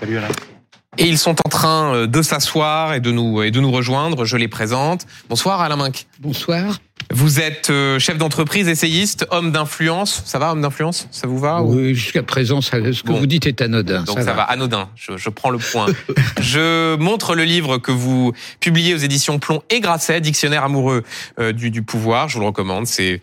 Salut 0.00 0.18
Alain. 0.18 0.28
Et 0.98 1.04
ils 1.06 1.18
sont 1.18 1.36
en 1.44 1.48
train 1.48 1.94
euh, 1.94 2.06
de 2.06 2.20
s'asseoir 2.20 2.94
et 2.94 3.00
de 3.00 3.10
nous 3.12 3.42
et 3.42 3.50
de 3.50 3.60
nous 3.60 3.70
rejoindre. 3.70 4.24
Je 4.24 4.36
les 4.36 4.48
présente. 4.48 5.06
Bonsoir 5.28 5.60
Alain 5.60 5.76
Minck. 5.76 6.06
Bonsoir. 6.18 6.78
Vous 7.12 7.40
êtes 7.40 7.70
euh, 7.70 7.98
chef 7.98 8.18
d'entreprise, 8.18 8.68
essayiste, 8.68 9.26
homme 9.30 9.50
d'influence. 9.52 10.22
Ça 10.26 10.38
va, 10.38 10.52
homme 10.52 10.60
d'influence? 10.62 11.08
Ça 11.10 11.26
vous 11.26 11.38
va 11.38 11.62
ou- 11.62 11.74
Oui, 11.74 11.94
jusqu'à 11.94 12.22
présent, 12.22 12.60
ça- 12.60 12.78
ce 12.92 13.02
que 13.02 13.08
Bon. 13.08 13.18
vous 13.18 13.26
dites 13.26 13.46
est 13.46 13.60
anodin. 13.62 14.02
Donc 14.04 14.20
ça, 14.20 14.32
va. 14.32 14.42
anodin. 14.42 14.88
Je, 14.96 15.16
je 15.16 15.28
prends 15.28 15.50
le 15.50 15.58
point. 15.58 15.86
je 16.40 16.96
montre 16.96 17.34
le 17.34 17.44
livre 17.44 17.78
que 17.78 17.92
vous 17.92 18.32
publiez 18.60 18.94
aux 18.94 18.98
éditions 18.98 19.38
Plomb 19.38 19.62
et 19.70 19.80
Grasset, 19.80 20.20
dictionnaire 20.20 20.64
amoureux 20.64 21.02
euh, 21.38 21.52
du, 21.52 21.70
du 21.70 21.82
pouvoir. 21.82 22.28
Je 22.28 22.34
vous 22.34 22.40
le 22.40 22.46
recommande. 22.46 22.86
C'est 22.86 23.20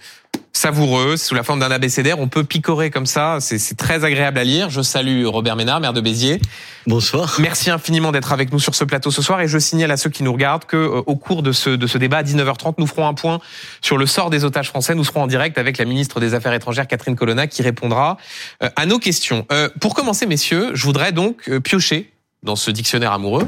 savoureux, 0.54 1.18
sous 1.18 1.36
la 1.36 1.44
forme 1.44 1.60
d'un 1.60 1.72
abécédaire. 1.72 2.20
On 2.20 2.28
peut 2.28 2.44
picorer 2.44 2.90
comme 2.90 3.06
ça. 3.06 3.38
C'est 3.40 3.58
c'est 3.58 3.76
très 3.76 4.04
agréable 4.04 4.38
à 4.38 4.44
lire. 4.44 4.70
Je 4.70 4.82
salue 4.82 5.26
Robert 5.26 5.56
Ménard, 5.56 5.80
maire 5.80 5.94
de 5.94 6.02
Béziers. 6.02 6.40
Bonsoir. 6.86 7.36
Merci 7.40 7.70
infiniment 7.70 8.12
d'être 8.12 8.32
avec 8.32 8.52
nous 8.52 8.60
sur 8.60 8.76
ce 8.76 8.84
plateau 8.84 9.12
ce 9.12 9.22
soir 9.22 9.42
et 9.42 9.48
je 9.48 9.58
signale 9.58 9.92
à 9.92 9.98
ceux 9.98 10.10
qui 10.10 10.24
nous 10.24 10.32
regardent 10.32 10.66
que 10.66 10.78
euh, 10.78 11.02
au 11.06 11.16
cours 11.16 11.44
de 11.44 11.52
ce 11.52 11.70
de 11.70 11.88
ce 11.88 11.98
débat 11.98 12.18
à 12.18 12.24
19h30 12.24 12.76
nous 12.78 12.88
ferons 12.88 13.08
un 13.08 13.14
point 13.14 13.40
sur 13.82 13.98
le 13.98 14.06
sort 14.06 14.30
des 14.30 14.46
otages 14.46 14.70
français. 14.70 14.96
Nous 14.96 15.04
serons 15.04 15.24
en 15.24 15.28
direct 15.28 15.58
avec 15.58 15.78
la 15.78 15.86
ministre 15.86 16.20
des 16.20 16.34
Affaires 16.34 16.54
étrangères 16.54 16.88
Catherine 16.88 17.16
Colonna 17.16 17.48
qui 17.48 17.62
répondra 17.62 18.18
euh, 18.64 18.70
à 18.76 18.86
nos 18.86 19.00
questions. 19.00 19.46
Euh, 19.52 19.70
pour 19.80 19.96
commencer 19.96 20.26
messieurs, 20.26 20.72
je 20.74 20.84
voudrais 20.84 21.12
donc 21.12 21.50
euh, 21.50 21.60
piocher 21.60 22.12
dans 22.44 22.56
ce 22.56 22.72
dictionnaire 22.72 23.12
amoureux 23.12 23.48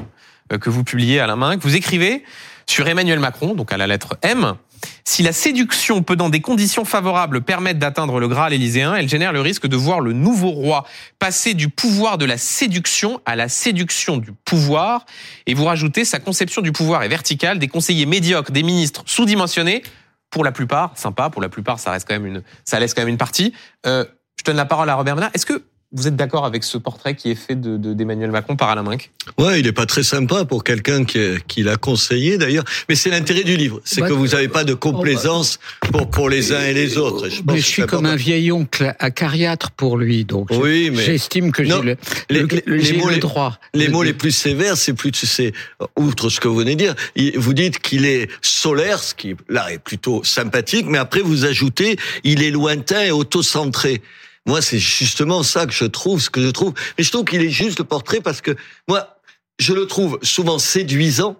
euh, 0.52 0.58
que 0.58 0.70
vous 0.70 0.84
publiez 0.84 1.20
à 1.20 1.28
la 1.28 1.36
main, 1.36 1.58
que 1.58 1.64
vous 1.64 1.76
écrivez 1.76 2.24
sur 2.66 2.88
Emmanuel 2.88 3.20
Macron, 3.20 3.56
donc 3.56 3.72
à 3.72 3.78
la 3.78 3.88
lettre 3.88 4.18
M. 4.22 4.56
Si 5.04 5.24
la 5.24 5.32
séduction 5.32 6.04
peut 6.04 6.16
dans 6.16 6.30
des 6.30 6.42
conditions 6.42 6.86
favorables 6.86 7.42
permettre 7.42 7.80
d'atteindre 7.80 8.20
le 8.20 8.28
Graal 8.28 8.54
élyséen, 8.54 8.96
elle 8.96 9.10
génère 9.10 9.34
le 9.34 9.42
risque 9.42 9.68
de 9.68 9.76
voir 9.76 10.00
le 10.00 10.14
nouveau 10.14 10.50
roi 10.50 10.86
passer 11.18 11.54
du 11.54 11.70
pouvoir 11.70 12.18
de 12.18 12.26
la 12.26 12.38
séduction 12.38 13.22
à 13.26 13.36
la 13.36 13.50
séduction 13.50 14.18
du 14.18 14.32
pouvoir. 14.32 15.06
Et 15.46 15.54
vous 15.54 15.66
rajoutez, 15.66 16.06
sa 16.06 16.20
conception 16.20 16.62
du 16.62 16.72
pouvoir 16.72 17.04
est 17.04 17.08
verticale, 17.08 17.60
des 17.60 17.68
conseillers 17.68 18.06
médiocres, 18.06 18.52
des 18.52 18.64
ministres 18.64 19.04
sous-dimensionnés, 19.06 19.84
pour 20.30 20.44
la 20.44 20.52
plupart, 20.52 20.96
sympa, 20.96 21.30
pour 21.30 21.42
la 21.42 21.50
plupart, 21.50 21.80
ça 21.80 21.92
reste 21.92 22.08
quand 22.08 22.14
même 22.14 22.26
une, 22.26 22.44
ça 22.64 22.80
laisse 22.80 22.94
quand 22.94 23.02
même 23.02 23.10
une 23.10 23.18
partie. 23.18 23.54
Euh, 23.86 24.06
je 24.38 24.44
donne 24.44 24.58
la 24.58 24.66
parole 24.66 24.90
à 24.90 24.96
Robert 24.96 25.16
Ménard. 25.16 25.32
Est-ce 25.34 25.46
que 25.46 25.64
vous 25.92 26.08
êtes 26.08 26.16
d'accord 26.16 26.46
avec 26.46 26.64
ce 26.64 26.78
portrait 26.78 27.16
qui 27.16 27.32
est 27.32 27.36
fait 27.36 27.56
de 27.56 27.76
de- 27.78 27.94
d'Emmanuel 27.94 28.30
Macron 28.30 28.56
par 28.56 28.70
Alain 28.70 28.84
Minck? 28.84 29.10
Ouais, 29.40 29.60
il 29.60 29.66
est 29.66 29.72
pas 29.72 29.88
très 29.88 30.04
sympa 30.04 30.46
pour 30.46 30.64
quelqu'un 30.64 31.04
qui, 31.04 31.20
qui 31.48 31.64
l'a 31.64 31.78
conseillé 31.78 32.38
d'ailleurs, 32.38 32.64
mais 32.88 32.96
c'est 32.96 33.10
l'intérêt 33.10 33.44
du 33.44 33.58
livre, 33.58 33.82
c'est 33.84 34.02
Bah, 34.02 34.08
que 34.08 34.14
vous 34.14 34.28
n'avez 34.28 34.50
pas 34.50 34.64
de 34.64 34.76
complaisance 34.76 35.60
pour 35.92 36.08
pour 36.10 36.30
les 36.30 36.54
uns 36.54 36.62
et 36.62 36.74
les 36.74 36.98
autres. 37.00 37.30
Je 37.30 37.42
pense 37.42 37.56
Mais 37.56 37.60
je 37.60 37.66
suis 37.66 37.86
comme 37.88 38.06
un 38.06 38.16
vieil 38.16 38.52
oncle 38.52 38.94
acariâtre 39.00 39.72
pour 39.72 39.98
lui, 39.98 40.26
donc 40.26 40.54
je- 40.54 40.60
Oui, 40.60 40.92
mais 40.94 41.04
j'estime 41.04 41.52
que 41.52 41.64
j'ai 41.64 41.70
Non, 41.72 41.82
le, 41.82 41.98
les- 42.30 42.42
le- 42.42 42.76
les 42.76 42.94
mots 42.94 43.08
le 43.08 43.16
les- 43.16 43.20
droit. 43.20 43.58
Les 43.74 43.88
de- 43.88 43.92
mots 43.92 44.04
les 44.04 44.14
plus 44.14 44.32
sévères, 44.32 44.78
c'est 44.78 44.94
plus, 44.94 45.12
c'est 45.14 45.54
outre 45.98 46.30
ce 46.30 46.40
que 46.40 46.48
vous 46.48 46.58
venez 46.58 46.76
de 46.76 46.80
dire. 46.84 46.96
il- 47.16 47.38
Vous 47.40 47.54
dites 47.54 47.80
qu'il 47.80 48.06
est 48.06 48.30
solaire, 48.42 49.02
ce 49.02 49.16
qui 49.16 49.36
là 49.50 49.72
est 49.72 49.80
plutôt 49.80 50.24
sympathique, 50.24 50.86
mais 50.88 51.00
après 51.00 51.22
vous 51.22 51.46
ajoutez, 51.46 51.98
il 52.24 52.44
est 52.44 52.52
lointain 52.52 53.02
et 53.06 53.12
autocentré. 53.12 54.02
Moi, 54.50 54.64
c'est 54.64 54.80
justement 54.80 55.44
ça 55.44 55.68
que 55.68 55.72
je 55.72 55.86
trouve, 55.86 56.20
ce 56.20 56.32
que 56.32 56.42
je 56.42 56.50
trouve. 56.50 56.74
Mais 56.98 57.04
je 57.04 57.12
trouve 57.12 57.24
qu'il 57.24 57.40
est 57.44 57.52
juste 57.52 57.78
le 57.78 57.86
portrait 57.86 58.20
parce 58.20 58.42
que 58.42 58.56
moi, 58.88 59.22
je 59.60 59.74
le 59.74 59.86
trouve 59.86 60.18
souvent 60.24 60.58
séduisant. 60.58 61.36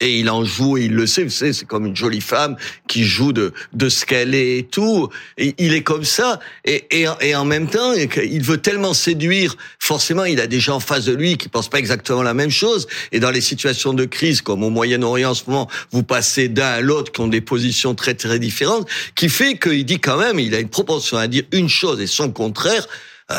Et 0.00 0.18
il 0.18 0.28
en 0.28 0.44
joue, 0.44 0.76
et 0.76 0.86
il 0.86 0.92
le 0.92 1.06
sait, 1.06 1.22
vous 1.22 1.30
savez, 1.30 1.52
c'est 1.52 1.66
comme 1.66 1.86
une 1.86 1.94
jolie 1.94 2.20
femme 2.20 2.56
qui 2.88 3.04
joue 3.04 3.32
de, 3.32 3.52
de 3.72 3.88
ce 3.88 4.04
qu'elle 4.04 4.34
est 4.34 4.58
et 4.58 4.62
tout. 4.64 5.08
Et 5.38 5.54
il 5.58 5.72
est 5.72 5.84
comme 5.84 6.04
ça. 6.04 6.40
Et, 6.64 6.84
et, 6.90 7.06
et 7.20 7.34
en 7.36 7.44
même 7.44 7.68
temps, 7.68 7.92
il 7.92 8.42
veut 8.42 8.58
tellement 8.58 8.92
séduire. 8.92 9.56
Forcément, 9.78 10.24
il 10.24 10.40
a 10.40 10.48
des 10.48 10.58
gens 10.58 10.76
en 10.76 10.80
face 10.80 11.04
de 11.04 11.14
lui 11.14 11.36
qui 11.38 11.48
pensent 11.48 11.70
pas 11.70 11.78
exactement 11.78 12.22
la 12.24 12.34
même 12.34 12.50
chose. 12.50 12.88
Et 13.12 13.20
dans 13.20 13.30
les 13.30 13.40
situations 13.40 13.94
de 13.94 14.04
crise, 14.04 14.42
comme 14.42 14.64
au 14.64 14.70
Moyen-Orient 14.70 15.30
en 15.30 15.34
ce 15.34 15.44
moment, 15.46 15.70
vous 15.92 16.02
passez 16.02 16.48
d'un 16.48 16.66
à 16.66 16.80
l'autre 16.80 17.12
qui 17.12 17.20
ont 17.20 17.28
des 17.28 17.40
positions 17.40 17.94
très, 17.94 18.14
très 18.14 18.40
différentes, 18.40 18.88
qui 19.14 19.28
fait 19.28 19.58
qu'il 19.58 19.84
dit 19.84 20.00
quand 20.00 20.18
même, 20.18 20.40
il 20.40 20.54
a 20.56 20.58
une 20.58 20.68
propension 20.68 21.18
à 21.18 21.28
dire 21.28 21.44
une 21.52 21.68
chose 21.68 22.00
et 22.00 22.08
son 22.08 22.32
contraire. 22.32 22.86
euh, 23.30 23.36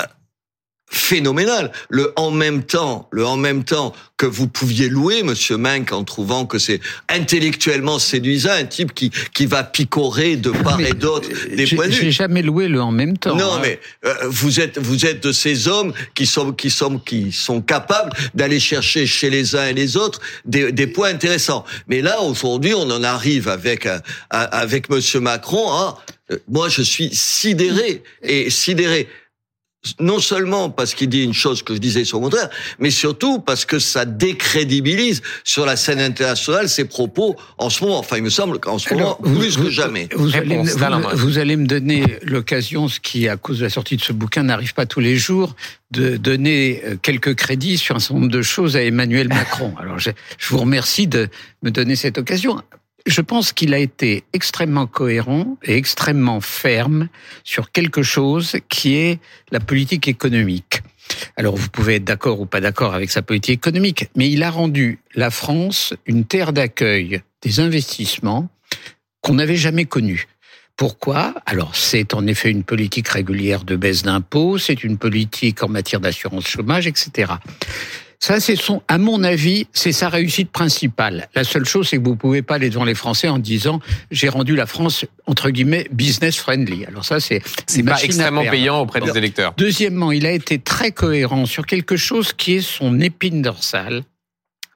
phénoménal. 0.95 1.71
Le 1.89 2.13
en 2.15 2.31
même 2.31 2.63
temps, 2.63 3.07
le 3.11 3.25
en 3.25 3.37
même 3.37 3.63
temps 3.63 3.93
que 4.17 4.25
vous 4.25 4.47
pouviez 4.47 4.87
louer, 4.87 5.23
Monsieur 5.23 5.57
Minck, 5.57 5.91
en 5.91 6.03
trouvant 6.03 6.45
que 6.45 6.57
c'est 6.57 6.79
intellectuellement 7.09 7.99
séduisant, 7.99 8.51
un 8.51 8.63
type 8.65 8.93
qui 8.93 9.11
qui 9.33 9.45
va 9.45 9.63
picorer 9.63 10.37
de 10.37 10.51
part 10.51 10.77
Mais, 10.77 10.89
et 10.89 10.93
d'autre 10.93 11.29
des 11.55 11.65
J'ai 11.65 11.75
points 11.75 11.87
de 11.87 11.91
j'ai 11.91 12.05
vue. 12.05 12.11
jamais 12.11 12.41
loué 12.41 12.67
le 12.67 12.81
en 12.81 12.91
même 12.91 13.17
temps. 13.17 13.35
Non, 13.35 13.55
hein. 13.55 13.59
mais 13.61 13.79
euh, 14.05 14.13
vous 14.27 14.59
êtes 14.59 14.77
vous 14.79 15.05
êtes 15.05 15.21
de 15.23 15.31
ces 15.31 15.67
hommes 15.67 15.93
qui 16.13 16.25
sont 16.25 16.53
qui 16.53 16.69
sont 16.69 16.97
qui 16.99 17.31
sont 17.31 17.61
capables 17.61 18.11
d'aller 18.33 18.59
chercher 18.59 19.05
chez 19.05 19.29
les 19.29 19.55
uns 19.55 19.67
et 19.67 19.73
les 19.73 19.97
autres 19.97 20.21
des, 20.45 20.71
des 20.71 20.87
points 20.87 21.09
intéressants. 21.09 21.65
Mais 21.87 22.01
là 22.01 22.21
aujourd'hui, 22.21 22.73
on 22.73 22.89
en 22.89 23.03
arrive 23.03 23.49
avec 23.49 23.85
euh, 23.85 23.99
avec 24.29 24.89
Monsieur 24.89 25.19
Macron. 25.19 25.71
à, 25.71 25.97
euh, 26.31 26.37
moi, 26.47 26.69
je 26.69 26.81
suis 26.81 27.09
sidéré 27.13 28.01
et 28.23 28.49
sidéré. 28.49 29.07
Non 29.99 30.19
seulement 30.19 30.69
parce 30.69 30.93
qu'il 30.93 31.09
dit 31.09 31.23
une 31.23 31.33
chose 31.33 31.61
que 31.63 31.73
je 31.73 31.79
disais 31.79 32.05
son 32.05 32.19
contraire, 32.19 32.49
mais 32.79 32.89
surtout 32.91 33.39
parce 33.39 33.65
que 33.65 33.79
ça 33.79 34.05
décrédibilise 34.05 35.21
sur 35.43 35.65
la 35.65 35.75
scène 35.75 35.99
internationale 35.99 36.69
ses 36.69 36.85
propos 36.85 37.35
en 37.57 37.69
ce 37.69 37.83
moment. 37.83 37.99
Enfin, 37.99 38.17
il 38.17 38.23
me 38.23 38.29
semble 38.29 38.59
qu'en 38.59 38.77
ce 38.79 38.93
moment, 38.93 39.17
vous- 39.21 39.39
plus 39.39 39.57
vous- 39.57 39.65
que 39.65 39.69
jamais. 39.69 40.09
Vous 40.15 40.35
allez, 40.35 40.57
vous- 40.57 41.57
me 41.57 41.65
donner 41.67 42.17
l'occasion, 42.23 42.87
ce 42.87 42.99
qui, 42.99 43.27
à 43.27 43.37
cause 43.37 43.59
de 43.59 43.63
la 43.63 43.69
sortie 43.69 43.97
de 43.97 44.01
ce 44.01 44.13
bouquin, 44.13 44.43
n'arrive 44.43 44.73
pas 44.73 44.85
tous 44.85 44.99
les 44.99 45.15
jours, 45.17 45.55
de 45.91 46.17
donner 46.17 46.81
euh, 46.85 46.95
quelques 47.01 47.35
crédits 47.35 47.77
sur 47.77 47.95
un 47.95 47.99
certain 47.99 48.15
nombre 48.21 48.31
de 48.31 48.41
choses 48.41 48.75
à 48.75 48.81
Emmanuel 48.83 49.27
Macron. 49.29 49.73
Alors, 49.79 49.99
je, 49.99 50.09
je 50.37 50.49
vous 50.49 50.57
remercie 50.59 51.07
de 51.07 51.29
me 51.63 51.69
donner 51.71 51.95
cette 51.95 52.17
occasion. 52.17 52.61
Je 53.05 53.21
pense 53.21 53.53
qu'il 53.53 53.73
a 53.73 53.77
été 53.77 54.23
extrêmement 54.33 54.87
cohérent 54.87 55.57
et 55.63 55.77
extrêmement 55.77 56.41
ferme 56.41 57.07
sur 57.43 57.71
quelque 57.71 58.01
chose 58.01 58.57
qui 58.67 58.95
est 58.95 59.19
la 59.51 59.59
politique 59.59 60.07
économique. 60.07 60.81
Alors, 61.37 61.55
vous 61.55 61.69
pouvez 61.69 61.95
être 61.95 62.03
d'accord 62.03 62.39
ou 62.39 62.47
pas 62.47 62.61
d'accord 62.61 62.95
avec 62.95 63.11
sa 63.11 63.21
politique 63.21 63.59
économique, 63.59 64.09
mais 64.15 64.29
il 64.29 64.41
a 64.41 64.49
rendu 64.49 64.99
la 65.13 65.29
France 65.29 65.93
une 66.07 66.25
terre 66.25 66.51
d'accueil 66.51 67.21
des 67.43 67.59
investissements 67.59 68.49
qu'on 69.21 69.35
n'avait 69.35 69.55
jamais 69.55 69.85
connue. 69.85 70.27
Pourquoi? 70.75 71.35
Alors, 71.45 71.75
c'est 71.75 72.13
en 72.15 72.25
effet 72.27 72.49
une 72.49 72.63
politique 72.63 73.07
régulière 73.07 73.63
de 73.63 73.75
baisse 73.75 74.01
d'impôts, 74.01 74.57
c'est 74.57 74.83
une 74.83 74.97
politique 74.97 75.63
en 75.63 75.69
matière 75.69 76.01
d'assurance 76.01 76.47
chômage, 76.47 76.87
etc. 76.87 77.33
Ça, 78.19 78.39
c'est 78.39 78.55
son, 78.55 78.81
à 78.87 78.97
mon 78.97 79.23
avis, 79.23 79.67
c'est 79.73 79.91
sa 79.91 80.09
réussite 80.09 80.51
principale. 80.51 81.27
La 81.35 81.43
seule 81.43 81.65
chose, 81.65 81.89
c'est 81.89 81.97
que 81.97 82.03
vous 82.03 82.15
pouvez 82.15 82.41
pas 82.41 82.55
aller 82.55 82.69
devant 82.69 82.85
les 82.85 82.95
Français 82.95 83.27
en 83.27 83.39
disant 83.39 83.79
j'ai 84.11 84.29
rendu 84.29 84.55
la 84.55 84.65
France 84.65 85.05
entre 85.25 85.49
guillemets 85.49 85.87
business 85.91 86.37
friendly. 86.37 86.85
Alors 86.85 87.05
ça, 87.05 87.19
c'est 87.19 87.41
C'est 87.67 87.83
pas 87.83 88.01
extrêmement 88.01 88.43
payant 88.43 88.79
auprès 88.81 89.01
des 89.01 89.17
électeurs. 89.17 89.53
Deuxièmement, 89.57 90.11
il 90.11 90.25
a 90.25 90.31
été 90.31 90.59
très 90.59 90.91
cohérent 90.91 91.45
sur 91.45 91.65
quelque 91.65 91.97
chose 91.97 92.33
qui 92.33 92.53
est 92.53 92.61
son 92.61 92.99
épine 92.99 93.41
dorsale, 93.41 94.03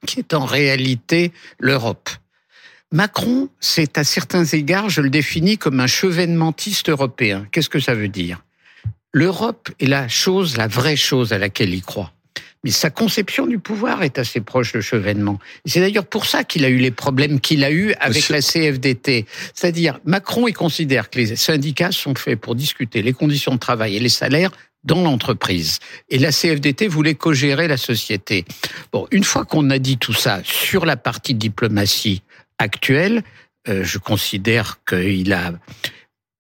qui 0.06 0.20
est 0.20 0.34
en 0.34 0.46
réalité 0.46 1.32
l'Europe. 1.60 2.10
Macron, 2.92 3.50
c'est 3.60 4.00
à 4.00 4.04
certains 4.04 4.46
égards, 4.46 4.90
je 4.90 5.02
le 5.02 5.12
définis 5.12 5.60
comme 5.60 5.80
un 5.80 5.88
chevènementiste 5.88 6.90
européen. 6.90 7.48
Qu'est-ce 7.52 7.70
que 7.70 7.80
ça 7.80 7.94
veut 7.94 8.08
dire? 8.08 8.44
L'Europe 9.12 9.70
est 9.80 9.86
la 9.86 10.08
chose, 10.08 10.58
la 10.58 10.68
vraie 10.68 10.96
chose 10.96 11.32
à 11.34 11.38
laquelle 11.38 11.74
il 11.74 11.84
croit. 11.84 12.14
Mais 12.64 12.72
sa 12.72 12.90
conception 12.90 13.48
du 13.48 13.58
pouvoir 13.58 14.04
est 14.04 14.20
assez 14.20 14.42
proche 14.42 14.74
de 14.74 14.82
chevènement. 14.82 15.40
C'est 15.66 15.80
d'ailleurs 15.80 16.06
pour 16.06 16.26
ça 16.26 16.44
qu'il 16.44 16.66
a 16.66 16.70
eu 16.70 16.78
les 16.78 16.92
problèmes 16.92 17.40
qu'il 17.40 17.64
a 17.64 17.72
eu 17.72 17.94
avec 18.00 18.18
Monsieur- 18.18 18.36
la 18.36 18.42
CFDT. 18.42 19.26
C'est-à-dire, 19.54 20.00
Macron, 20.04 20.48
il 20.48 20.54
considère 20.54 21.10
que 21.10 21.20
les 21.20 21.36
syndicats 21.38 21.92
sont 21.92 22.16
faits 22.16 22.40
pour 22.40 22.56
discuter 22.56 23.02
les 23.02 23.14
conditions 23.14 23.54
de 23.54 23.60
travail 23.60 23.96
et 23.96 24.00
les 24.00 24.10
salaires 24.10 24.52
dans 24.84 25.02
l'entreprise. 25.02 25.80
Et 26.10 26.20
la 26.20 26.32
CFDT 26.32 26.88
voulait 26.88 27.16
co-gérer 27.16 27.68
la 27.68 27.78
société. 27.78 28.46
Bon, 28.92 29.08
une 29.12 29.24
fois 29.24 29.46
qu'on 29.46 29.70
a 29.70 29.80
dit 29.80 29.98
tout 29.98 30.14
ça 30.14 30.42
sur 30.44 30.86
la 30.86 30.98
partie 30.98 31.34
diplomatie 31.36 32.24
actuelle, 32.58 33.24
euh, 33.68 33.84
je 33.84 33.98
considère 33.98 34.80
qu'il 34.88 35.34
a 35.34 35.54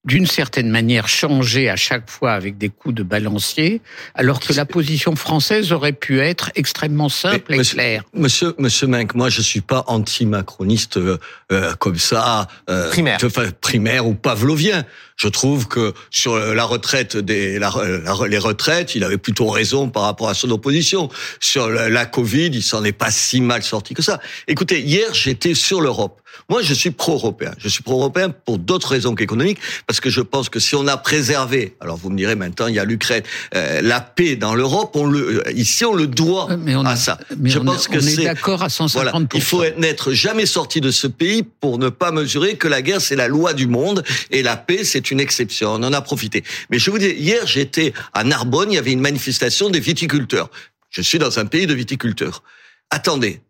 d'une 0.09 0.25
certaine 0.25 0.69
manière 0.69 1.07
changé 1.07 1.69
à 1.69 1.75
chaque 1.75 2.09
fois 2.09 2.31
avec 2.33 2.57
des 2.57 2.69
coups 2.69 2.95
de 2.95 3.03
balancier, 3.03 3.79
alors 4.15 4.39
que 4.39 4.53
la 4.53 4.65
position 4.65 5.15
française 5.15 5.71
aurait 5.71 5.94
pu 5.94 6.19
être 6.19 6.50
extrêmement 6.56 7.09
simple 7.09 7.45
Mais, 7.50 7.56
et 7.56 7.57
monsieur- 7.59 7.75
claire. 7.75 8.03
Monsieur, 8.13 8.56
Monsieur 8.57 8.88
Minck, 8.88 9.13
moi 9.13 9.29
je 9.29 9.41
suis 9.41 9.61
pas 9.61 9.83
anti-macroniste 9.88 10.97
euh, 10.97 11.17
euh, 11.51 11.73
comme 11.75 11.97
ça, 11.97 12.47
euh, 12.71 12.89
Primaire. 12.89 13.19
enfin, 13.23 13.45
primaire 13.61 14.07
ou 14.07 14.15
pavlovien. 14.15 14.83
Je 15.19 15.27
trouve 15.27 15.68
que 15.68 15.94
sur 16.12 16.38
la 16.38 16.63
retraite 16.63 17.18
des 17.18 17.60
les 17.60 18.38
retraites, 18.38 18.95
il 18.95 19.04
avait 19.04 19.18
plutôt 19.18 19.50
raison 19.50 19.89
par 19.89 20.04
rapport 20.04 20.30
à 20.30 20.33
son 20.33 20.50
opposition. 20.50 21.10
Sur 21.42 21.68
la 21.69 22.06
Covid, 22.06 22.48
il 22.48 22.63
s'en 22.63 22.83
est 22.86 22.94
pas 22.94 23.12
si 23.12 23.42
mal 23.42 23.62
sorti 23.62 23.94
que 23.94 24.01
ça. 24.01 24.19
Écoutez, 24.48 24.80
hier 24.80 25.13
j'étais 25.13 25.54
sur 25.54 25.81
l'Europe. 25.81 26.21
Moi, 26.50 26.62
je 26.62 26.74
suis 26.74 26.92
pro-européen. 26.92 27.51
Je 27.57 27.68
suis 27.68 27.83
pro-européen 27.83 28.30
pour 28.30 28.57
d'autres 28.57 28.89
raisons 28.89 29.13
qu'économiques, 29.13 29.60
parce 29.88 30.00
que 30.00 30.10
je 30.10 30.21
pense 30.21 30.50
que 30.50 30.60
si 30.60 30.75
on 30.75 30.88
a 30.88 30.98
préservé, 30.98 31.75
alors 31.80 31.98
vous 31.98 32.10
me 32.10 32.18
direz 32.18 32.36
maintenant, 32.36 32.68
il 32.68 32.75
y 32.75 32.80
a 32.80 32.86
l'Ukraine, 32.86 33.24
euh, 33.56 33.81
la 33.81 34.01
paix 34.01 34.36
dans 34.36 34.56
l'Europe, 34.56 34.95
on 34.95 35.06
le, 35.06 35.44
euh, 35.45 35.51
ici 35.54 35.86
on 35.86 35.94
le 35.94 36.07
doit 36.07 36.48
mais 36.57 36.75
on 36.75 36.86
à 36.86 36.95
ça. 36.95 37.19
Mais 37.38 37.50
je 37.50 37.60
pense 37.60 37.88
que 37.88 38.00
c'est 38.00 38.24
d'accord 38.24 38.63
à 38.63 38.68
150%. 38.68 38.92
Voilà, 38.94 39.13
il 39.33 39.42
faut 39.42 39.63
n'être 39.77 40.12
jamais 40.12 40.45
sorti 40.45 40.81
de 40.81 40.92
ce 40.92 41.07
pays 41.07 41.44
pour 41.44 41.77
ne 41.77 41.89
pas 41.89 42.12
mesurer 42.12 42.56
que 42.56 42.68
la 42.68 42.81
guerre 42.81 43.01
c'est 43.01 43.16
la 43.16 43.27
loi 43.27 43.54
du 43.54 43.68
monde 43.68 44.04
et 44.31 44.42
la 44.42 44.57
paix 44.57 44.83
c'est 44.83 45.08
une 45.11 45.19
exception. 45.19 45.73
On 45.73 45.83
en 45.83 45.94
a 45.94 46.01
profité. 46.01 46.44
Mais 46.69 46.79
je 46.79 46.91
vous 46.91 47.00
dis, 47.00 47.09
hier 47.09 47.45
j'étais 47.47 47.94
à 48.13 48.23
Narbonne, 48.23 48.71
il 48.71 48.75
y 48.75 48.79
avait 48.79 48.91
une 48.91 49.01
manifestation 49.01 49.69
des 49.69 49.79
viticulteurs. 49.79 50.50
Je 50.89 51.01
suis 51.01 51.19
dans 51.19 51.39
un 51.39 51.45
pays 51.45 51.67
de 51.67 51.73
viticulteurs. 51.73 52.44
Attendez, 52.89 53.41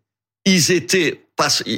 ils 0.44 0.72
étaient 0.72 1.22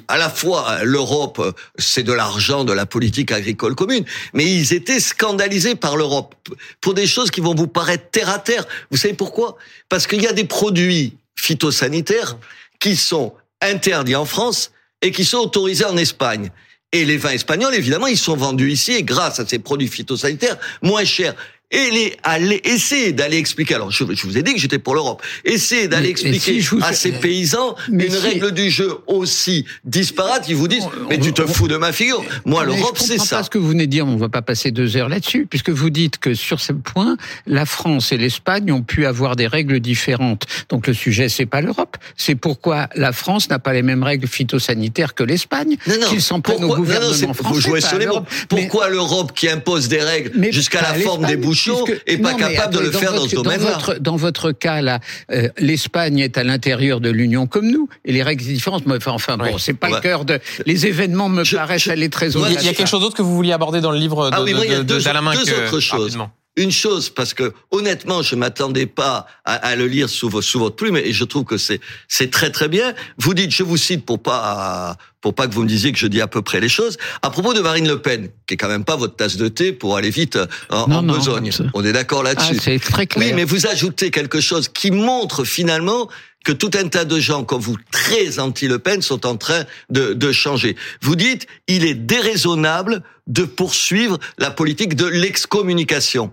à 0.08 0.19
la 0.19 0.29
fois 0.29 0.82
l'Europe, 0.82 1.40
c'est 1.79 2.02
de 2.02 2.12
l'argent 2.12 2.64
de 2.64 2.73
la 2.73 2.87
politique 2.87 3.31
agricole 3.31 3.75
commune, 3.75 4.05
mais 4.32 4.44
ils 4.44 4.73
étaient 4.73 5.00
scandalisés 5.00 5.75
par 5.75 5.96
l'Europe 5.96 6.34
pour 6.81 6.94
des 6.94 7.06
choses 7.06 7.31
qui 7.31 7.40
vont 7.40 7.55
vous 7.55 7.69
paraître 7.69 8.11
terre 8.11 8.29
à 8.29 8.38
terre. 8.38 8.67
Vous 8.90 8.96
savez 8.96 9.14
pourquoi? 9.14 9.56
Parce 9.88 10.06
qu'il 10.06 10.20
y 10.20 10.26
a 10.26 10.32
des 10.32 10.44
produits 10.44 11.17
phytosanitaires 11.37 12.37
qui 12.81 12.96
sont 12.96 13.34
interdits 13.61 14.17
en 14.17 14.25
France 14.25 14.73
et 15.00 15.12
qui 15.12 15.25
sont 15.25 15.38
autorisés 15.38 15.84
en 15.84 15.96
Espagne. 15.96 16.50
Et 16.93 17.05
les 17.06 17.17
vins 17.17 17.31
espagnols, 17.31 17.75
évidemment, 17.75 18.06
ils 18.06 18.19
sont 18.19 18.37
vendus 18.37 18.71
ici 18.71 18.93
et 18.93 19.03
grâce 19.03 19.41
à 19.41 19.47
ces 19.47 19.59
produits 19.59 19.89
phytosanitaires 19.89 20.59
moins 20.83 21.05
chers 21.05 21.35
et 21.72 21.90
les, 21.90 22.16
aller, 22.22 22.60
essayer 22.64 23.12
d'aller 23.12 23.38
expliquer. 23.38 23.74
Alors, 23.74 23.90
je, 23.90 24.04
je, 24.12 24.26
vous 24.26 24.36
ai 24.36 24.42
dit 24.42 24.52
que 24.52 24.60
j'étais 24.60 24.78
pour 24.78 24.94
l'Europe. 24.94 25.22
Essayer 25.44 25.88
d'aller 25.88 26.10
expliquer 26.10 26.60
à 26.82 26.92
ces 26.92 27.12
paysans 27.12 27.74
une 27.90 28.14
règle 28.14 28.52
du 28.52 28.70
jeu 28.70 28.98
aussi 29.06 29.64
disparate. 29.84 30.44
Ils 30.48 30.56
vous 30.56 30.69
disent, 30.69 30.86
mais 31.08 31.19
tu 31.19 31.32
te 31.32 31.46
fous 31.46 31.69
de 31.69 31.76
ma 31.76 31.92
figure. 31.92 32.22
Moi, 32.44 32.64
l'Europe, 32.64 32.98
c'est 32.98 33.19
ça. 33.19 33.38
Pas 33.38 33.44
ce 33.44 33.50
que 33.50 33.58
vous 33.58 33.69
venez 33.69 33.86
de 33.86 33.90
dire. 33.90 34.06
On 34.06 34.16
va 34.16 34.28
pas 34.28 34.42
passer 34.42 34.70
deux 34.70 34.96
heures 34.96 35.08
là-dessus, 35.08 35.46
puisque 35.48 35.70
vous 35.70 35.90
dites 35.90 36.19
que 36.19 36.34
sur 36.34 36.60
ce 36.60 36.72
point, 36.72 37.16
la 37.46 37.64
France 37.64 38.12
et 38.12 38.19
l'Espagne 38.19 38.70
ont 38.70 38.82
pu 38.82 39.06
avoir 39.06 39.34
des 39.36 39.46
règles 39.46 39.80
différentes. 39.80 40.46
Donc, 40.69 40.86
le 40.86 40.94
sujet, 40.94 41.30
c'est 41.30 41.46
pas 41.46 41.62
l'Europe. 41.62 41.96
C'est 42.16 42.34
pourquoi 42.34 42.88
la 42.94 43.12
France 43.12 43.48
n'a 43.48 43.58
pas 43.58 43.72
les 43.72 43.82
mêmes 43.82 44.02
règles 44.02 44.28
phytosanitaires 44.28 45.14
que 45.14 45.22
l'Espagne. 45.22 45.76
Qu'ils 46.08 46.22
s'en 46.22 46.42
prennent 46.42 46.64
au 46.64 46.76
gouvernement 46.76 47.32
français. 47.32 47.54
Vous 47.54 47.60
jouez 47.60 47.80
sur 47.80 47.98
les 47.98 48.06
mots. 48.06 48.24
Pourquoi 48.48 48.90
l'Europe 48.90 49.32
qui 49.34 49.48
impose 49.48 49.88
des 49.88 50.02
règles 50.02 50.52
jusqu'à 50.52 50.82
la 50.82 50.94
forme 50.94 51.26
des 51.26 51.36
bouches 51.36 51.62
et 52.06 52.19
pas 52.19 52.35
capable 52.35 52.75
de 52.75 52.81
le 52.81 52.91
faire 52.91 53.12
dans 53.12 53.29
ce 53.29 53.37
domaine-là. 53.37 53.79
Dans 54.00 54.17
votre 54.17 54.53
cas 54.53 54.81
là, 54.81 55.00
euh, 55.31 55.49
l'Espagne 55.59 56.19
est 56.19 56.38
à 56.38 56.44
l'intérieur 56.44 57.00
de 57.00 57.11
l'Union 57.11 57.47
comme 57.47 57.70
nous 57.70 57.88
et 58.05 58.12
les 58.12 58.23
règles 58.23 58.44
différentes. 58.44 58.85
Enfin 59.06 59.37
bon, 59.37 59.59
c'est 59.59 59.75
pas 59.75 59.91
le 59.91 60.00
cœur 60.00 60.25
de. 60.25 60.41
Les 60.67 60.87
événements 60.87 61.29
me 61.29 61.44
paraissent 61.44 61.88
aller 61.88 62.09
très. 62.09 62.31
Il 62.31 62.53
y 62.53 62.69
a 62.69 62.75
quelque 62.75 62.87
chose 62.87 63.00
d'autre 63.00 63.17
que 63.17 63.23
vous 63.23 63.35
vouliez 63.35 63.53
aborder 63.53 63.81
dans 63.81 63.93
le 63.93 63.99
livre 63.99 64.31
de, 64.31 64.37
ah 64.37 64.43
oui, 64.43 64.53
de, 64.53 64.82
deux, 64.82 64.99
deux 64.99 65.09
autres 65.09 65.81
choses. 65.81 66.19
Une 66.55 66.70
chose, 66.70 67.09
parce 67.09 67.32
que 67.32 67.55
honnêtement, 67.70 68.20
je 68.20 68.37
m'attendais 68.37 68.85
pas 68.85 69.26
à, 69.47 69.55
à, 69.55 69.75
le 69.75 69.87
lire 69.87 70.11
sous, 70.11 70.43
sous, 70.43 70.58
votre 70.58 70.76
plume, 70.76 70.99
et 70.99 71.11
je 71.11 71.25
trouve 71.25 71.44
que 71.44 71.56
c'est 71.56 71.81
c'est 72.08 72.31
très 72.31 72.50
très 72.50 72.69
bien. 72.69 72.93
Vous 73.17 73.32
dites, 73.32 73.53
je 73.53 73.62
vous 73.62 73.79
cite 73.79 74.05
pour 74.05 74.20
pas 74.20 74.99
pour 75.22 75.34
pas 75.34 75.46
que 75.46 75.54
vous 75.54 75.62
me 75.62 75.69
disiez 75.69 75.92
que 75.92 75.98
je 75.98 76.08
dis 76.08 76.20
à 76.20 76.26
peu 76.26 76.42
près 76.42 76.60
les 76.60 76.69
choses. 76.69 76.98
À 77.22 77.30
propos 77.30 77.54
de 77.54 77.60
Marine 77.60 77.88
Le 77.88 78.02
Pen, 78.02 78.28
qui 78.46 78.54
est 78.54 78.56
quand 78.58 78.69
même 78.69 78.84
pas 78.84 78.96
votre 78.96 79.16
tasse 79.16 79.36
de 79.36 79.48
thé 79.48 79.72
pour 79.72 79.96
aller 79.96 80.10
vite 80.10 80.36
euh, 80.36 80.46
en, 80.69 81.02
besogne. 81.02 81.50
On 81.72 81.84
est 81.84 81.92
d'accord 81.92 82.22
là-dessus. 82.22 82.56
Ah, 82.58 82.60
c'est 82.62 82.78
très 82.78 83.06
clair. 83.06 83.26
Oui, 83.26 83.32
mais 83.32 83.44
vous 83.44 83.66
ajoutez 83.66 84.10
quelque 84.10 84.40
chose 84.40 84.69
qui 84.69 84.90
montre 84.90 85.44
finalement 85.44 86.08
que 86.44 86.52
tout 86.52 86.72
un 86.74 86.88
tas 86.88 87.04
de 87.04 87.20
gens 87.20 87.44
comme 87.44 87.60
vous, 87.60 87.76
très 87.92 88.40
anti-Le 88.40 88.80
Pen, 88.80 89.00
sont 89.00 89.24
en 89.26 89.36
train 89.36 89.64
de, 89.90 90.12
de 90.12 90.32
changer. 90.32 90.76
Vous 91.00 91.14
dites, 91.14 91.46
il 91.69 91.84
est 91.84 91.94
déraisonnable 91.94 93.02
de 93.28 93.44
poursuivre 93.44 94.19
la 94.38 94.50
politique 94.50 94.96
de 94.96 95.06
l'excommunication. 95.06 96.32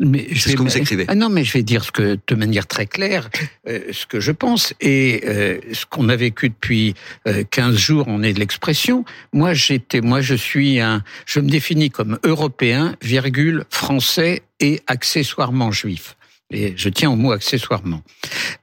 Mais 0.00 0.28
c'est 0.34 0.50
ce 0.50 0.56
que 0.56 0.62
vous 0.62 0.76
écrivez. 0.78 1.04
Ah 1.08 1.14
non, 1.14 1.28
mais 1.28 1.44
je 1.44 1.52
vais 1.52 1.62
dire 1.62 1.84
ce 1.84 1.92
que 1.92 2.18
de 2.26 2.34
manière 2.34 2.66
très 2.66 2.86
claire, 2.86 3.28
euh, 3.68 3.80
ce 3.92 4.06
que 4.06 4.18
je 4.18 4.32
pense 4.32 4.72
et 4.80 5.22
euh, 5.26 5.60
ce 5.72 5.84
qu'on 5.84 6.08
a 6.08 6.16
vécu 6.16 6.48
depuis 6.48 6.94
euh, 7.28 7.44
15 7.50 7.76
jours. 7.76 8.06
On 8.08 8.22
est 8.22 8.32
de 8.32 8.38
l'expression. 8.38 9.04
Moi, 9.34 9.52
j'étais, 9.52 10.00
moi, 10.00 10.22
je 10.22 10.34
suis 10.34 10.80
un, 10.80 11.04
je 11.26 11.40
me 11.40 11.50
définis 11.50 11.90
comme 11.90 12.18
européen, 12.24 12.96
virgule 13.02 13.64
français 13.68 14.42
et 14.58 14.80
accessoirement 14.86 15.70
juif. 15.70 16.16
Et 16.50 16.72
je 16.76 16.88
tiens 16.88 17.10
au 17.10 17.16
mot 17.16 17.32
accessoirement. 17.32 18.02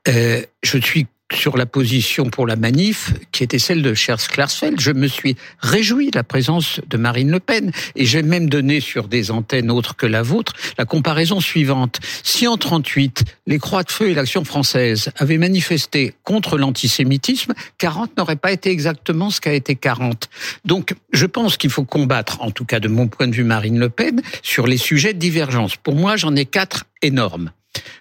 Euh, 0.07 0.41
je 0.63 0.77
suis 0.79 1.05
sur 1.33 1.57
la 1.57 1.65
position 1.65 2.29
pour 2.29 2.47
la 2.47 2.55
manif 2.55 3.13
qui 3.31 3.43
était 3.43 3.59
celle 3.59 3.81
de 3.81 3.93
Cher 3.93 4.17
Klarsfeld. 4.17 4.79
Je 4.79 4.91
me 4.91 5.07
suis 5.07 5.35
réjoui 5.59 6.11
de 6.11 6.17
la 6.17 6.23
présence 6.23 6.79
de 6.87 6.97
Marine 6.97 7.31
Le 7.31 7.39
Pen 7.39 7.71
et 7.95 8.05
j'ai 8.05 8.23
même 8.23 8.49
donné 8.49 8.79
sur 8.79 9.07
des 9.07 9.31
antennes 9.31 9.69
autres 9.69 9.95
que 9.95 10.05
la 10.05 10.21
vôtre 10.21 10.53
la 10.77 10.85
comparaison 10.85 11.39
suivante. 11.39 11.99
Si 12.23 12.47
en 12.47 12.57
38, 12.57 13.23
les 13.45 13.59
Croix 13.59 13.83
de 13.83 13.91
Feu 13.91 14.09
et 14.09 14.13
l'Action 14.13 14.43
française 14.43 15.11
avaient 15.17 15.37
manifesté 15.37 16.13
contre 16.23 16.57
l'antisémitisme, 16.57 17.53
40 17.77 18.17
n'aurait 18.17 18.35
pas 18.35 18.51
été 18.51 18.69
exactement 18.69 19.29
ce 19.29 19.41
qu'a 19.41 19.53
été 19.53 19.75
40. 19.75 20.29
Donc, 20.65 20.95
je 21.11 21.25
pense 21.25 21.57
qu'il 21.57 21.69
faut 21.69 21.83
combattre, 21.83 22.41
en 22.41 22.51
tout 22.51 22.65
cas 22.65 22.79
de 22.79 22.87
mon 22.87 23.07
point 23.07 23.27
de 23.27 23.35
vue, 23.35 23.43
Marine 23.43 23.79
Le 23.79 23.89
Pen 23.89 24.21
sur 24.43 24.67
les 24.67 24.77
sujets 24.77 25.13
de 25.13 25.19
divergence. 25.19 25.75
Pour 25.75 25.95
moi, 25.95 26.15
j'en 26.15 26.35
ai 26.35 26.45
quatre 26.45 26.85
énormes. 27.01 27.51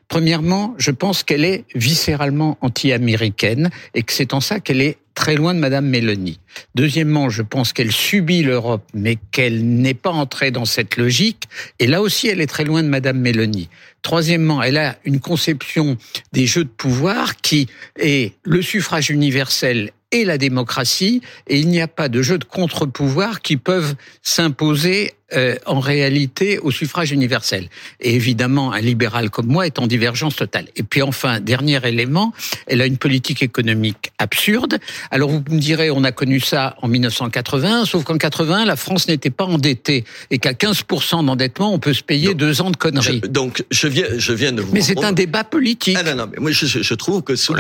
Premièrement, 0.09 0.75
je 0.79 0.91
pense 0.91 1.23
qu'elle 1.23 1.45
est 1.45 1.65
viscéralement 1.75 2.59
anti-américaine 2.61 3.71
et 3.95 4.03
que 4.03 4.13
c'est 4.13 4.35
en 4.35 4.41
ça 4.41 4.61
qu'elle 4.61 4.81
est 4.81 4.99
très 5.17 5.35
loin 5.35 5.55
de 5.55 5.59
Madame 5.59 5.87
Mélanie. 5.87 6.39
Deuxièmement, 6.75 7.31
je 7.31 7.43
pense 7.43 7.73
qu'elle 7.73 7.91
subit 7.91 8.43
l'Europe, 8.43 8.85
mais 8.95 9.17
qu'elle 9.33 9.67
n'est 9.67 9.95
pas 9.95 10.11
entrée 10.11 10.51
dans 10.51 10.67
cette 10.67 10.97
logique. 10.99 11.45
Et 11.79 11.87
là 11.87 12.03
aussi, 12.03 12.29
elle 12.29 12.41
est 12.41 12.47
très 12.47 12.65
loin 12.65 12.83
de 12.83 12.89
Madame 12.89 13.19
Mélanie. 13.19 13.69
Troisièmement, 14.03 14.63
elle 14.63 14.77
a 14.77 14.97
une 15.05 15.19
conception 15.19 15.97
des 16.33 16.47
jeux 16.47 16.65
de 16.65 16.69
pouvoir 16.69 17.37
qui 17.37 17.67
est 17.99 18.35
le 18.45 18.63
suffrage 18.63 19.11
universel 19.11 19.91
et 20.13 20.25
la 20.25 20.39
démocratie, 20.39 21.21
et 21.49 21.59
il 21.59 21.69
n'y 21.69 21.81
a 21.81 21.89
pas 21.89 22.09
de 22.09 22.23
jeu 22.23 22.39
de 22.39 22.45
contre-pouvoir 22.45 23.43
qui 23.43 23.57
peuvent 23.57 23.95
s'imposer 24.23 25.15
euh, 25.35 25.57
en 25.67 25.81
réalité 25.81 26.61
au 26.61 26.71
suffrage 26.71 27.11
universel. 27.11 27.69
Et 27.99 28.15
évidemment, 28.15 28.73
un 28.73 28.81
libéral 28.81 29.29
comme 29.29 29.47
moi 29.47 29.67
est 29.67 29.81
en 29.81 29.89
divergence 29.89 30.37
totale. 30.37 30.69
Et 30.77 30.85
puis 30.85 31.03
enfin, 31.03 31.41
dernier 31.41 31.85
élément, 31.85 32.33
elle 32.69 32.81
a 32.81 32.87
une 32.87 32.97
politique 32.97 33.43
économique 33.43 34.13
absurde. 34.19 34.79
Alors 35.11 35.31
vous 35.31 35.43
me 35.51 35.59
direz, 35.59 35.91
on 35.91 36.05
a 36.05 36.13
connu 36.13 36.39
ça 36.39 36.77
en 36.81 36.87
1980, 36.87 37.87
sauf 37.87 38.05
qu'en 38.05 38.19
80, 38.19 38.67
la 38.67 38.77
France 38.77 39.09
n'était 39.09 39.31
pas 39.31 39.45
endettée 39.45 40.05
et 40.31 40.39
qu'à 40.39 40.53
15% 40.53 41.27
d'endettement, 41.27 41.75
on 41.75 41.81
peut 41.81 41.95
se 41.95 42.05
payer 42.05 42.35
deux 42.35 42.61
ans 42.61 42.71
de 42.71 42.77
conneries. 42.77 43.21
donc 43.23 43.65
je 43.73 43.89
viens, 43.89 44.07
je 44.17 44.33
viens 44.33 44.53
de 44.53 44.63
vous. 44.63 44.73
Mais 44.73 44.81
c'est 44.81 45.03
un 45.03 45.13
débat 45.13 45.43
politique. 45.43 45.99
Ah 45.99 46.05
non, 46.05 46.15
non, 46.15 46.31
mais 46.31 46.39
moi 46.39 46.53
je, 46.53 46.67
je 46.67 46.95
trouve 46.95 47.23
que 47.23 47.35
sous 47.35 47.57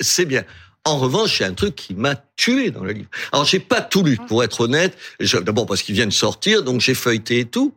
c'est 0.00 0.24
bien. 0.24 0.44
En 0.84 0.98
revanche, 0.98 1.40
a 1.42 1.46
un 1.46 1.54
truc 1.54 1.76
qui 1.76 1.94
m'a 1.94 2.16
tué 2.36 2.70
dans 2.70 2.82
le 2.82 2.92
livre. 2.92 3.08
Alors, 3.30 3.44
j'ai 3.44 3.60
pas 3.60 3.80
tout 3.80 4.02
lu, 4.02 4.16
pour 4.16 4.42
être 4.42 4.62
honnête. 4.62 4.96
D'abord 5.20 5.66
parce 5.66 5.82
qu'il 5.82 5.94
vient 5.94 6.06
de 6.06 6.12
sortir, 6.12 6.64
donc 6.64 6.80
j'ai 6.80 6.94
feuilleté 6.94 7.40
et 7.40 7.44
tout. 7.44 7.74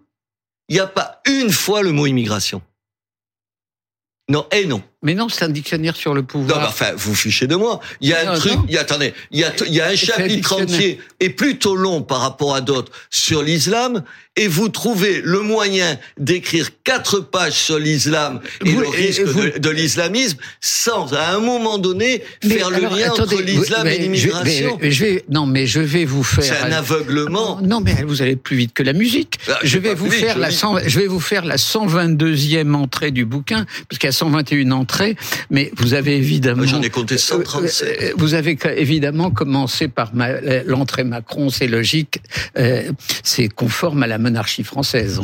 Il 0.69 0.74
n'y 0.74 0.79
a 0.79 0.88
pas 0.88 1.21
une 1.27 1.51
fois 1.51 1.83
le 1.83 1.91
mot 1.91 2.07
immigration. 2.07 2.62
Non, 4.27 4.47
et 4.51 4.65
non. 4.65 4.81
Mais 5.05 5.13
non, 5.13 5.29
c'est 5.29 5.45
un 5.45 5.50
dictionnaire 5.50 5.95
sur 5.95 6.15
le 6.15 6.24
pouvoir. 6.24 6.59
Non, 6.59 6.65
enfin, 6.67 6.91
vous 6.97 7.13
fichez 7.13 7.45
de 7.45 7.55
moi. 7.55 7.79
Il 8.01 8.09
y 8.09 8.13
a 8.13 8.31
un 8.31 8.35
truc, 8.35 8.57
il 8.67 8.74
y 8.74 8.77
a, 8.79 8.81
attendez, 8.81 9.13
il 9.29 9.39
y 9.39 9.43
a, 9.43 9.53
il 9.67 9.74
y 9.74 9.79
a 9.79 9.88
un 9.88 9.95
chapitre 9.95 10.53
entier 10.53 11.00
et 11.19 11.29
plutôt 11.29 11.75
long 11.75 12.01
par 12.01 12.21
rapport 12.21 12.55
à 12.55 12.62
d'autres 12.62 12.91
sur 13.12 13.43
l'islam 13.43 14.03
et 14.38 14.47
vous 14.47 14.67
trouvez 14.67 15.21
le 15.24 15.39
moyen 15.39 15.97
d'écrire 16.17 16.69
quatre 16.83 17.19
pages 17.21 17.53
sur 17.53 17.79
l'islam 17.79 18.41
et 18.65 18.71
le 18.74 18.88
risque 18.88 19.24
de, 19.59 19.69
l'islamisme 19.69 20.38
sans, 20.59 21.13
à 21.13 21.35
un 21.35 21.39
moment 21.39 21.77
donné, 21.77 22.21
faire 22.43 22.69
le 22.69 22.81
lien 22.81 23.12
entre 23.12 23.41
l'islam 23.41 23.88
et 23.88 23.97
l'immigration. 23.97 24.77
Je, 24.81 25.05
vais, 25.05 25.25
non, 25.29 25.45
mais 25.45 25.67
je 25.67 25.79
vais 25.79 26.03
vous 26.03 26.24
faire. 26.24 26.43
C'est 26.43 26.57
un 26.57 26.71
aveuglement. 26.74 27.59
Non, 27.62 27.79
mais 27.79 28.03
vous 28.05 28.21
allez 28.21 28.35
plus 28.35 28.57
vite 28.57 28.74
que 28.74 28.83
la 28.83 28.93
musique. 28.93 29.39
Ah, 29.47 29.57
je 29.63 29.79
vais 29.79 29.93
vous 29.93 30.12
faire 30.12 30.38
la 30.38 30.50
je 30.50 31.00
vais 31.00 31.07
vous 31.07 31.19
faire 31.19 31.45
la 31.45 31.55
122e 31.55 32.74
entrée 32.74 33.12
du 33.12 33.25
bouquin, 33.25 33.65
parce 33.88 34.00
qu'il 34.00 34.07
y 34.07 34.09
a 34.09 34.12
121 34.12 34.71
entrées, 34.71 34.95
mais 35.50 35.72
vous 35.78 35.94
avez 35.94 36.16
évidemment. 36.18 36.66
J'en 36.66 36.82
ai 36.82 36.90
compté 36.90 37.18
137. 37.18 37.88
Euh, 37.88 38.06
euh, 38.06 38.14
vous 38.18 38.34
avez 38.34 38.58
évidemment 38.78 39.32
commencé 39.32 39.88
par 39.88 40.12
l'entrée 40.66 41.04
Macron, 41.04 41.50
c'est 41.50 41.68
logique, 41.68 42.22
euh, 42.58 42.92
c'est 43.24 43.48
conforme 43.48 44.04
à 44.04 44.08
la 44.08 44.18
monarchie 44.18 44.64
française. 44.64 45.22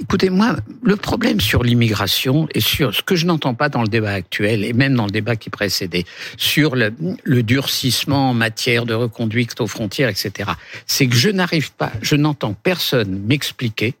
Écoutez, 0.00 0.30
moi, 0.30 0.56
le 0.82 0.96
problème 0.96 1.40
sur 1.40 1.62
l'immigration 1.62 2.48
et 2.54 2.60
sur 2.60 2.94
ce 2.94 3.02
que 3.02 3.16
je 3.16 3.26
n'entends 3.26 3.54
pas 3.54 3.68
dans 3.68 3.82
le 3.82 3.88
débat 3.88 4.12
actuel 4.12 4.64
et 4.64 4.72
même 4.72 4.94
dans 4.94 5.06
le 5.06 5.10
débat 5.10 5.36
qui 5.36 5.50
précédait, 5.50 6.04
sur 6.36 6.76
le, 6.76 6.92
le 7.24 7.42
durcissement 7.42 8.30
en 8.30 8.34
matière 8.34 8.86
de 8.86 8.94
reconduite 8.94 9.60
aux 9.60 9.66
frontières, 9.66 10.08
etc., 10.08 10.50
c'est 10.86 11.06
que 11.06 11.16
je 11.16 11.30
n'arrive 11.30 11.72
pas, 11.72 11.92
je 12.02 12.16
n'entends 12.16 12.54
personne 12.54 13.22
m'expliquer 13.26 13.94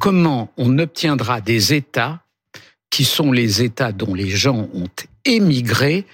comment 0.00 0.52
on 0.56 0.78
obtiendra 0.78 1.40
des 1.40 1.74
États 1.74 2.20
qui 2.92 3.04
sont 3.04 3.32
les 3.32 3.62
États 3.62 3.90
dont 3.90 4.14
les 4.14 4.28
gens 4.28 4.68
ont 4.74 4.90
émigré, 5.24 6.04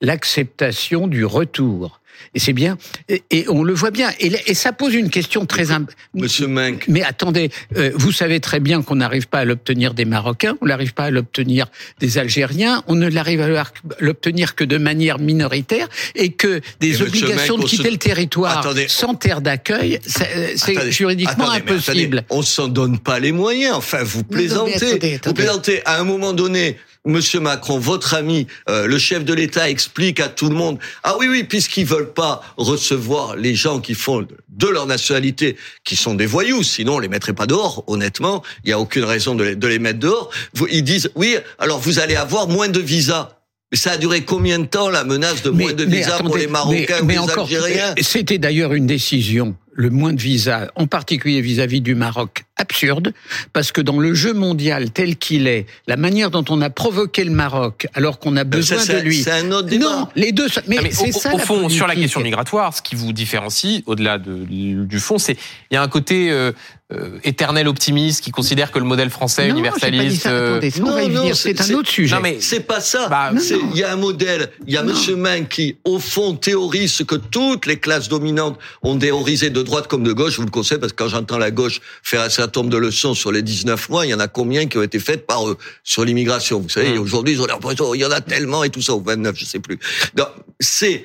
l'acceptation 0.00 1.08
du 1.08 1.24
retour. 1.24 2.00
Et 2.34 2.38
c'est 2.38 2.52
bien, 2.52 2.78
et, 3.08 3.44
on 3.48 3.62
le 3.62 3.72
voit 3.72 3.90
bien. 3.90 4.10
Et, 4.20 4.54
ça 4.54 4.72
pose 4.72 4.94
une 4.94 5.10
question 5.10 5.46
très 5.46 5.70
importante. 5.70 5.96
Monsieur 6.14 6.46
Mink. 6.46 6.84
Mais 6.88 7.02
attendez, 7.02 7.50
euh, 7.76 7.92
vous 7.94 8.12
savez 8.12 8.40
très 8.40 8.60
bien 8.60 8.82
qu'on 8.82 8.96
n'arrive 8.96 9.28
pas 9.28 9.40
à 9.40 9.44
l'obtenir 9.44 9.94
des 9.94 10.04
Marocains, 10.04 10.56
on 10.60 10.66
n'arrive 10.66 10.94
pas 10.94 11.04
à 11.04 11.10
l'obtenir 11.10 11.66
des 12.00 12.18
Algériens, 12.18 12.82
on 12.86 12.94
ne 12.94 13.08
l'arrive 13.08 13.40
à 13.40 13.64
l'obtenir 14.00 14.54
que 14.54 14.64
de 14.64 14.78
manière 14.78 15.18
minoritaire, 15.18 15.88
et 16.14 16.30
que 16.30 16.60
des 16.80 17.02
obligations 17.02 17.58
de 17.58 17.64
quitter 17.64 17.90
le 17.90 17.98
territoire 17.98 18.74
sans 18.88 19.14
terre 19.14 19.40
d'accueil, 19.40 20.00
c'est 20.04 20.90
juridiquement 20.90 21.50
impossible. 21.50 22.24
on 22.30 22.42
s'en 22.42 22.68
donne 22.68 22.98
pas 22.98 23.18
les 23.18 23.32
moyens. 23.32 23.74
Enfin, 23.76 24.02
vous 24.02 24.24
plaisantez. 24.24 25.20
Vous 25.24 25.34
plaisantez. 25.34 25.82
À 25.84 26.00
un 26.00 26.04
moment 26.04 26.32
donné, 26.32 26.76
Monsieur 27.08 27.40
Macron, 27.40 27.78
votre 27.78 28.12
ami, 28.12 28.46
euh, 28.68 28.86
le 28.86 28.98
chef 28.98 29.24
de 29.24 29.32
l'État, 29.32 29.70
explique 29.70 30.20
à 30.20 30.28
tout 30.28 30.50
le 30.50 30.54
monde 30.54 30.78
ah 31.02 31.14
oui 31.18 31.26
oui 31.28 31.42
puisqu'ils 31.42 31.86
veulent 31.86 32.12
pas 32.12 32.42
recevoir 32.58 33.34
les 33.34 33.54
gens 33.54 33.80
qui 33.80 33.94
font 33.94 34.26
de 34.48 34.66
leur 34.66 34.86
nationalité, 34.86 35.56
qui 35.84 35.96
sont 35.96 36.14
des 36.14 36.26
voyous, 36.26 36.62
sinon 36.62 36.96
on 36.96 36.98
les 36.98 37.08
mettrait 37.08 37.32
pas 37.32 37.46
dehors. 37.46 37.82
Honnêtement, 37.86 38.42
il 38.64 38.70
y 38.70 38.72
a 38.74 38.78
aucune 38.78 39.04
raison 39.04 39.34
de 39.34 39.66
les, 39.66 39.78
mettre 39.78 40.00
dehors. 40.00 40.30
Ils 40.70 40.84
disent 40.84 41.10
oui, 41.14 41.36
alors 41.58 41.78
vous 41.78 41.98
allez 41.98 42.14
avoir 42.14 42.46
moins 42.46 42.68
de 42.68 42.80
visas. 42.80 43.30
Mais 43.72 43.78
ça 43.78 43.92
a 43.92 43.96
duré 43.96 44.24
combien 44.24 44.58
de 44.58 44.66
temps 44.66 44.90
la 44.90 45.04
menace 45.04 45.42
de 45.42 45.50
moins 45.50 45.72
de 45.72 45.84
visas 45.84 46.18
pour 46.18 46.36
les 46.36 46.46
Marocains 46.46 47.02
ou 47.02 47.08
les 47.08 47.16
Algériens? 47.16 47.94
C'était 48.00 48.38
d'ailleurs 48.38 48.74
une 48.74 48.86
décision 48.86 49.56
le 49.78 49.90
moins 49.90 50.12
de 50.12 50.20
visas, 50.20 50.66
en 50.74 50.88
particulier 50.88 51.40
vis-à-vis 51.40 51.80
du 51.80 51.94
Maroc, 51.94 52.44
absurde, 52.58 53.12
parce 53.52 53.72
que 53.72 53.80
dans 53.80 53.98
le 53.98 54.14
jeu 54.14 54.34
mondial 54.34 54.90
tel 54.90 55.16
qu'il 55.16 55.46
est, 55.46 55.66
la 55.86 55.96
manière 55.96 56.30
dont 56.30 56.44
on 56.50 56.60
a 56.60 56.70
provoqué 56.70 57.24
le 57.24 57.30
Maroc, 57.30 57.86
alors 57.94 58.18
qu'on 58.18 58.36
a 58.36 58.44
besoin 58.44 58.84
de 58.84 58.98
lui, 58.98 59.22
c'est 59.22 59.30
un 59.30 59.50
autre 59.52 59.68
débat. 59.68 59.84
Non, 59.84 60.08
les 60.14 60.32
deux. 60.32 60.48
Mais, 60.66 60.90
c'est 60.90 61.12
ça. 61.12 61.34
Au 61.34 61.38
fond, 61.38 61.68
sur 61.68 61.86
la 61.86 61.94
question 61.94 62.20
migratoire, 62.20 62.74
ce 62.74 62.82
qui 62.82 62.94
vous 62.94 63.12
différencie, 63.12 63.82
au-delà 63.86 64.18
de, 64.18 64.44
du 64.44 65.00
fond, 65.00 65.18
c'est 65.18 65.36
il 65.70 65.74
y 65.74 65.76
a 65.76 65.82
un 65.82 65.88
côté 65.88 66.30
euh, 66.30 66.52
euh, 66.90 67.18
éternel 67.22 67.68
optimiste 67.68 68.24
qui 68.24 68.30
considère 68.30 68.72
que 68.72 68.78
le 68.78 68.86
modèle 68.86 69.10
français 69.10 69.46
non, 69.48 69.56
universaliste. 69.56 70.24
Euh, 70.24 70.58
non, 70.80 71.34
c'est 71.34 71.60
un 71.60 71.74
autre 71.74 71.90
sujet. 71.90 72.14
Non, 72.14 72.22
mais 72.22 72.38
c'est 72.40 72.60
pas 72.60 72.80
ça. 72.80 73.08
Bah, 73.08 73.30
il 73.34 73.78
y 73.78 73.84
a 73.84 73.92
un 73.92 73.96
modèle. 73.96 74.48
Il 74.66 74.72
y 74.72 74.78
a 74.78 74.82
Monsieur 74.82 75.14
Main 75.14 75.44
qui, 75.44 75.76
au 75.84 75.98
fond, 75.98 76.34
théorise 76.34 76.94
ce 76.94 77.02
que 77.02 77.16
toutes 77.16 77.66
les 77.66 77.78
classes 77.78 78.08
dominantes 78.08 78.58
ont 78.82 78.96
théorisé 78.96 79.50
de 79.50 79.62
droite 79.62 79.86
comme 79.86 80.02
de 80.02 80.14
gauche, 80.14 80.32
je 80.32 80.36
vous 80.38 80.46
le 80.46 80.50
conseille, 80.50 80.78
parce 80.78 80.92
que 80.92 81.02
quand 81.02 81.10
j'entends 81.10 81.36
la 81.36 81.50
gauche 81.50 81.82
faire 82.02 82.22
un 82.22 82.30
certain 82.48 82.60
nombre 82.60 82.72
de 82.72 82.78
leçons 82.78 83.14
sur 83.14 83.30
les 83.30 83.42
19 83.42 83.88
mois, 83.90 84.06
il 84.06 84.10
y 84.10 84.14
en 84.14 84.20
a 84.20 84.28
combien 84.28 84.66
qui 84.66 84.78
ont 84.78 84.82
été 84.82 84.98
faites 84.98 85.26
par 85.26 85.48
eux 85.48 85.58
sur 85.84 86.04
l'immigration? 86.04 86.60
Vous 86.60 86.68
savez, 86.68 86.94
mmh. 86.94 87.00
aujourd'hui, 87.00 87.34
ils 87.34 87.42
ont 87.42 87.46
l'impression, 87.46 87.94
il 87.94 88.00
y 88.00 88.04
en 88.04 88.10
a 88.10 88.20
tellement 88.20 88.64
et 88.64 88.70
tout 88.70 88.82
ça, 88.82 88.94
ou 88.94 89.02
29, 89.02 89.36
je 89.38 89.44
sais 89.44 89.58
plus. 89.58 89.78
Donc, 90.14 90.28
c'est, 90.60 91.04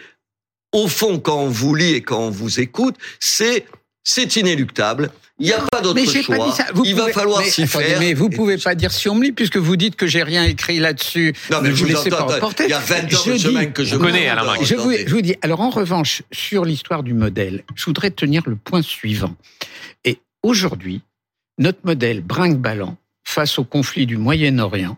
au 0.72 0.88
fond, 0.88 1.20
quand 1.20 1.42
on 1.42 1.50
vous 1.50 1.76
lit 1.76 1.96
et 1.96 2.02
quand 2.02 2.20
on 2.20 2.30
vous 2.30 2.60
écoute, 2.60 2.96
c'est, 3.20 3.66
c'est 4.04 4.38
inéluctable. 4.38 5.12
Il 5.40 5.48
n'y 5.48 5.54
a 5.54 5.60
pas 5.72 5.82
d'autre 5.82 6.00
choix. 6.06 6.56
il 6.86 6.96
va 6.96 7.08
falloir 7.10 7.44
s'y 7.44 7.68
faire. 7.68 8.00
Mais 8.00 8.14
vous 8.14 8.30
pouvez 8.30 8.58
pas 8.58 8.76
dire 8.76 8.92
si 8.92 9.10
on 9.10 9.16
me 9.16 9.24
lit 9.24 9.32
puisque 9.32 9.58
vous 9.58 9.76
dites 9.76 9.96
que 9.96 10.06
j'ai 10.06 10.24
rien 10.24 10.44
écrit 10.44 10.80
là-dessus. 10.80 11.34
Non, 11.52 11.60
mais 11.62 11.72
je 11.72 11.84
vous 11.84 11.86
laissez 11.90 12.10
pas 12.10 12.22
reporter. 12.22 12.66
Il 12.66 12.70
y 12.70 12.74
a 12.74 12.80
20 12.80 13.04
ans 13.06 13.08
je 13.26 13.32
dis, 13.34 13.72
que 13.74 13.84
je, 13.84 13.98
connais, 13.98 14.28
Alain 14.30 14.54
je 14.62 14.76
vous, 14.76 14.94
je 14.94 15.14
vous 15.14 15.22
dis, 15.22 15.36
alors 15.42 15.62
en 15.62 15.72
revanche, 15.72 16.22
sur 16.32 16.66
l'histoire 16.66 17.04
du 17.04 17.14
modèle, 17.14 17.64
je 17.76 17.86
voudrais 17.86 18.12
tenir 18.12 18.44
le 18.46 18.56
point 18.56 18.84
suivant. 18.84 19.36
Et 20.06 20.20
aujourd'hui, 20.44 21.02
notre 21.58 21.86
modèle 21.86 22.22
brinque-ballant 22.22 22.98
face 23.24 23.60
au 23.60 23.64
conflit 23.64 24.06
du 24.06 24.18
Moyen-Orient 24.18 24.98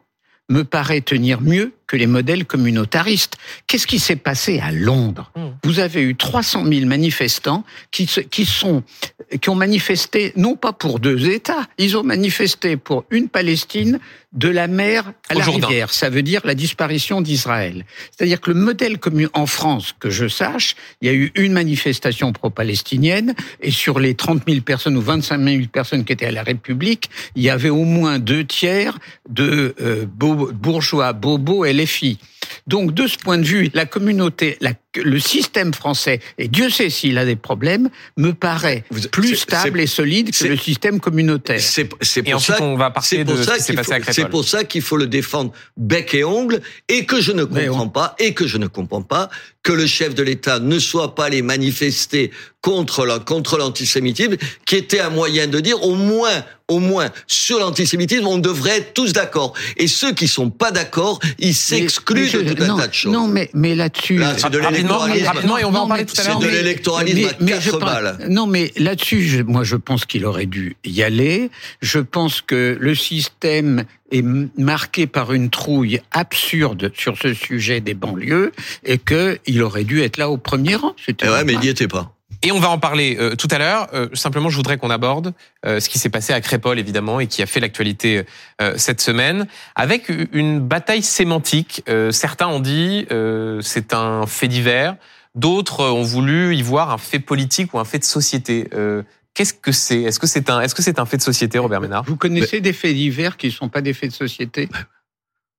me 0.49 0.63
paraît 0.63 1.01
tenir 1.01 1.41
mieux 1.41 1.73
que 1.87 1.95
les 1.95 2.07
modèles 2.07 2.45
communautaristes. 2.45 3.35
Qu'est-ce 3.67 3.87
qui 3.87 3.99
s'est 3.99 4.15
passé 4.15 4.59
à 4.59 4.71
Londres 4.71 5.31
hmm. 5.35 5.49
Vous 5.63 5.79
avez 5.79 6.01
eu 6.01 6.15
300 6.15 6.65
000 6.65 6.85
manifestants 6.85 7.63
qui, 7.91 8.05
qui, 8.05 8.45
sont, 8.45 8.83
qui 9.41 9.49
ont 9.49 9.55
manifesté 9.55 10.33
non 10.35 10.55
pas 10.55 10.73
pour 10.73 10.99
deux 10.99 11.29
États, 11.29 11.67
ils 11.77 11.97
ont 11.97 12.03
manifesté 12.03 12.77
pour 12.77 13.05
une 13.11 13.29
Palestine 13.29 13.99
de 14.35 14.49
la 14.49 14.67
mer 14.67 15.13
à 15.29 15.33
la 15.33 15.45
rivière. 15.45 15.91
Ça 15.93 16.09
veut 16.09 16.21
dire 16.21 16.41
la 16.43 16.55
disparition 16.55 17.21
d'Israël. 17.21 17.85
C'est-à-dire 18.11 18.41
que 18.41 18.51
le 18.51 18.59
modèle 18.59 18.99
commun 18.99 19.27
en 19.33 19.45
France, 19.45 19.95
que 19.97 20.09
je 20.09 20.27
sache, 20.27 20.75
il 21.01 21.07
y 21.07 21.09
a 21.09 21.13
eu 21.13 21.31
une 21.35 21.53
manifestation 21.53 22.31
pro-palestinienne 22.33 23.33
et 23.61 23.71
sur 23.71 23.99
les 23.99 24.13
30 24.13 24.43
000 24.47 24.61
personnes 24.61 24.97
ou 24.97 25.01
25 25.01 25.41
000 25.41 25.63
personnes 25.71 26.03
qui 26.03 26.13
étaient 26.13 26.25
à 26.25 26.31
la 26.31 26.43
République, 26.43 27.09
il 27.35 27.43
y 27.43 27.49
avait 27.49 27.69
au 27.69 27.85
moins 27.85 28.19
deux 28.19 28.45
tiers 28.45 28.99
de 29.29 29.73
euh, 29.81 30.05
bourgeois, 30.05 31.13
bobos 31.13 31.63
et 31.65 31.73
filles. 31.85 32.17
Donc, 32.67 32.93
de 32.93 33.07
ce 33.07 33.17
point 33.17 33.37
de 33.37 33.43
vue, 33.43 33.69
la 33.73 33.85
communauté, 33.85 34.57
le 35.03 35.19
système 35.19 35.73
français, 35.73 36.19
et 36.37 36.47
Dieu 36.47 36.69
sait 36.69 36.89
s'il 36.89 37.17
a 37.17 37.25
des 37.25 37.35
problèmes, 37.35 37.89
me 38.17 38.33
paraît 38.33 38.83
plus 39.11 39.35
stable 39.35 39.79
et 39.79 39.87
solide 39.87 40.35
que 40.35 40.47
le 40.47 40.57
système 40.57 40.99
communautaire. 40.99 41.59
C'est 41.59 41.85
pour, 41.85 42.41
ça, 42.41 42.61
on 42.61 42.75
va 42.75 42.93
C'est 43.01 44.29
pour 44.29 44.45
ça 44.45 44.63
qu'il 44.63 44.81
faut 44.81 44.97
le 44.97 45.07
défendre 45.07 45.51
bec 45.77 46.13
et 46.13 46.23
ongle, 46.23 46.61
et 46.89 47.05
que 47.05 47.21
je 47.21 47.31
ne 47.31 47.43
comprends 47.43 47.89
pas, 47.89 48.15
et 48.19 48.33
que 48.33 48.47
je 48.47 48.57
ne 48.57 48.67
comprends 48.67 49.01
pas 49.01 49.29
que 49.63 49.71
le 49.71 49.87
chef 49.87 50.13
de 50.13 50.21
l'État 50.21 50.59
ne 50.59 50.77
soit 50.77 51.15
pas 51.15 51.25
allé 51.25 51.41
manifester 51.41 52.31
contre 52.61 53.07
contre 53.25 53.57
l'antisémitisme, 53.57 54.37
qui 54.65 54.75
était 54.75 54.99
un 54.99 55.09
moyen 55.09 55.47
de 55.47 55.59
dire 55.59 55.83
au 55.83 55.95
moins 55.95 56.43
au 56.67 56.79
moins 56.79 57.09
sur 57.27 57.59
l'antisémitisme, 57.59 58.25
on 58.25 58.37
devrait 58.37 58.77
être 58.77 58.93
tous 58.93 59.13
d'accord. 59.13 59.53
Et 59.77 59.87
ceux 59.87 60.13
qui 60.13 60.27
sont 60.27 60.49
pas 60.49 60.71
d'accord, 60.71 61.19
ils 61.37 61.53
s'excluent 61.53 62.31
de 62.31 62.53
tout 62.53 62.63
un 62.63 62.77
tas 62.77 62.87
de 62.87 62.93
choses. 62.93 63.11
Non, 63.11 63.27
mais 63.27 63.49
mais 63.53 63.75
là-dessus, 63.75 64.21
c'est 64.37 64.49
de 64.49 64.57
l'électoralisme. 64.85 65.57
et 65.59 65.65
on 65.65 65.71
va 65.71 65.81
en 65.81 65.87
parler 65.87 66.05
tout 66.05 66.19
à 66.19 66.23
l'heure. 66.23 66.39
C'est 66.41 66.47
de 66.47 66.51
l'électoralisme 66.51 67.47
à 67.47 67.57
quatre 67.57 67.79
balles. 67.79 68.17
Non, 68.29 68.47
mais 68.47 68.71
là-dessus, 68.77 69.43
moi, 69.47 69.63
je 69.63 69.75
pense 69.75 70.05
qu'il 70.05 70.25
aurait 70.25 70.45
dû 70.45 70.77
y 70.85 71.03
aller. 71.03 71.49
Je 71.81 71.99
pense 71.99 72.41
que 72.41 72.77
le 72.79 72.95
système 72.95 73.85
est 74.11 74.23
marqué 74.57 75.07
par 75.07 75.33
une 75.33 75.49
trouille 75.49 76.01
absurde 76.11 76.91
sur 76.95 77.17
ce 77.17 77.33
sujet 77.33 77.81
des 77.81 77.93
banlieues 77.93 78.51
et 78.83 78.97
qu'il 78.97 79.63
aurait 79.63 79.83
dû 79.83 80.01
être 80.01 80.17
là 80.17 80.29
au 80.29 80.37
premier 80.37 80.75
rang. 80.75 80.93
C'était 81.03 81.27
ouais, 81.29 81.43
mais 81.43 81.53
il 81.53 81.59
n'y 81.59 81.69
était 81.69 81.87
pas. 81.87 82.15
Et 82.41 82.51
on 82.51 82.59
va 82.59 82.69
en 82.69 82.77
parler 82.77 83.17
euh, 83.19 83.35
tout 83.35 83.47
à 83.51 83.57
l'heure. 83.57 83.87
Euh, 83.93 84.09
simplement, 84.13 84.49
je 84.49 84.57
voudrais 84.57 84.77
qu'on 84.77 84.89
aborde 84.89 85.33
euh, 85.65 85.79
ce 85.79 85.89
qui 85.89 85.99
s'est 85.99 86.09
passé 86.09 86.33
à 86.33 86.41
Crépol, 86.41 86.79
évidemment, 86.79 87.19
et 87.19 87.27
qui 87.27 87.41
a 87.41 87.45
fait 87.45 87.59
l'actualité 87.59 88.23
cette 88.77 89.01
semaine, 89.01 89.47
avec 89.75 90.09
une 90.31 90.59
bataille 90.59 91.03
sémantique. 91.03 91.83
certains 92.11 92.47
ont 92.47 92.59
dit 92.59 93.05
c'est 93.61 93.93
un 93.93 94.25
fait 94.27 94.47
divers, 94.47 94.95
d'autres 95.35 95.83
ont 95.83 96.03
voulu 96.03 96.55
y 96.55 96.61
voir 96.61 96.91
un 96.91 96.97
fait 96.97 97.19
politique 97.19 97.73
ou 97.73 97.79
un 97.79 97.85
fait 97.85 97.99
de 97.99 98.05
société. 98.05 98.69
Qu'est-ce 99.33 99.53
que 99.53 99.71
c'est? 99.71 100.01
Est-ce 100.01 100.19
que 100.19 100.27
c'est 100.27 100.49
un, 100.49 100.61
est-ce 100.61 100.73
que 100.73 100.81
c'est 100.81 100.99
un 100.99 101.05
fait 101.05 101.17
de 101.17 101.21
société, 101.21 101.59
Robert 101.59 101.81
Ménard? 101.81 102.03
Vous 102.05 102.15
connaissez 102.15 102.61
des 102.61 102.73
faits 102.73 102.95
divers 102.95 103.35
qui 103.37 103.47
ne 103.47 103.51
sont 103.51 103.69
pas 103.69 103.81
des 103.81 103.93
faits 103.93 104.11
de 104.11 104.15
société? 104.15 104.69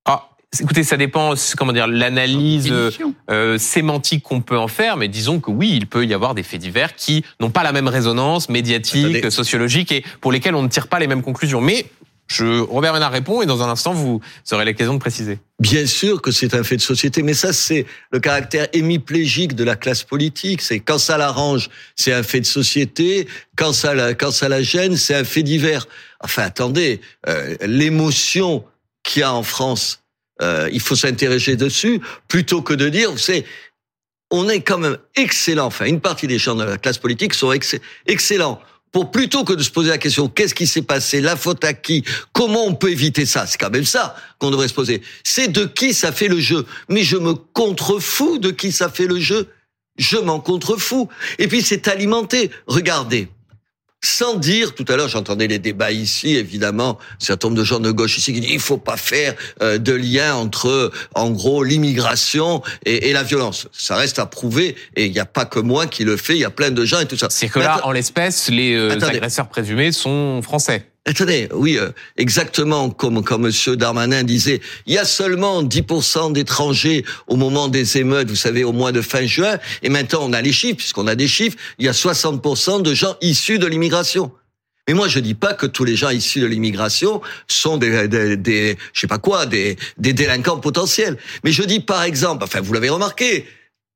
Ah, 0.07 0.31
Écoutez, 0.61 0.85
ça 0.85 0.97
dépend, 0.97 1.35
comment 1.57 1.73
dire, 1.73 1.87
l'analyse 1.87 2.73
euh, 3.31 3.59
sémantique 3.59 4.23
qu'on 4.23 4.41
peut 4.41 4.57
en 4.57 4.69
faire, 4.69 4.97
mais 4.97 5.09
disons 5.09 5.41
que 5.41 5.51
oui, 5.51 5.73
il 5.75 5.87
peut 5.87 6.07
y 6.07 6.15
avoir 6.15 6.35
des 6.35 6.43
faits 6.43 6.61
divers 6.61 6.95
qui 6.95 7.25
n'ont 7.41 7.51
pas 7.51 7.63
la 7.63 7.73
même 7.73 7.89
résonance 7.89 8.49
médiatique, 8.49 9.31
sociologique, 9.31 9.93
et 9.93 10.05
pour 10.21 10.33
lesquels 10.33 10.55
on 10.55 10.63
ne 10.63 10.69
tire 10.69 10.89
pas 10.89 10.99
les 10.99 11.09
mêmes 11.09 11.23
conclusions. 11.23 11.61
Mais 11.61 11.87
je, 12.29 12.61
Robert 12.61 12.93
Ménard 12.93 13.13
répond, 13.13 13.43
et 13.43 13.47
dans 13.47 13.63
un 13.63 13.69
instant, 13.69 13.93
vous 13.93 14.21
aurez 14.53 14.65
l'occasion 14.65 14.95
de 14.95 14.99
préciser. 14.99 15.39
Bien 15.61 15.87
sûr 15.87 16.23
que 16.23 16.31
c'est 16.31 16.55
un 16.55 16.65
fait 16.65 16.77
de 16.77 16.83
société, 16.83 17.23
mais 17.23 17.35
ça, 17.35 17.53
c'est 17.53 17.87
le 18.11 18.19
caractère 18.19 18.69
hémiplégique 18.73 19.55
de 19.55 19.65
la 19.65 19.77
classe 19.77 20.05
politique. 20.05 20.63
C'est 20.63 20.81
quand 20.81 20.99
ça 20.99 21.19
l'arrange, 21.19 21.69
c'est 21.97 22.13
un 22.13 22.23
fait 22.23 22.41
de 22.41 22.47
société. 22.47 23.29
Quand 23.57 23.73
ça, 23.73 23.95
la, 23.95 24.15
quand 24.15 24.31
ça 24.31 24.49
la 24.49 24.63
gêne, 24.63 24.97
c'est 24.97 25.15
un 25.15 25.25
fait 25.25 25.43
divers. 25.43 25.87
Enfin, 26.21 26.43
attendez, 26.45 27.01
euh, 27.29 27.57
l'émotion 27.63 28.65
qu'il 29.03 29.21
y 29.21 29.23
a 29.23 29.33
en 29.33 29.43
France 29.43 30.03
euh, 30.43 30.69
il 30.73 30.81
faut 30.81 30.97
s'intéresser 30.97 31.57
dessus, 31.57 32.01
plutôt 32.29 32.63
que 32.63 32.75
de 32.75 32.89
dire, 32.89 33.11
vous 33.13 33.19
on 34.31 34.49
est 34.49 34.61
quand 34.61 34.79
même 34.79 34.99
excellent, 35.15 35.67
enfin, 35.67 35.87
une 35.87 36.01
partie 36.01 36.27
des 36.27 36.39
gens 36.39 36.55
de 36.55 36.65
la 36.65 36.79
classe 36.79 36.99
politique 36.99 37.33
sont 37.33 37.53
excellents 38.07 38.61
pour 38.97 39.11
plutôt 39.11 39.45
que 39.45 39.53
de 39.53 39.63
se 39.63 39.71
poser 39.71 39.91
la 39.91 39.99
question 39.99 40.27
qu'est-ce 40.27 40.55
qui 40.55 40.67
s'est 40.67 40.81
passé, 40.81 41.21
la 41.21 41.37
faute 41.37 41.63
à 41.65 41.75
qui, 41.75 42.03
comment 42.33 42.65
on 42.65 42.75
peut 42.75 42.91
éviter 42.91 43.27
ça, 43.27 43.47
c'est 43.47 43.59
quand 43.59 43.69
même 43.71 43.85
ça 43.85 44.17
qu'on 44.39 44.51
devrait 44.51 44.69
se 44.69 44.75
poser. 44.75 45.03
C'est 45.23 45.49
de 45.49 45.67
qui 45.67 45.93
ça 45.93 46.13
fait 46.13 46.29
le 46.29 46.41
jeu. 46.41 46.65
Mais 46.89 47.03
je 47.03 47.19
me 47.19 47.35
contrefous 47.35 48.39
de 48.39 48.51
qui 48.51 48.73
ça 48.73 48.89
fait 48.89 49.07
le 49.07 49.21
jeu. 49.21 49.49
Je 49.99 50.17
m'en 50.17 50.41
contrefous. 50.41 51.11
Et 51.39 51.47
puis 51.47 51.61
c'est 51.61 51.89
alimenté. 51.89 52.51
Regardez, 52.67 53.29
sans 54.07 54.35
dire, 54.35 54.75
tout 54.75 54.85
à 54.89 54.97
l'heure 54.97 55.09
j'entendais 55.09 55.47
les 55.47 55.59
débats 55.59 55.91
ici, 55.91 56.37
évidemment, 56.37 56.99
un 57.01 57.25
certain 57.25 57.49
nombre 57.49 57.59
de 57.59 57.65
gens 57.65 57.81
de 57.81 57.91
gauche 57.91 58.19
ici 58.19 58.33
qui 58.33 58.41
disent 58.41 58.53
il 58.53 58.61
faut 58.61 58.79
pas 58.79 58.97
faire 58.97 59.35
euh, 59.63 59.79
de 59.79 59.93
lien 59.93 60.35
entre, 60.35 60.93
en 61.15 61.31
gros, 61.31 61.65
l'immigration 61.65 62.63
et, 62.85 63.13
la 63.13 63.23
violence. 63.23 63.69
Ça 63.73 63.97
reste 63.97 64.19
à 64.19 64.27
prouver, 64.27 64.77
et 64.95 65.07
il 65.07 65.13
n'y 65.13 65.19
a 65.19 65.27
pas 65.27 65.45
que 65.45 65.59
moi 65.59 65.87
qui 65.87 66.05
le 66.05 66.17
fais, 66.17 66.35
il 66.35 66.41
y 66.41 66.45
a 66.45 66.51
plein 66.51 66.71
de 66.71 66.85
gens 66.85 67.01
et 67.01 67.07
tout 67.07 67.17
ça. 67.17 67.29
C'est 67.31 67.49
que 67.49 67.59
là, 67.59 67.81
en 67.85 67.93
l'espèce, 67.93 68.49
les 68.51 68.75
euh, 68.75 68.99
agresseurs 69.01 69.49
présumés 69.49 69.93
sont 69.93 70.41
français. 70.43 70.87
Attendez, 71.09 71.49
oui, 71.53 71.79
euh, 71.79 71.91
exactement 72.17 72.91
comme 72.91 73.23
comme 73.23 73.43
Monsieur 73.43 73.77
Darmanin 73.77 74.25
disait, 74.25 74.61
il 74.87 74.95
y 74.95 74.99
a 74.99 75.05
seulement 75.05 75.63
10% 75.63 76.33
d'étrangers 76.33 77.05
au 77.29 77.37
moment 77.37 77.69
des 77.69 77.99
émeutes, 77.99 78.29
vous 78.29 78.35
savez, 78.35 78.65
au 78.65 78.73
mois 78.73 78.91
de 78.91 79.01
fin 79.01 79.25
juin, 79.25 79.59
et 79.85 79.89
maintenant 79.89 80.21
on 80.23 80.33
a 80.33 80.43
les 80.43 80.53
chiffres, 80.53 80.79
puisqu'on 80.79 81.07
a 81.07 81.15
des 81.15 81.29
chiffres, 81.29 81.57
il 81.79 81.87
y 81.87 81.89
a 81.89 81.93
60% 81.93 82.83
de 82.83 82.93
gens 82.93 83.15
issus 83.21 83.61
de 83.61 83.67
l'immigration. 83.67 84.33
Mais 84.89 84.95
moi, 84.95 85.07
je 85.07 85.21
dis 85.21 85.35
pas 85.35 85.55
que 85.55 85.67
tous 85.67 85.85
les 85.85 85.97
gens 85.97 86.11
issus 86.11 86.41
de 86.41 86.47
l'immigration 86.47 87.21
sont 87.49 87.77
des, 87.77 88.09
des, 88.09 88.37
des, 88.37 88.77
je 88.93 89.01
sais 89.01 89.07
pas 89.07 89.19
quoi, 89.19 89.47
des, 89.47 89.77
des 89.99 90.13
délinquants 90.13 90.59
potentiels. 90.59 91.19
Mais 91.45 91.53
je 91.53 91.63
dis 91.63 91.81
par 91.81 92.03
exemple, 92.03 92.43
enfin, 92.43 92.61
vous 92.61 92.73
l'avez 92.73 92.89
remarqué, 92.89 93.47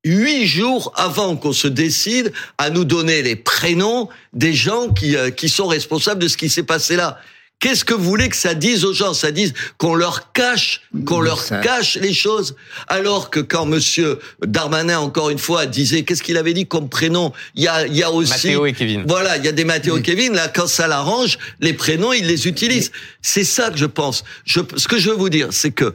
huit 0.05 0.47
jours 0.47 0.93
avant 0.97 1.37
qu'on 1.37 1.53
se 1.53 1.69
décide 1.69 2.33
à 2.59 2.71
nous 2.71 2.85
donner 2.85 3.23
les 3.23 3.37
prénoms 3.37 4.09
des 4.33 4.55
gens 4.55 4.89
qui, 4.89 5.17
euh, 5.17 5.31
qui 5.31 5.49
sont 5.49 5.67
responsables 5.67 6.23
de 6.23 6.29
ce 6.29 6.37
qui 6.37 6.49
s'est 6.49 6.63
passé 6.63 6.97
là. 6.97 7.19
Qu'est-ce 7.61 7.85
que 7.85 7.93
vous 7.93 8.05
voulez 8.05 8.31
que 8.31 8.37
ça 8.37 8.55
dise 8.55 8.87
aux 8.87 8.95
gens? 8.95 9.13
Ça 9.13 9.33
dise 9.33 9.53
qu'on 9.77 9.95
leur 9.95 10.33
cache, 10.33 10.81
qu'on 11.05 11.21
leur 11.21 11.47
cache 11.61 11.99
les 12.01 12.15
choses. 12.15 12.57
Alors 12.89 13.29
que 13.29 13.39
quand 13.39 13.67
Monsieur 13.67 14.19
Darmanin, 14.41 14.99
encore 14.99 15.29
une 15.29 15.39
fois, 15.39 15.67
disait, 15.67 16.03
qu'est-ce 16.03 16.23
qu'il 16.23 16.39
avait 16.39 16.55
dit 16.55 16.67
comme 16.67 16.89
prénom? 16.89 17.35
Il 17.55 17.65
y 17.65 17.69
a, 17.69 17.87
il 17.87 17.95
y 17.95 18.03
a 18.03 18.11
aussi, 18.11 18.47
Mathéo 18.47 18.65
et 18.65 18.73
Kevin. 18.73 19.05
Voilà, 19.07 19.37
il 19.37 19.45
y 19.45 19.49
a 19.49 19.53
des 19.53 19.65
Mathéo 19.67 19.99
et 19.99 20.03
Kevin. 20.03 20.33
Là, 20.33 20.49
quand 20.49 20.67
ça 20.67 20.89
l'arrange, 20.89 21.39
les 21.61 21.75
prénoms, 21.75 22.15
ils 22.15 22.27
les 22.27 22.49
utilisent. 22.49 22.93
C'est 23.21 23.45
ça 23.45 23.69
que 23.69 23.77
je 23.77 23.85
pense. 23.85 24.25
Je, 24.47 24.61
ce 24.77 24.89
que 24.89 24.99
je 24.99 25.11
veux 25.11 25.17
vous 25.17 25.29
dire, 25.29 25.49
c'est 25.51 25.71
que 25.71 25.95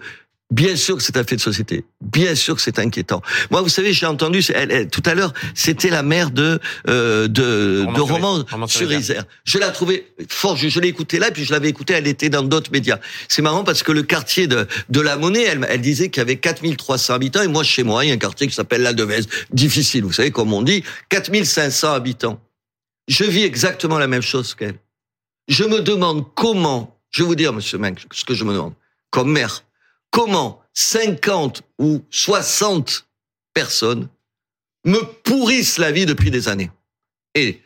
Bien 0.51 0.75
sûr 0.75 0.95
que 0.95 1.01
c'est 1.01 1.17
un 1.17 1.23
fait 1.23 1.35
de 1.37 1.41
société. 1.41 1.85
Bien 2.01 2.35
sûr 2.35 2.55
que 2.55 2.61
c'est 2.61 2.77
inquiétant. 2.77 3.23
Moi, 3.49 3.61
vous 3.61 3.69
savez, 3.69 3.93
j'ai 3.93 4.05
entendu 4.05 4.43
elle, 4.53 4.71
elle, 4.71 4.87
tout 4.89 5.01
à 5.05 5.15
l'heure, 5.15 5.33
c'était 5.55 5.89
la 5.89 6.03
mère 6.03 6.29
de 6.29 6.59
euh, 6.87 7.27
de, 7.27 7.83
de 7.95 8.01
roman 8.01 8.45
sur 8.67 8.91
Isère. 8.93 9.25
Je 9.43 9.57
l'ai 9.57 9.71
trouvée 9.73 10.13
fort. 10.29 10.55
Je, 10.55 10.67
je 10.67 10.79
l'ai 10.79 10.89
écoutée 10.89 11.17
là, 11.17 11.31
puis 11.31 11.45
je 11.45 11.51
l'avais 11.51 11.69
écoutée. 11.69 11.95
Elle 11.95 12.05
était 12.05 12.29
dans 12.29 12.43
d'autres 12.43 12.71
médias. 12.71 12.99
C'est 13.27 13.41
marrant 13.41 13.63
parce 13.63 13.81
que 13.81 13.91
le 13.91 14.03
quartier 14.03 14.45
de 14.45 14.67
de 14.89 15.01
la 15.01 15.17
Monnaie, 15.17 15.43
elle, 15.43 15.65
elle 15.67 15.81
disait 15.81 16.09
qu'il 16.09 16.21
y 16.21 16.25
avait 16.25 16.37
4300 16.37 17.15
habitants. 17.15 17.41
Et 17.41 17.47
moi, 17.47 17.63
chez 17.63 17.81
moi, 17.81 18.05
il 18.05 18.09
y 18.09 18.11
a 18.11 18.13
un 18.13 18.19
quartier 18.19 18.47
qui 18.47 18.53
s'appelle 18.53 18.83
la 18.83 18.93
Devez. 18.93 19.21
Difficile, 19.51 20.03
vous 20.03 20.13
savez, 20.13 20.29
comme 20.29 20.53
on 20.53 20.61
dit, 20.61 20.83
4500 21.09 21.91
habitants. 21.91 22.39
Je 23.07 23.23
vis 23.23 23.43
exactement 23.43 23.97
la 23.97 24.07
même 24.07 24.21
chose 24.21 24.53
qu'elle. 24.53 24.75
Je 25.47 25.63
me 25.63 25.81
demande 25.81 26.23
comment. 26.35 26.97
Je 27.09 27.23
vais 27.23 27.27
vous 27.27 27.35
dire, 27.35 27.51
Monsieur 27.51 27.79
Menck, 27.79 28.05
ce 28.11 28.25
que 28.25 28.35
je 28.35 28.43
me 28.43 28.53
demande, 28.53 28.73
comme 29.09 29.31
maire 29.31 29.64
comment 30.15 30.61
50 30.73 31.61
ou 31.77 32.01
60 32.09 33.05
personnes 33.53 34.07
me 34.85 35.01
pourrissent 35.23 35.77
la 35.77 35.91
vie 35.91 36.05
depuis 36.05 36.31
des 36.31 36.47
années. 36.47 36.71
Et, 37.33 37.61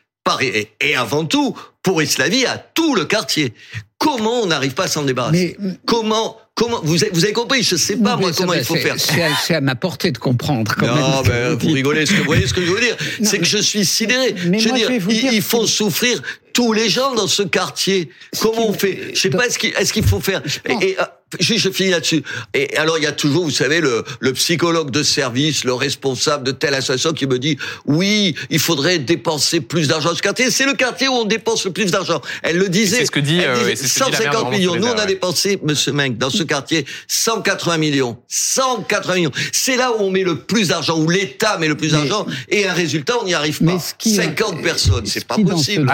et 0.82 0.96
avant 0.96 1.26
tout, 1.26 1.56
pourrissent 1.84 2.18
la 2.18 2.28
vie 2.28 2.48
à 2.48 2.58
tout 2.58 2.96
le 2.96 3.06
quartier. 3.06 3.54
Comment 4.00 4.42
on 4.42 4.48
n'arrive 4.48 4.74
pas 4.74 4.86
à 4.86 4.88
s'en 4.88 5.04
débarrasser 5.04 5.58
Comment 5.86 6.38
Comment 6.56 6.82
vous 6.84 7.04
avez, 7.04 7.14
vous 7.14 7.24
avez 7.24 7.32
compris 7.32 7.64
Je 7.64 7.78
sais 7.78 7.96
pas 7.96 8.18
moi 8.18 8.32
comment 8.36 8.54
il 8.54 8.66
faut 8.66 8.76
faire. 8.76 8.96
C'est 9.00 9.56
à, 9.56 9.62
ma 9.62 9.76
portée 9.76 10.12
de 10.12 10.18
comprendre. 10.18 10.76
Quand 10.78 10.88
non, 10.88 11.22
ben, 11.22 11.56
vous 11.56 11.72
rigolez. 11.72 12.06
Ce 12.06 12.12
que, 12.12 12.18
vous 12.18 12.26
voyez 12.26 12.48
ce 12.48 12.54
que 12.54 12.66
je 12.66 12.70
veux 12.70 12.82
dire 12.82 12.98
C'est 13.24 13.40
que 13.40 13.46
je 13.46 13.60
suis 13.60 13.86
sidéré. 13.86 14.36
je 14.36 14.68
veux 14.68 14.74
dire, 14.74 14.92
il, 15.32 15.42
faut 15.42 15.66
souffrir 15.66 16.22
tous 16.52 16.74
les 16.74 16.90
gens 16.90 17.14
dans 17.14 17.28
ce 17.28 17.44
quartier. 17.44 18.10
Comment 18.42 18.68
on 18.68 18.74
fait? 18.74 19.12
Je 19.14 19.22
sais 19.22 19.30
pas. 19.30 19.46
Est-ce 19.48 19.94
qu'il 19.94 20.04
faut 20.04 20.20
faire 20.20 20.42
et, 20.66 20.98
euh, 21.00 21.04
je, 21.40 21.56
je 21.56 21.70
finis 21.70 21.92
là-dessus. 21.92 22.24
Et 22.54 22.76
alors, 22.78 22.98
il 22.98 23.04
y 23.04 23.08
a 23.08 23.12
toujours, 23.12 23.44
vous 23.44 23.52
savez, 23.52 23.82
le, 23.82 24.04
le 24.20 24.34
psychologue 24.34 24.92
de 24.92 25.04
service, 25.04 25.64
le 25.64 25.74
responsable 25.74 26.44
de 26.44 26.52
telle 26.52 26.74
association 26.74 27.14
qui 27.14 27.28
me 27.28 27.38
dit, 27.40 27.58
oui, 27.86 28.36
il 28.50 28.60
faudrait 28.60 29.00
dépenser 29.00 29.62
plus 29.62 29.88
d'argent 29.88 30.10
dans 30.10 30.16
ce 30.16 30.22
quartier. 30.22 30.50
C'est 30.52 30.66
le 30.66 30.74
quartier 30.74 31.08
où 31.08 31.14
on 31.14 31.26
dépense 31.26 31.66
le 31.66 31.72
plus 31.72 31.92
d'argent. 31.92 32.22
Elle 32.44 32.58
le 32.58 32.70
disait. 32.70 32.98
C'est 32.98 33.06
ce 33.06 33.12
que 33.12 33.20
dit, 33.20 33.42
euh, 33.42 33.76
150 33.76 34.52
millions. 34.52 34.76
Nous, 34.76 34.88
on 34.88 34.98
a 34.98 35.06
dépensé, 35.06 35.60
monsieur 35.64 35.92
Meng, 35.92 36.18
dans 36.18 36.30
ce 36.30 36.44
quartier, 36.44 36.86
180 37.08 37.78
millions. 37.78 38.18
180 38.28 39.16
millions. 39.16 39.32
C'est 39.52 39.78
là 39.78 39.92
où 39.92 40.02
on 40.02 40.10
met 40.10 40.24
le 40.24 40.40
plus 40.40 40.70
d'argent, 40.70 40.98
où 40.98 41.10
l'État 41.10 41.58
met 41.58 41.68
le 41.68 41.76
plus 41.76 41.92
d'argent, 41.92 42.26
et 42.50 42.68
un 42.68 42.74
résultat, 42.74 43.16
on 43.22 43.26
n'y 43.26 43.34
arrive 43.34 43.64
pas. 43.64 43.80
50 43.80 44.62
personnes, 44.62 45.06
c'est 45.06 45.26
pas 45.26 45.36
possible. 45.36 45.92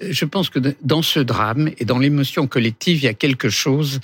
je 0.00 0.24
pense 0.24 0.50
que 0.50 0.58
dans 0.82 1.02
ce 1.02 1.20
drame 1.20 1.70
et 1.78 1.84
dans 1.84 1.98
l'émotion 1.98 2.46
collective, 2.46 2.98
il 2.98 3.04
y 3.04 3.08
a 3.08 3.14
quelque 3.14 3.48
chose 3.48 4.00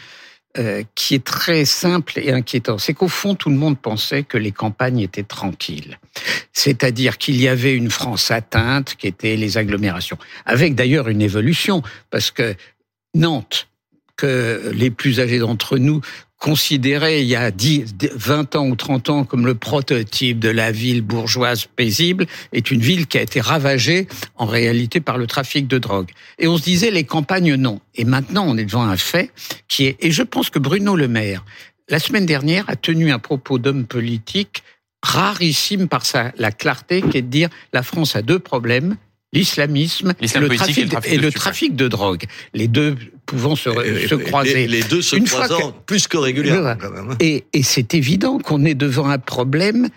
euh, 0.59 0.83
qui 0.95 1.15
est 1.15 1.25
très 1.25 1.65
simple 1.65 2.19
et 2.19 2.33
inquiétant. 2.33 2.79
C'est 2.79 2.95
qu'au 2.95 3.07
fond, 3.09 3.35
tout 3.35 3.49
le 3.49 3.57
monde 3.57 3.79
pensait 3.79 4.25
que 4.25 4.37
les 4.37 4.51
campagnes 4.51 4.99
étaient 4.99 5.23
tranquilles. 5.23 5.99
C'est-à-dire 6.53 7.17
qu'il 7.19 7.41
y 7.41 7.47
avait 7.47 7.75
une 7.75 7.91
France 7.91 8.31
atteinte, 8.31 8.97
qui 8.97 9.07
était 9.07 9.37
les 9.37 9.57
agglomérations. 9.57 10.19
Avec 10.47 10.75
d'ailleurs 10.75 11.09
une 11.09 11.23
évolution, 11.23 11.83
parce 12.11 12.31
que 12.31 12.57
Nantes, 13.15 13.69
que 14.19 14.71
les 14.75 14.91
plus 14.91 15.21
âgés 15.21 15.39
d'entre 15.39 15.79
nous 15.79 16.03
considéré 16.39 17.23
il 17.23 17.27
y 17.27 17.35
a 17.35 17.51
10, 17.51 17.97
20 18.15 18.57
ans 18.57 18.69
ou 18.69 18.77
30 18.77 19.11
ans 19.11 19.25
comme 19.25 19.47
le 19.47 19.55
prototype 19.55 20.39
de 20.39 20.49
la 20.49 20.71
ville 20.71 21.03
bourgeoise 21.03 21.67
paisible, 21.67 22.27
est 22.53 22.71
une 22.71 22.81
ville 22.81 23.07
qui 23.07 23.19
a 23.19 23.23
été 23.23 23.41
ravagée 23.41 24.07
en 24.37 24.47
réalité 24.47 25.01
par 25.01 25.19
le 25.19 25.27
trafic 25.27 25.67
de 25.67 25.79
drogue. 25.79 26.11
Et 26.39 26.47
on 26.47 26.57
se 26.57 26.63
disait 26.63 26.91
les 26.91 27.05
campagnes 27.05 27.55
non. 27.55 27.81
Et 27.95 28.05
maintenant 28.05 28.45
on 28.47 28.57
est 28.57 28.65
devant 28.65 28.85
un 28.85 28.97
fait 28.97 29.33
qui 29.67 29.87
est, 29.87 29.97
et 30.01 30.11
je 30.11 30.23
pense 30.23 30.51
que 30.51 30.59
Bruno 30.59 30.95
Le 30.95 31.09
Maire, 31.09 31.45
la 31.89 31.99
semaine 31.99 32.27
dernière, 32.27 32.69
a 32.69 32.77
tenu 32.77 33.11
un 33.11 33.19
propos 33.19 33.59
d'homme 33.59 33.87
politique 33.87 34.63
rarissime 35.03 35.89
par 35.89 36.05
sa, 36.05 36.33
la 36.37 36.53
clarté 36.53 37.03
qui 37.03 37.19
est 37.19 37.23
de 37.23 37.29
dire 37.29 37.49
la 37.73 37.83
France 37.83 38.17
a 38.17 38.23
deux 38.23 38.39
problèmes, 38.39 38.97
l'islamisme 39.33 40.15
et, 40.21 40.39
le 40.39 40.49
trafic, 40.49 40.95
et 41.05 41.17
le 41.19 41.33
trafic 41.33 41.77
de 41.77 41.89
drogue. 41.89 42.25
Les 42.55 42.69
deux 42.69 42.97
pouvant 43.27 43.57
se, 43.57 43.71
se 43.71 44.15
croiser. 44.15 44.67
Les, 44.67 44.83
deux 44.83 45.03
se 45.03 45.17
croisant 45.17 45.73
plus 45.87 46.09
que 46.09 46.17
régulièrement. 46.17 46.77
Quand 46.81 46.91
même. 46.91 47.11
Hein. 47.11 47.17
Et, 47.21 47.45
et 47.53 47.63
c'est 47.63 47.95
évident 47.95 48.39
qu'on 48.39 48.65
est 48.65 48.75
devant 48.75 49.09
un 49.09 49.19
problème. 49.19 49.89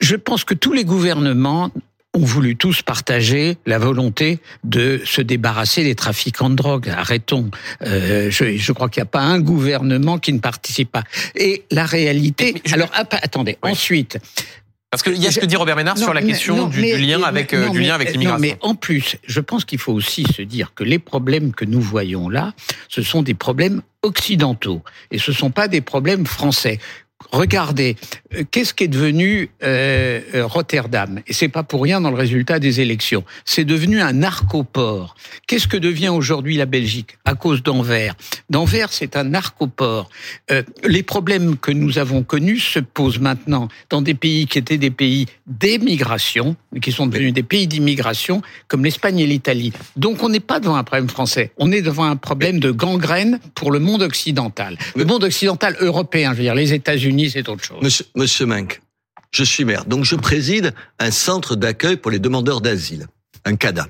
Je 0.00 0.16
pense 0.16 0.44
que 0.44 0.54
tous 0.54 0.72
les 0.72 0.84
gouvernements 0.84 1.70
ont 2.14 2.24
voulu 2.24 2.56
tous 2.56 2.82
partager 2.82 3.56
la 3.64 3.78
volonté 3.78 4.38
de 4.64 5.00
se 5.04 5.22
débarrasser 5.22 5.82
des 5.82 5.94
trafiquants 5.94 6.50
de 6.50 6.56
drogue. 6.56 6.88
Arrêtons. 6.90 7.50
Euh, 7.86 8.30
je, 8.30 8.56
je, 8.56 8.72
crois 8.72 8.88
qu'il 8.90 9.00
n'y 9.00 9.06
a 9.06 9.10
pas 9.10 9.22
un 9.22 9.40
gouvernement 9.40 10.18
qui 10.18 10.32
ne 10.32 10.38
participe 10.38 10.92
pas. 10.92 11.04
Et 11.34 11.64
la 11.70 11.86
réalité. 11.86 12.60
alors 12.72 12.90
attendez. 12.92 13.56
Ensuite, 13.62 14.18
parce 14.92 15.02
qu'il 15.02 15.16
y 15.16 15.26
a 15.26 15.32
ce 15.32 15.40
que 15.40 15.46
dit 15.46 15.56
Robert 15.56 15.74
Ménard 15.74 15.96
sur 15.96 16.12
la 16.12 16.20
question 16.20 16.66
du, 16.66 16.82
lien 16.82 17.22
avec 17.22 17.54
euh, 17.54 17.70
du 17.70 17.80
lien 17.80 17.94
avec 17.94 18.12
l'immigration. 18.12 18.38
Mais 18.38 18.58
en 18.60 18.74
plus, 18.74 19.16
je 19.26 19.40
pense 19.40 19.64
qu'il 19.64 19.78
faut 19.78 19.94
aussi 19.94 20.24
se 20.24 20.42
dire 20.42 20.74
que 20.74 20.84
les 20.84 20.98
problèmes 20.98 21.54
que 21.54 21.64
nous 21.64 21.80
voyons 21.80 22.28
là, 22.28 22.52
ce 22.90 23.00
sont 23.00 23.22
des 23.22 23.32
problèmes 23.32 23.80
occidentaux 24.02 24.82
et 25.10 25.16
ce 25.16 25.32
sont 25.32 25.50
pas 25.50 25.66
des 25.66 25.80
problèmes 25.80 26.26
français 26.26 26.78
regardez, 27.30 27.96
qu'est-ce 28.50 28.74
qui 28.74 28.84
est 28.84 28.88
devenu 28.88 29.50
euh, 29.62 30.20
euh, 30.34 30.46
Rotterdam? 30.46 31.20
Et 31.26 31.32
c'est 31.32 31.48
pas 31.48 31.62
pour 31.62 31.82
rien 31.82 32.00
dans 32.00 32.10
le 32.10 32.16
résultat 32.16 32.58
des 32.58 32.80
élections. 32.80 33.24
C'est 33.44 33.64
devenu 33.64 34.00
un 34.00 34.12
narcoport. 34.12 35.14
Qu'est-ce 35.46 35.68
que 35.68 35.76
devient 35.76 36.08
aujourd'hui 36.08 36.56
la 36.56 36.66
Belgique 36.66 37.18
à 37.24 37.34
cause 37.34 37.62
d'Anvers? 37.62 38.14
D'Anvers, 38.50 38.92
c'est 38.92 39.16
un 39.16 39.24
narcoport. 39.24 40.08
Euh, 40.50 40.62
les 40.84 41.02
problèmes 41.02 41.56
que 41.56 41.72
nous 41.72 41.98
avons 41.98 42.22
connus 42.22 42.60
se 42.60 42.78
posent 42.78 43.18
maintenant 43.18 43.68
dans 43.90 44.02
des 44.02 44.14
pays 44.14 44.46
qui 44.46 44.58
étaient 44.58 44.78
des 44.78 44.90
pays 44.90 45.26
d'émigration, 45.46 46.56
qui 46.80 46.92
sont 46.92 47.06
devenus 47.06 47.32
des 47.32 47.42
pays 47.42 47.66
d'immigration, 47.66 48.42
comme 48.68 48.84
l'Espagne 48.84 49.18
et 49.18 49.26
l'Italie. 49.26 49.72
Donc 49.96 50.22
on 50.22 50.28
n'est 50.28 50.40
pas 50.40 50.60
devant 50.60 50.76
un 50.76 50.84
problème 50.84 51.08
français. 51.08 51.52
On 51.58 51.70
est 51.72 51.82
devant 51.82 52.04
un 52.04 52.16
problème 52.16 52.60
de 52.60 52.70
gangrène 52.70 53.40
pour 53.54 53.70
le 53.70 53.78
monde 53.78 54.02
occidental. 54.02 54.78
Le 54.96 55.04
monde 55.04 55.24
occidental 55.24 55.76
européen, 55.80 56.32
je 56.32 56.38
veux 56.38 56.42
dire 56.44 56.54
les 56.54 56.72
États-Unis 56.72 57.30
c'est 57.30 57.48
autre 57.48 57.64
chose. 57.64 57.78
Monsieur, 57.82 58.06
Monsieur 58.22 58.46
je 59.32 59.42
suis 59.42 59.64
maire, 59.64 59.84
donc 59.84 60.04
je 60.04 60.14
préside 60.14 60.74
un 61.00 61.10
centre 61.10 61.56
d'accueil 61.56 61.96
pour 61.96 62.12
les 62.12 62.20
demandeurs 62.20 62.60
d'asile, 62.60 63.08
un 63.44 63.56
CADA. 63.56 63.88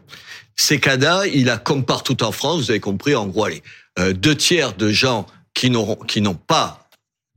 Ces 0.57 0.81
CADA, 0.81 1.27
il 1.27 1.51
a 1.51 1.59
comme 1.59 1.85
partout 1.85 2.23
en 2.23 2.33
France, 2.33 2.63
vous 2.63 2.71
avez 2.71 2.81
compris, 2.81 3.15
en 3.15 3.27
gros, 3.27 3.49
euh, 3.99 4.15
deux 4.15 4.35
tiers 4.35 4.73
de 4.73 4.89
gens 4.89 5.27
qui 5.53 5.71
qui 6.09 6.23
n'ont 6.23 6.35
pas 6.35 6.89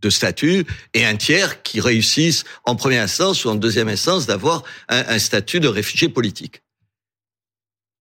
de 0.01 0.09
statut 0.09 0.65
et 0.93 1.05
un 1.05 1.17
tiers 1.17 1.63
qui 1.63 1.81
réussissent 1.81 2.45
en 2.63 2.77
première 2.77 3.03
instance 3.03 3.43
ou 3.43 3.49
en 3.49 3.55
deuxième 3.55 3.89
instance 3.89 4.25
d'avoir 4.25 4.63
un 4.87 5.19
statut 5.19 5.59
de 5.59 5.67
réfugié 5.67 6.07
politique. 6.07 6.61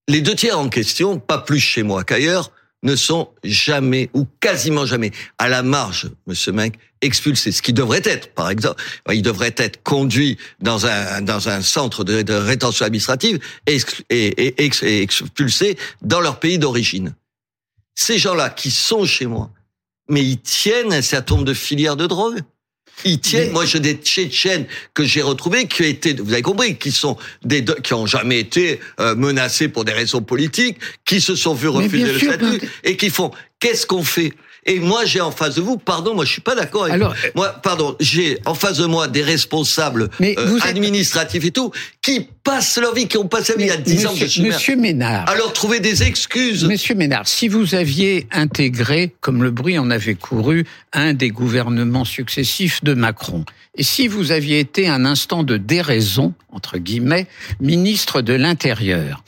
Les 0.06 0.20
deux 0.20 0.36
tiers 0.36 0.56
en 0.56 0.68
question, 0.68 1.18
pas 1.18 1.38
plus 1.38 1.58
chez 1.58 1.82
moi 1.82 2.04
qu'ailleurs, 2.04 2.52
ne 2.84 2.94
sont 2.94 3.30
jamais 3.42 4.10
ou 4.14 4.26
quasiment 4.40 4.86
jamais 4.86 5.10
à 5.38 5.48
la 5.48 5.62
marge, 5.62 6.10
Monsieur 6.26 6.52
Mink, 6.52 6.76
expulsés. 7.00 7.50
Ce 7.50 7.62
qui 7.62 7.72
devrait 7.72 8.02
être, 8.04 8.32
par 8.34 8.50
exemple, 8.50 8.82
il 9.12 9.22
devrait 9.22 9.54
être 9.56 9.82
conduit 9.82 10.38
dans 10.60 10.86
un 10.86 11.22
dans 11.22 11.48
un 11.48 11.62
centre 11.62 12.04
de, 12.04 12.32
rétention 12.32 12.86
administrative 12.86 13.40
et, 13.66 13.78
et, 14.10 14.64
et, 14.64 15.02
expulsé 15.02 15.76
dans 16.02 16.20
leur 16.20 16.38
pays 16.38 16.58
d'origine. 16.58 17.14
Ces 17.94 18.18
gens-là 18.18 18.50
qui 18.50 18.70
sont 18.70 19.04
chez 19.04 19.26
moi, 19.26 19.50
mais 20.08 20.22
ils 20.24 20.40
tiennent 20.40 20.92
un 20.92 21.02
certain 21.02 21.34
nombre 21.34 21.46
de 21.46 21.54
filières 21.54 21.96
de 21.96 22.06
drogue. 22.06 22.40
Ils 23.04 23.20
tiennent. 23.20 23.52
Moi, 23.52 23.66
j'ai 23.66 23.80
des 23.80 23.94
Tchétchènes 23.94 24.66
que 24.94 25.04
j'ai 25.04 25.22
retrouvés 25.22 25.66
qui 25.66 25.84
étaient, 25.84 26.14
vous 26.14 26.32
avez 26.32 26.42
compris, 26.42 26.76
qui 26.76 26.92
sont 26.92 27.16
des 27.44 27.64
qui 27.82 27.94
ont 27.94 28.06
jamais 28.06 28.40
été 28.40 28.80
euh, 29.00 29.14
menacés 29.14 29.68
pour 29.68 29.84
des 29.84 29.92
raisons 29.92 30.22
politiques, 30.22 30.78
qui 31.04 31.20
se 31.20 31.34
sont 31.34 31.54
vus 31.54 31.68
refuser 31.68 32.12
le 32.12 32.18
statut 32.18 32.60
et 32.84 32.96
qui 32.96 33.10
font. 33.10 33.30
Qu'est-ce 33.60 33.86
qu'on 33.86 34.04
fait? 34.04 34.32
Et 34.66 34.80
moi, 34.80 35.04
j'ai 35.04 35.20
en 35.20 35.30
face 35.30 35.56
de 35.56 35.60
vous, 35.60 35.76
pardon, 35.76 36.14
moi 36.14 36.24
je 36.24 36.32
suis 36.32 36.40
pas 36.40 36.54
d'accord 36.54 36.84
avec 36.84 36.94
Alors, 36.94 37.14
Moi, 37.34 37.50
pardon, 37.62 37.96
j'ai 38.00 38.38
en 38.46 38.54
face 38.54 38.78
de 38.78 38.86
moi 38.86 39.08
des 39.08 39.22
responsables 39.22 40.08
euh, 40.22 40.58
administratifs 40.62 41.44
et 41.44 41.50
tout 41.50 41.70
qui 42.00 42.28
passent 42.42 42.78
leur 42.78 42.94
vie, 42.94 43.06
qui 43.06 43.18
ont 43.18 43.28
passé 43.28 43.52
la 43.52 43.58
vie 43.58 43.64
il 43.64 43.68
y 43.68 43.72
a 43.72 43.76
10 43.76 44.06
ans. 44.06 44.12
Monsieur, 44.18 44.42
monsieur 44.44 44.76
Ménard. 44.76 45.28
Alors 45.28 45.52
trouver 45.52 45.80
des 45.80 46.02
excuses. 46.02 46.64
Monsieur 46.64 46.94
Ménard, 46.94 47.28
si 47.28 47.48
vous 47.48 47.74
aviez 47.74 48.26
intégré, 48.30 49.14
comme 49.20 49.42
le 49.42 49.50
bruit 49.50 49.78
en 49.78 49.90
avait 49.90 50.14
couru, 50.14 50.64
un 50.92 51.12
des 51.12 51.30
gouvernements 51.30 52.04
successifs 52.04 52.82
de 52.82 52.94
Macron, 52.94 53.44
et 53.76 53.82
si 53.82 54.08
vous 54.08 54.32
aviez 54.32 54.60
été 54.60 54.88
un 54.88 55.04
instant 55.04 55.42
de 55.42 55.56
déraison, 55.56 56.32
entre 56.50 56.78
guillemets, 56.78 57.26
ministre 57.60 58.22
de 58.22 58.32
l'Intérieur, 58.32 59.24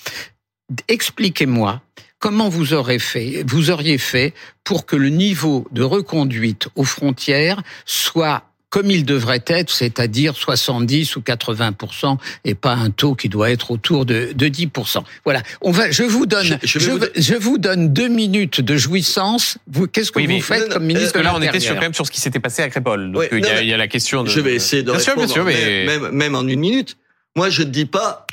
expliquez-moi 0.88 1.82
comment 2.18 2.48
vous 2.48 2.74
aurez 2.74 2.98
fait, 2.98 3.44
vous 3.46 3.70
auriez 3.70 3.98
fait 3.98 4.34
pour 4.64 4.86
que 4.86 4.96
le 4.96 5.08
niveau 5.08 5.66
de 5.72 5.82
reconduite 5.82 6.68
aux 6.74 6.84
frontières 6.84 7.62
soit 7.84 8.44
comme 8.68 8.90
il 8.90 9.04
devrait 9.04 9.44
être, 9.46 9.70
c'est-à-dire 9.70 10.36
70 10.36 11.16
ou 11.16 11.20
80% 11.20 12.18
et 12.44 12.54
pas 12.54 12.74
un 12.74 12.90
taux 12.90 13.14
qui 13.14 13.28
doit 13.28 13.50
être 13.50 13.70
autour 13.70 14.04
de, 14.04 14.32
de 14.34 14.48
10% 14.48 15.02
Voilà. 15.24 15.42
On 15.62 15.70
va, 15.70 15.90
je 15.90 16.02
vous 16.02 16.26
donne, 16.26 16.58
je, 16.62 17.34
vous... 17.36 17.58
donne 17.58 17.92
deux 17.92 18.08
minutes 18.08 18.60
de 18.60 18.76
jouissance. 18.76 19.58
Vous, 19.66 19.86
qu'est-ce 19.86 20.12
que 20.12 20.20
vous 20.20 20.40
faites 20.42 20.68
comme 20.68 20.84
ministre 20.84 21.12
Parce 21.12 21.24
que 21.24 21.26
là, 21.26 21.34
on 21.36 21.42
était 21.42 21.60
sur, 21.60 21.74
quand 21.74 21.80
même 21.80 21.94
sur 21.94 22.06
ce 22.06 22.10
qui 22.10 22.20
s'était 22.20 22.40
passé 22.40 22.62
à 22.62 22.68
Crépole. 22.68 23.12
Donc 23.12 23.28
il, 23.32 23.38
y 23.38 23.46
a, 23.46 23.62
il, 23.62 23.68
y 23.68 23.72
a, 23.72 23.78
la 23.78 23.88
question 23.88 24.24
de. 24.24 24.28
Je 24.28 24.40
vais 24.40 24.54
essayer 24.54 24.82
de 24.82 24.90
bien 24.90 24.98
répondre. 24.98 25.28
Sûr, 25.28 25.44
bien 25.44 25.54
sûr, 25.54 25.64
mais... 25.64 25.86
même, 25.86 26.10
même 26.10 26.34
en 26.34 26.46
une 26.46 26.60
minute. 26.60 26.96
Moi, 27.36 27.50
je 27.50 27.62
ne 27.62 27.70
dis 27.70 27.86
pas, 27.86 28.26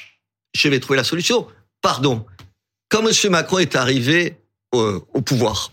je 0.54 0.68
vais 0.68 0.80
trouver 0.80 0.98
la 0.98 1.04
solution. 1.04 1.48
Pardon. 1.82 2.26
Quand 2.94 3.04
M. 3.04 3.32
Macron 3.32 3.58
est 3.58 3.76
arrivé 3.76 4.38
au, 4.72 5.00
pouvoir, 5.26 5.72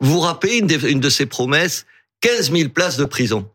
vous 0.00 0.14
vous 0.14 0.18
rappelez 0.18 0.56
une 0.56 0.66
de, 0.66 0.88
une 0.88 0.98
de 0.98 1.10
ses 1.10 1.26
promesses? 1.26 1.86
15 2.22 2.50
000 2.50 2.70
places 2.70 2.96
de 2.96 3.04
prison. 3.04 3.48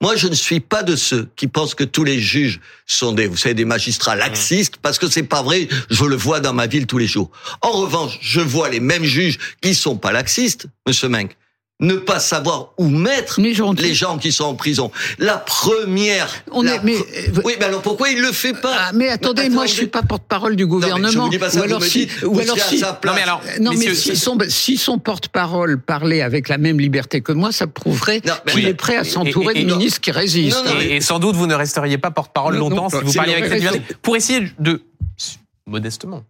Moi, 0.00 0.16
je 0.16 0.26
ne 0.26 0.34
suis 0.34 0.58
pas 0.58 0.82
de 0.82 0.96
ceux 0.96 1.28
qui 1.36 1.46
pensent 1.46 1.76
que 1.76 1.84
tous 1.84 2.02
les 2.02 2.18
juges 2.18 2.58
sont 2.86 3.12
des, 3.12 3.28
vous 3.28 3.36
savez, 3.36 3.54
des 3.54 3.64
magistrats 3.64 4.16
laxistes, 4.16 4.78
parce 4.78 4.98
que 4.98 5.08
c'est 5.08 5.22
pas 5.22 5.42
vrai. 5.42 5.68
Je 5.90 6.04
le 6.04 6.16
vois 6.16 6.40
dans 6.40 6.52
ma 6.52 6.66
ville 6.66 6.88
tous 6.88 6.98
les 6.98 7.06
jours. 7.06 7.30
En 7.62 7.70
revanche, 7.70 8.18
je 8.20 8.40
vois 8.40 8.68
les 8.68 8.80
mêmes 8.80 9.04
juges 9.04 9.38
qui 9.60 9.72
sont 9.72 9.96
pas 9.96 10.10
laxistes, 10.10 10.66
Monsieur 10.88 11.08
Menck, 11.08 11.36
ne 11.80 11.94
pas 11.94 12.18
savoir 12.18 12.72
où 12.76 12.88
mettre 12.88 13.40
les 13.40 13.54
gens 13.54 14.18
qui 14.18 14.32
sont 14.32 14.44
en 14.44 14.54
prison. 14.54 14.90
La 15.18 15.36
première. 15.36 16.28
On 16.50 16.66
est, 16.66 16.82
mais, 16.82 16.96
euh, 16.96 17.40
oui, 17.44 17.54
mais 17.58 17.66
alors 17.66 17.82
pourquoi 17.82 18.10
il 18.10 18.20
le 18.20 18.32
fait 18.32 18.52
pas 18.52 18.74
ah, 18.76 18.90
Mais 18.94 19.08
attendez, 19.08 19.48
moi 19.48 19.66
je 19.66 19.74
suis 19.74 19.86
pas 19.86 20.02
porte-parole 20.02 20.56
du 20.56 20.66
gouvernement. 20.66 21.28
Non, 21.28 21.30
ou 21.30 21.62
alors 21.62 21.82
si, 21.82 22.08
ou 22.24 22.38
alors 22.40 22.58
si, 22.58 22.80
non 22.80 23.12
mais 23.14 23.22
alors, 23.22 23.40
non 23.60 23.72
mais 23.76 23.94
si 23.94 24.16
son, 24.16 24.36
si 24.48 24.76
son 24.76 24.98
porte-parole 24.98 25.80
parlait 25.80 26.22
avec 26.22 26.48
la 26.48 26.58
même 26.58 26.80
liberté 26.80 27.20
que 27.20 27.32
moi, 27.32 27.52
ça 27.52 27.68
prouverait 27.68 28.22
qu'il 28.46 28.66
est 28.66 28.74
prêt 28.74 28.96
à 28.96 29.04
s'entourer 29.04 29.54
de 29.54 29.64
ministres 29.64 30.00
qui 30.00 30.10
résistent. 30.10 30.64
Et, 30.80 30.96
et, 30.96 31.00
sans 31.00 31.20
doute 31.20 31.36
vous 31.36 31.46
ne 31.46 31.54
resteriez 31.54 31.98
pas 31.98 32.10
porte-parole 32.10 32.56
longtemps 32.56 32.88
si 32.90 32.96
vous 33.02 33.12
parliez 33.12 33.34
avec 33.34 33.46
cette 33.46 33.58
liberté. 33.58 33.82
Pour 34.02 34.16
essayer 34.16 34.48
de 34.58 34.82
modestement 35.66 36.24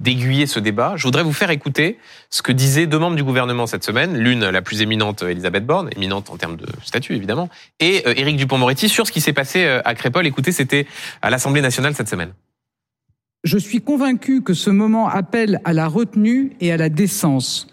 d'aiguiller 0.00 0.46
ce 0.46 0.60
débat, 0.60 0.94
je 0.96 1.04
voudrais 1.04 1.22
vous 1.22 1.32
faire 1.32 1.50
écouter 1.50 1.98
ce 2.28 2.42
que 2.42 2.52
disaient 2.52 2.86
deux 2.86 2.98
membres 2.98 3.16
du 3.16 3.24
gouvernement 3.24 3.66
cette 3.66 3.84
semaine, 3.84 4.16
l'une 4.18 4.48
la 4.48 4.62
plus 4.62 4.82
éminente, 4.82 5.22
Elisabeth 5.22 5.64
Borne, 5.64 5.88
éminente 5.96 6.30
en 6.30 6.36
termes 6.36 6.56
de 6.56 6.66
statut 6.82 7.14
évidemment, 7.14 7.48
et 7.80 8.02
euh, 8.06 8.14
Éric 8.16 8.36
Dupont-Moretti 8.36 8.88
sur 8.88 9.06
ce 9.06 9.12
qui 9.12 9.20
s'est 9.20 9.32
passé 9.32 9.64
euh, 9.64 9.80
à 9.84 9.94
Crépole. 9.94 10.26
Écoutez, 10.26 10.52
c'était 10.52 10.86
à 11.22 11.30
l'Assemblée 11.30 11.62
nationale 11.62 11.94
cette 11.94 12.08
semaine. 12.08 12.32
Je 13.44 13.58
suis 13.58 13.80
convaincu 13.80 14.42
que 14.42 14.54
ce 14.54 14.70
moment 14.70 15.08
appelle 15.08 15.60
à 15.64 15.72
la 15.72 15.86
retenue 15.86 16.52
et 16.60 16.72
à 16.72 16.76
la 16.76 16.88
décence. 16.88 17.66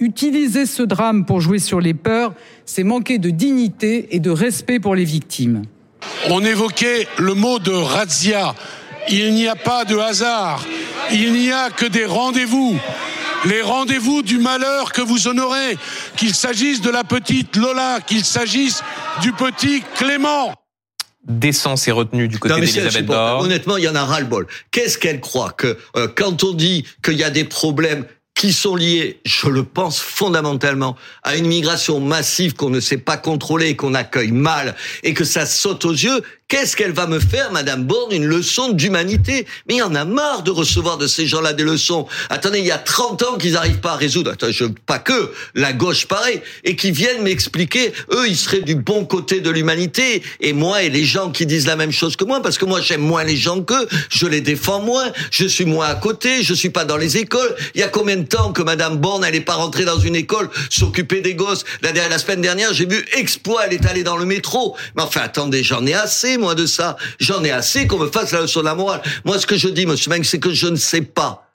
Utiliser 0.00 0.66
ce 0.66 0.82
drame 0.82 1.24
pour 1.24 1.40
jouer 1.40 1.60
sur 1.60 1.80
les 1.80 1.94
peurs, 1.94 2.34
c'est 2.64 2.82
manquer 2.82 3.18
de 3.18 3.30
dignité 3.30 4.16
et 4.16 4.18
de 4.18 4.30
respect 4.30 4.80
pour 4.80 4.96
les 4.96 5.04
victimes. 5.04 5.62
On 6.28 6.44
évoquait 6.44 7.06
le 7.18 7.34
mot 7.34 7.60
de 7.60 7.70
razzia. 7.70 8.54
Il 9.08 9.34
n'y 9.34 9.48
a 9.48 9.56
pas 9.56 9.84
de 9.84 9.96
hasard 9.96 10.64
il 11.10 11.32
n'y 11.32 11.52
a 11.52 11.70
que 11.70 11.86
des 11.86 12.04
rendez-vous. 12.04 12.78
Les 13.44 13.60
rendez-vous 13.60 14.22
du 14.22 14.38
malheur 14.38 14.92
que 14.92 15.02
vous 15.02 15.26
honorez, 15.26 15.76
qu'il 16.16 16.34
s'agisse 16.34 16.80
de 16.80 16.90
la 16.90 17.02
petite 17.02 17.56
Lola, 17.56 17.98
qu'il 18.06 18.24
s'agisse 18.24 18.82
du 19.20 19.32
petit 19.32 19.82
Clément 19.96 20.54
décence 21.24 21.86
et 21.86 21.92
retenue 21.92 22.26
du 22.26 22.40
côté 22.40 22.56
d'Elisabeth 22.56 23.06
Borne. 23.06 23.44
Honnêtement, 23.44 23.76
il 23.76 23.84
y 23.84 23.88
en 23.88 23.94
a 23.94 24.04
ras-le-bol. 24.04 24.48
Qu'est-ce 24.72 24.98
qu'elle 24.98 25.20
croit 25.20 25.52
que 25.52 25.78
euh, 25.94 26.08
quand 26.12 26.42
on 26.42 26.52
dit 26.52 26.84
qu'il 27.00 27.14
y 27.14 27.22
a 27.22 27.30
des 27.30 27.44
problèmes 27.44 28.06
qui 28.34 28.52
sont 28.52 28.74
liés, 28.74 29.20
je 29.24 29.46
le 29.48 29.62
pense 29.62 30.00
fondamentalement, 30.00 30.96
à 31.22 31.36
une 31.36 31.46
migration 31.46 32.00
massive 32.00 32.54
qu'on 32.54 32.70
ne 32.70 32.80
sait 32.80 32.96
pas 32.96 33.16
contrôler, 33.16 33.76
qu'on 33.76 33.94
accueille 33.94 34.32
mal 34.32 34.74
et 35.04 35.14
que 35.14 35.22
ça 35.22 35.46
saute 35.46 35.84
aux 35.84 35.92
yeux, 35.92 36.22
Qu'est-ce 36.52 36.76
qu'elle 36.76 36.92
va 36.92 37.06
me 37.06 37.18
faire, 37.18 37.50
Madame 37.50 37.84
Borne, 37.84 38.12
une 38.12 38.26
leçon 38.26 38.72
d'humanité? 38.72 39.46
Mais 39.66 39.76
il 39.76 39.78
y 39.78 39.82
en 39.82 39.94
a 39.94 40.04
marre 40.04 40.42
de 40.42 40.50
recevoir 40.50 40.98
de 40.98 41.06
ces 41.06 41.26
gens-là 41.26 41.54
des 41.54 41.64
leçons. 41.64 42.06
Attendez, 42.28 42.58
il 42.58 42.66
y 42.66 42.70
a 42.70 42.76
30 42.76 43.22
ans 43.22 43.38
qu'ils 43.38 43.52
n'arrivent 43.52 43.80
pas 43.80 43.92
à 43.92 43.96
résoudre. 43.96 44.32
Attends, 44.32 44.50
je, 44.50 44.66
pas 44.66 44.98
que 44.98 45.32
la 45.54 45.72
gauche 45.72 46.04
pareil, 46.04 46.42
et 46.64 46.76
qui 46.76 46.90
viennent 46.90 47.22
m'expliquer. 47.22 47.94
Eux, 48.12 48.28
ils 48.28 48.36
seraient 48.36 48.60
du 48.60 48.74
bon 48.74 49.06
côté 49.06 49.40
de 49.40 49.48
l'humanité, 49.48 50.22
et 50.40 50.52
moi 50.52 50.82
et 50.82 50.90
les 50.90 51.06
gens 51.06 51.30
qui 51.30 51.46
disent 51.46 51.66
la 51.66 51.74
même 51.74 51.90
chose 51.90 52.16
que 52.16 52.24
moi, 52.24 52.42
parce 52.42 52.58
que 52.58 52.66
moi 52.66 52.82
j'aime 52.82 53.00
moins 53.00 53.24
les 53.24 53.38
gens 53.38 53.62
qu'eux, 53.62 53.88
je 54.10 54.26
les 54.26 54.42
défends 54.42 54.82
moins, 54.82 55.10
je 55.30 55.46
suis 55.46 55.64
moins 55.64 55.86
à 55.86 55.94
côté, 55.94 56.42
je 56.42 56.52
suis 56.52 56.68
pas 56.68 56.84
dans 56.84 56.98
les 56.98 57.16
écoles. 57.16 57.56
Il 57.74 57.80
y 57.80 57.84
a 57.84 57.88
combien 57.88 58.18
de 58.18 58.26
temps 58.26 58.52
que 58.52 58.60
Madame 58.60 58.98
Borne, 58.98 59.24
elle 59.24 59.42
pas 59.42 59.54
rentrée 59.54 59.86
dans 59.86 59.98
une 59.98 60.16
école 60.16 60.50
s'occuper 60.68 61.22
des 61.22 61.34
gosses? 61.34 61.64
La, 61.80 61.92
la 61.92 62.18
semaine 62.18 62.42
dernière, 62.42 62.74
j'ai 62.74 62.84
vu 62.84 63.02
exploit, 63.14 63.64
elle 63.64 63.72
est 63.72 63.86
allée 63.86 64.04
dans 64.04 64.18
le 64.18 64.26
métro. 64.26 64.76
Mais 64.96 65.02
enfin, 65.02 65.22
attendez, 65.22 65.62
j'en 65.62 65.86
ai 65.86 65.94
assez 65.94 66.41
moi 66.42 66.54
de 66.54 66.66
ça. 66.66 66.96
J'en 67.18 67.42
ai 67.42 67.50
assez 67.50 67.86
qu'on 67.86 67.98
me 67.98 68.10
fasse 68.10 68.32
la 68.32 68.42
leçon 68.42 68.60
de 68.60 68.66
la 68.66 68.74
morale. 68.74 69.02
Moi, 69.24 69.38
ce 69.38 69.46
que 69.46 69.56
je 69.56 69.68
dis, 69.68 69.86
monsieur 69.86 70.10
Meng, 70.10 70.22
c'est 70.24 70.38
que 70.38 70.52
je 70.52 70.66
ne 70.66 70.76
sais 70.76 71.02
pas. 71.02 71.48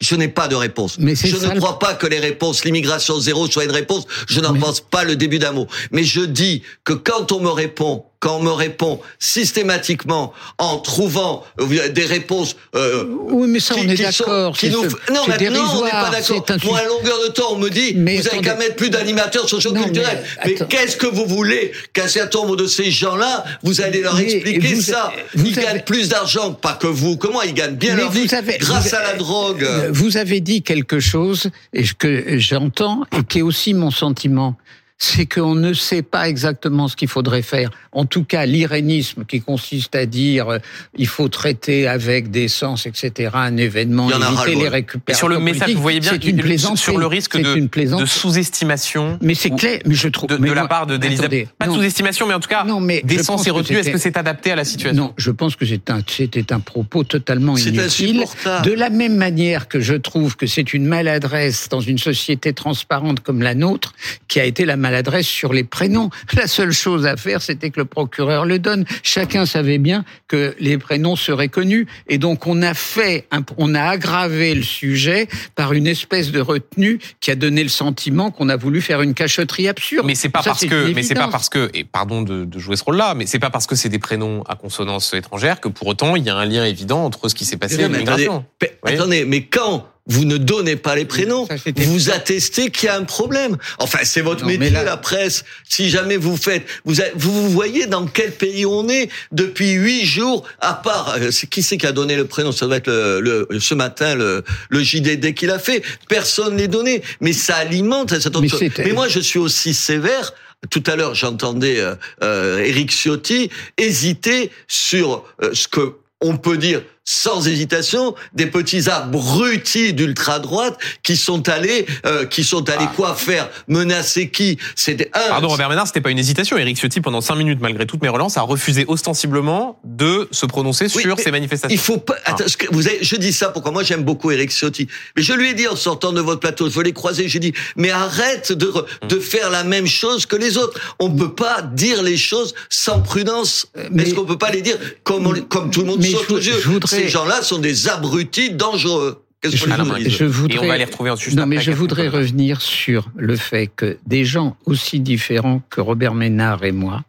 Je 0.00 0.16
n'ai 0.16 0.28
pas 0.28 0.48
de 0.48 0.56
réponse. 0.56 0.98
Mais 0.98 1.14
je 1.14 1.36
ne 1.46 1.58
crois 1.58 1.78
pas 1.78 1.94
que 1.94 2.06
les 2.08 2.18
réponses, 2.18 2.64
l'immigration 2.64 3.20
zéro 3.20 3.46
soit 3.46 3.64
une 3.64 3.70
réponse. 3.70 4.04
Je 4.26 4.40
n'en 4.40 4.54
pense 4.54 4.80
pas 4.80 5.04
le 5.04 5.14
début 5.14 5.38
d'un 5.38 5.52
mot. 5.52 5.68
Mais 5.92 6.02
je 6.02 6.22
dis 6.22 6.62
que 6.82 6.92
quand 6.92 7.30
on 7.30 7.40
me 7.40 7.50
répond 7.50 8.04
quand 8.22 8.36
on 8.36 8.42
me 8.42 8.52
répond 8.52 9.00
systématiquement 9.18 10.32
en 10.58 10.78
trouvant 10.78 11.44
euh, 11.60 11.88
des 11.88 12.06
réponses. 12.06 12.54
Euh, 12.76 13.04
oui, 13.28 13.48
mais 13.48 13.58
ça, 13.58 13.74
on 13.76 13.82
est 13.82 14.00
d'accord. 14.00 14.56
Nous... 14.62 14.82
Non, 15.12 15.26
maintenant, 15.26 15.80
on 15.80 15.84
n'est 15.84 15.90
pas 15.90 16.10
d'accord. 16.10 16.44
Moi, 16.64 16.78
à 16.78 16.86
longueur 16.86 17.18
de 17.26 17.32
temps, 17.32 17.48
on 17.50 17.58
me 17.58 17.68
dit, 17.68 17.94
mais 17.96 18.18
vous 18.18 18.22
n'avez 18.22 18.40
qu'à 18.40 18.54
mettre 18.54 18.76
plus 18.76 18.90
d'animateurs 18.90 19.48
socioculturels. 19.48 20.22
Mais, 20.46 20.54
mais 20.60 20.66
qu'est-ce 20.68 20.96
que 20.96 21.08
vous 21.08 21.26
voulez 21.26 21.72
qu'un 21.92 22.06
certain 22.06 22.38
nombre 22.38 22.54
de 22.54 22.68
ces 22.68 22.92
gens-là, 22.92 23.44
vous 23.64 23.80
allez 23.80 24.00
leur 24.00 24.18
expliquer 24.20 24.80
ça 24.80 25.12
Ils 25.34 25.56
gagnent 25.56 25.82
plus 25.82 26.08
d'argent, 26.08 26.52
pas 26.52 26.74
que 26.74 26.86
vous, 26.86 27.18
moi, 27.32 27.44
ils 27.44 27.54
gagnent 27.54 27.74
bien 27.74 27.96
leur 27.96 28.12
vie 28.12 28.28
grâce 28.60 28.92
à 28.94 29.02
la 29.02 29.14
drogue. 29.14 29.66
Vous 29.90 30.16
avez 30.16 30.40
dit 30.40 30.62
quelque 30.62 31.00
chose, 31.00 31.50
et 31.72 31.82
que 31.98 32.38
j'entends, 32.38 33.04
et 33.18 33.24
qui 33.24 33.40
est 33.40 33.42
aussi 33.42 33.74
mon 33.74 33.90
sentiment 33.90 34.56
c'est 35.02 35.26
qu'on 35.26 35.56
ne 35.56 35.72
sait 35.72 36.02
pas 36.02 36.28
exactement 36.28 36.86
ce 36.86 36.94
qu'il 36.94 37.08
faudrait 37.08 37.42
faire. 37.42 37.70
En 37.90 38.04
tout 38.04 38.22
cas, 38.22 38.46
l'irénisme 38.46 39.24
qui 39.24 39.40
consiste 39.40 39.96
à 39.96 40.06
dire 40.06 40.48
euh, 40.48 40.58
il 40.96 41.08
faut 41.08 41.28
traiter 41.28 41.88
avec 41.88 42.30
décence, 42.30 42.86
etc., 42.86 43.30
un 43.34 43.56
événement, 43.56 44.08
éviter 44.08 44.54
les 44.54 44.68
récupérations. 44.68 45.18
sur 45.18 45.28
le 45.28 45.40
message, 45.40 45.74
vous 45.74 45.82
voyez 45.82 45.98
bien 45.98 46.16
une 46.20 46.40
plaisance 46.40 46.80
sur 46.80 46.98
le 46.98 47.06
risque 47.06 47.36
de, 47.36 47.98
de 47.98 48.06
sous-estimation. 48.06 49.18
Mais 49.20 49.34
c'est 49.34 49.50
clair, 49.50 49.80
mais 49.86 49.96
je 49.96 50.06
trouve 50.06 50.28
de, 50.28 50.36
de 50.36 50.52
la 50.52 50.68
part 50.68 50.86
d'Elisabeth. 50.86 51.48
Pas 51.58 51.66
de 51.66 51.72
sous-estimation, 51.72 52.28
mais 52.28 52.34
en 52.34 52.40
tout 52.40 52.48
cas, 52.48 52.62
non, 52.62 52.78
mais 52.78 53.02
décence 53.02 53.44
et 53.48 53.50
retenue. 53.50 53.78
Est-ce 53.78 53.90
que 53.90 53.98
c'est 53.98 54.16
adapté 54.16 54.52
à 54.52 54.56
la 54.56 54.64
situation 54.64 55.06
Non, 55.06 55.14
je 55.16 55.32
pense 55.32 55.56
que 55.56 55.66
c'était 55.66 55.90
un, 55.90 56.56
un 56.56 56.60
propos 56.60 57.02
totalement 57.02 57.56
inutile. 57.56 58.24
De 58.62 58.72
la 58.72 58.88
même 58.88 59.16
manière 59.16 59.66
que 59.66 59.80
je 59.80 59.94
trouve 59.94 60.36
que 60.36 60.46
c'est 60.46 60.72
une 60.72 60.86
maladresse 60.86 61.68
dans 61.68 61.80
une 61.80 61.98
société 61.98 62.52
transparente 62.52 63.18
comme 63.18 63.42
la 63.42 63.56
nôtre 63.56 63.94
qui 64.28 64.38
a 64.38 64.44
été 64.44 64.64
la 64.64 64.76
maladresse 64.76 64.91
l'adresse 64.92 65.26
sur 65.26 65.52
les 65.52 65.64
prénoms. 65.64 66.10
La 66.34 66.46
seule 66.46 66.72
chose 66.72 67.06
à 67.06 67.16
faire, 67.16 67.42
c'était 67.42 67.70
que 67.70 67.80
le 67.80 67.84
procureur 67.84 68.44
le 68.44 68.58
donne. 68.58 68.84
Chacun 69.02 69.46
savait 69.46 69.78
bien 69.78 70.04
que 70.28 70.54
les 70.60 70.78
prénoms 70.78 71.16
seraient 71.16 71.48
connus. 71.48 71.86
Et 72.08 72.18
donc, 72.18 72.46
on 72.46 72.62
a 72.62 72.74
fait, 72.74 73.26
on 73.58 73.74
a 73.74 73.82
aggravé 73.82 74.54
le 74.54 74.62
sujet 74.62 75.28
par 75.54 75.72
une 75.72 75.86
espèce 75.86 76.30
de 76.30 76.40
retenue 76.40 76.98
qui 77.20 77.30
a 77.30 77.34
donné 77.34 77.62
le 77.62 77.68
sentiment 77.68 78.30
qu'on 78.30 78.48
a 78.48 78.56
voulu 78.56 78.80
faire 78.80 79.02
une 79.02 79.14
cachotterie 79.14 79.68
absurde. 79.68 80.06
Mais 80.06 80.14
c'est 80.14 80.28
pas 80.28 80.42
parce 80.42 80.64
que, 80.64 80.92
mais 80.92 81.02
c'est 81.02 81.14
pas 81.14 81.28
parce 81.28 81.48
que, 81.48 81.70
et 81.74 81.84
pardon 81.84 82.22
de, 82.22 82.44
de 82.44 82.58
jouer 82.58 82.76
ce 82.76 82.84
rôle-là, 82.84 83.14
mais 83.14 83.26
c'est 83.26 83.38
pas 83.38 83.50
parce 83.50 83.66
que 83.66 83.74
c'est 83.74 83.88
des 83.88 83.98
prénoms 83.98 84.42
à 84.48 84.54
consonance 84.54 85.12
étrangère 85.14 85.60
que 85.60 85.68
pour 85.68 85.86
autant 85.88 86.16
il 86.16 86.24
y 86.24 86.30
a 86.30 86.36
un 86.36 86.44
lien 86.44 86.64
évident 86.64 87.04
entre 87.04 87.28
ce 87.28 87.34
qui 87.34 87.44
s'est 87.44 87.56
passé 87.56 87.74
et 87.74 87.88
l'immigration. 87.88 88.44
Attendez, 88.84 89.24
mais 89.24 89.44
quand 89.44 89.86
vous 90.06 90.24
ne 90.24 90.36
donnez 90.36 90.76
pas 90.76 90.96
les 90.96 91.04
prénoms. 91.04 91.46
Ça, 91.46 91.54
Vous 91.76 92.10
attestez 92.10 92.70
qu'il 92.70 92.86
y 92.86 92.88
a 92.88 92.96
un 92.96 93.04
problème. 93.04 93.56
Enfin, 93.78 94.00
c'est 94.02 94.20
votre 94.20 94.42
Non, 94.42 94.48
métier, 94.48 94.70
là- 94.70 94.82
la 94.82 94.96
presse. 94.96 95.44
Si 95.68 95.90
jamais 95.90 96.16
vous 96.16 96.36
faites, 96.36 96.64
vous, 96.84 97.00
a- 97.00 97.04
vous 97.14 97.48
voyez 97.50 97.86
dans 97.86 98.06
quel 98.06 98.32
pays 98.32 98.66
on 98.66 98.88
est 98.88 99.08
depuis 99.30 99.70
huit 99.72 100.04
jours, 100.04 100.44
à 100.60 100.74
part, 100.74 101.16
euh, 101.20 101.30
qui 101.50 101.62
c'est 101.62 101.76
qui 101.78 101.86
a 101.86 101.92
donné 101.92 102.16
le 102.16 102.26
prénom? 102.26 102.50
Ça 102.50 102.66
doit 102.66 102.76
être 102.78 102.88
le, 102.88 103.46
le- 103.48 103.60
ce 103.60 103.74
matin 103.74 104.14
le, 104.16 104.42
le 104.70 104.82
JDD 104.82 105.34
qui 105.34 105.46
l'a 105.46 105.58
fait. 105.60 105.82
Personne 106.08 106.56
n'est 106.56 106.68
donné, 106.68 107.02
mais 107.20 107.32
ça 107.32 107.56
alimente 107.56 108.18
cette 108.18 108.36
Mais 108.36 108.48
Mais 108.78 108.92
moi, 108.92 109.06
je 109.08 109.20
suis 109.20 109.38
aussi 109.38 109.72
sévère. 109.72 110.32
Tout 110.70 110.82
à 110.86 110.94
l'heure, 110.96 111.14
j'entendais 111.14 111.78
euh, 111.80 111.94
euh, 112.22 112.58
Éric 112.64 112.90
Ciotti 112.92 113.50
hésiter 113.78 114.50
sur 114.68 115.24
euh, 115.42 115.50
ce 115.54 115.66
que 115.68 115.94
on 116.20 116.36
peut 116.36 116.56
dire 116.56 116.82
sans 117.04 117.46
hésitation 117.48 118.14
des 118.32 118.46
petits 118.46 118.88
abrutis 118.88 119.92
d'ultra 119.92 120.38
droite 120.38 120.78
qui 121.02 121.16
sont 121.16 121.48
allés 121.48 121.86
euh, 122.06 122.26
qui 122.26 122.44
sont 122.44 122.68
allés 122.70 122.86
quoi 122.96 123.14
faire? 123.14 123.48
Menacer 123.68 124.28
qui? 124.30 124.58
C'était 124.76 125.10
un 125.14 125.28
Pardon 125.28 125.48
Robert 125.48 125.68
Ménard, 125.68 125.86
c'était 125.86 126.00
pas 126.00 126.10
une 126.10 126.18
hésitation. 126.18 126.56
Éric 126.58 126.76
Ciotti, 126.78 127.00
pendant 127.00 127.20
cinq 127.20 127.36
minutes, 127.36 127.58
malgré 127.60 127.86
toutes 127.86 128.02
mes 128.02 128.08
relances, 128.08 128.36
a 128.36 128.42
refusé 128.42 128.84
ostensiblement 128.88 129.78
de 129.84 130.28
se 130.30 130.46
prononcer 130.46 130.86
Oui, 130.94 131.02
sur 131.02 131.18
ces 131.18 131.30
manifestations. 131.30 131.74
Il 131.74 131.78
faut 131.80 131.98
pas. 131.98 132.16
Attends, 132.24 132.46
ce 132.46 132.56
que 132.56 132.66
vous 132.72 132.86
avez, 132.86 132.98
je 133.02 133.16
dis 133.16 133.32
ça 133.32 133.48
pourquoi 133.48 133.72
moi 133.72 133.82
j'aime 133.82 134.02
beaucoup 134.04 134.30
Eric 134.30 134.50
Ciotti, 134.50 134.86
mais 135.16 135.22
je 135.22 135.32
lui 135.32 135.50
ai 135.50 135.54
dit 135.54 135.66
en 135.68 135.76
sortant 135.76 136.12
de 136.12 136.20
votre 136.20 136.40
plateau, 136.40 136.70
je 136.70 136.80
l'ai 136.80 136.92
croisé, 136.92 137.28
j'ai 137.28 137.38
dit 137.38 137.52
mais 137.76 137.90
arrête 137.90 138.52
de 138.52 138.66
re- 138.66 138.82
Hum. 139.02 139.08
de 139.08 139.18
faire 139.20 139.50
la 139.50 139.64
même 139.64 139.86
chose 139.86 140.26
que 140.26 140.36
les 140.36 140.56
autres. 140.58 140.78
On 140.98 141.10
peut 141.10 141.34
pas 141.34 141.62
dire 141.62 142.02
les 142.02 142.16
choses 142.16 142.54
sans 142.68 143.00
prudence. 143.00 143.66
Euh, 143.76 143.88
mais- 143.90 144.02
Est-ce 144.04 144.14
qu'on 144.14 144.24
peut 144.24 144.38
pas 144.38 144.50
les 144.50 144.60
dire 144.62 144.76
comme 145.04 145.26
on- 145.26 145.40
comme 145.42 145.70
tout 145.70 145.80
le 145.80 145.86
monde 145.86 146.00
Mais 146.00 146.10
saute 146.10 146.26
je- 146.28 146.34
aux 146.34 146.38
yeux? 146.38 146.60
je 146.62 146.68
voudrais- 146.68 146.91
Ces 146.96 147.08
gens-là 147.08 147.42
sont 147.42 147.58
des 147.58 147.88
abrutis 147.88 148.50
dangereux. 148.50 149.24
Qu'est-ce 149.40 149.56
Je, 149.56 149.64
que 149.64 149.70
je 149.70 149.74
Alain 149.74 149.84
vous 149.84 150.08
je 150.08 150.24
voudrais, 150.24 150.56
Et 150.56 150.58
on 150.60 150.68
va 150.68 150.78
les 150.78 150.84
retrouver 150.84 151.10
ensuite. 151.10 151.34
non, 151.34 151.46
mais 151.46 151.60
je 151.60 151.72
voudrais 151.72 152.08
revenir 152.08 152.60
sur 152.62 153.10
le 153.16 153.34
fait 153.36 153.66
que 153.74 153.98
des 154.06 154.24
gens 154.24 154.56
aussi 154.66 155.00
différents 155.00 155.62
que 155.68 155.80
Robert 155.80 156.14
Ménard 156.14 156.64
et 156.64 156.70
moi 156.72 157.02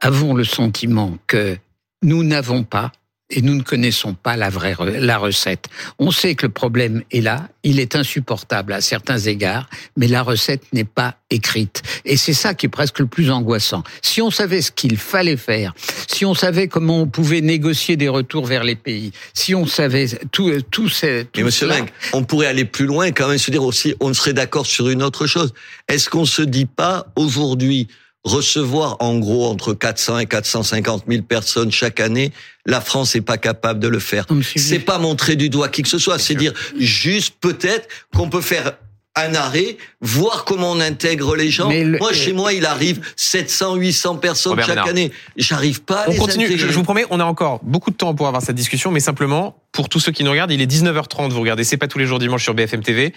avons 0.00 0.32
le 0.32 0.44
sentiment 0.44 1.18
que 1.26 1.58
nous 2.02 2.22
n'avons 2.22 2.62
pas 2.62 2.92
et 3.30 3.42
nous 3.42 3.54
ne 3.54 3.62
connaissons 3.62 4.14
pas 4.14 4.36
la 4.36 4.48
vraie 4.48 4.74
la 5.00 5.18
recette. 5.18 5.66
On 5.98 6.10
sait 6.10 6.34
que 6.34 6.46
le 6.46 6.52
problème 6.52 7.02
est 7.10 7.20
là, 7.20 7.48
il 7.62 7.78
est 7.78 7.94
insupportable 7.94 8.72
à 8.72 8.80
certains 8.80 9.18
égards, 9.18 9.68
mais 9.96 10.08
la 10.08 10.22
recette 10.22 10.62
n'est 10.72 10.84
pas 10.84 11.16
écrite. 11.30 11.82
Et 12.06 12.16
c'est 12.16 12.32
ça 12.32 12.54
qui 12.54 12.66
est 12.66 12.70
presque 12.70 12.98
le 13.00 13.06
plus 13.06 13.30
angoissant. 13.30 13.82
Si 14.02 14.22
on 14.22 14.30
savait 14.30 14.62
ce 14.62 14.72
qu'il 14.72 14.96
fallait 14.96 15.36
faire, 15.36 15.74
si 16.06 16.24
on 16.24 16.34
savait 16.34 16.68
comment 16.68 17.02
on 17.02 17.06
pouvait 17.06 17.42
négocier 17.42 17.96
des 17.96 18.08
retours 18.08 18.46
vers 18.46 18.64
les 18.64 18.76
pays, 18.76 19.12
si 19.34 19.54
on 19.54 19.66
savait 19.66 20.06
tout, 20.32 20.50
tout, 20.70 20.88
ces, 20.88 21.24
tout 21.24 21.40
Mais 21.40 21.44
monsieur 21.44 21.68
cela- 21.68 21.84
on 22.14 22.24
pourrait 22.24 22.46
aller 22.46 22.64
plus 22.64 22.86
loin 22.86 23.04
et 23.06 23.12
quand 23.12 23.28
même 23.28 23.38
se 23.38 23.50
dire 23.50 23.62
aussi, 23.62 23.94
on 24.00 24.14
serait 24.14 24.32
d'accord 24.32 24.64
sur 24.66 24.88
une 24.88 25.02
autre 25.02 25.26
chose. 25.26 25.52
Est-ce 25.86 26.08
qu'on 26.08 26.24
se 26.24 26.40
dit 26.42 26.66
pas 26.66 27.06
aujourd'hui 27.14 27.88
recevoir 28.24 28.96
en 29.00 29.18
gros 29.18 29.46
entre 29.48 29.74
400 29.74 30.18
et 30.18 30.26
450 30.26 31.04
000 31.08 31.22
personnes 31.22 31.70
chaque 31.72 32.00
année, 32.00 32.32
la 32.66 32.80
France 32.80 33.14
n'est 33.14 33.20
pas 33.20 33.38
capable 33.38 33.80
de 33.80 33.88
le 33.88 33.98
faire. 33.98 34.26
C'est 34.56 34.78
pas 34.80 34.98
montrer 34.98 35.36
du 35.36 35.48
doigt 35.48 35.68
qui 35.68 35.82
que 35.82 35.88
ce 35.88 35.98
soit, 35.98 36.18
c'est 36.18 36.34
dire 36.34 36.52
juste 36.78 37.36
peut-être 37.40 37.88
qu'on 38.14 38.28
peut 38.28 38.40
faire 38.42 38.72
un 39.16 39.34
arrêt, 39.34 39.76
voir 40.00 40.44
comment 40.44 40.70
on 40.70 40.78
intègre 40.80 41.34
les 41.34 41.50
gens. 41.50 41.70
Le- 41.70 41.98
Moi, 41.98 42.12
chez 42.12 42.32
moi, 42.32 42.52
il 42.52 42.64
arrive 42.66 43.00
700, 43.16 43.74
800 43.74 44.16
personnes 44.16 44.50
Robert 44.52 44.66
chaque 44.66 44.76
Ménard. 44.76 44.88
année. 44.90 45.10
J'arrive 45.36 45.82
pas 45.82 46.02
à 46.02 46.08
On 46.08 46.12
les 46.12 46.18
continue. 46.18 46.46
Je, 46.46 46.52
intégrer. 46.52 46.68
je 46.70 46.74
vous 46.76 46.84
promets, 46.84 47.04
on 47.10 47.18
a 47.18 47.24
encore 47.24 47.58
beaucoup 47.64 47.90
de 47.90 47.96
temps 47.96 48.14
pour 48.14 48.28
avoir 48.28 48.42
cette 48.42 48.54
discussion, 48.54 48.92
mais 48.92 49.00
simplement, 49.00 49.56
pour 49.72 49.88
tous 49.88 49.98
ceux 49.98 50.12
qui 50.12 50.22
nous 50.22 50.30
regardent, 50.30 50.52
il 50.52 50.60
est 50.60 50.70
19h30. 50.70 51.30
Vous 51.30 51.40
regardez 51.40 51.64
C'est 51.64 51.76
pas 51.76 51.88
tous 51.88 51.98
les 51.98 52.06
jours 52.06 52.20
dimanche 52.20 52.44
sur 52.44 52.54
BFM 52.54 52.82
TV. 52.84 53.12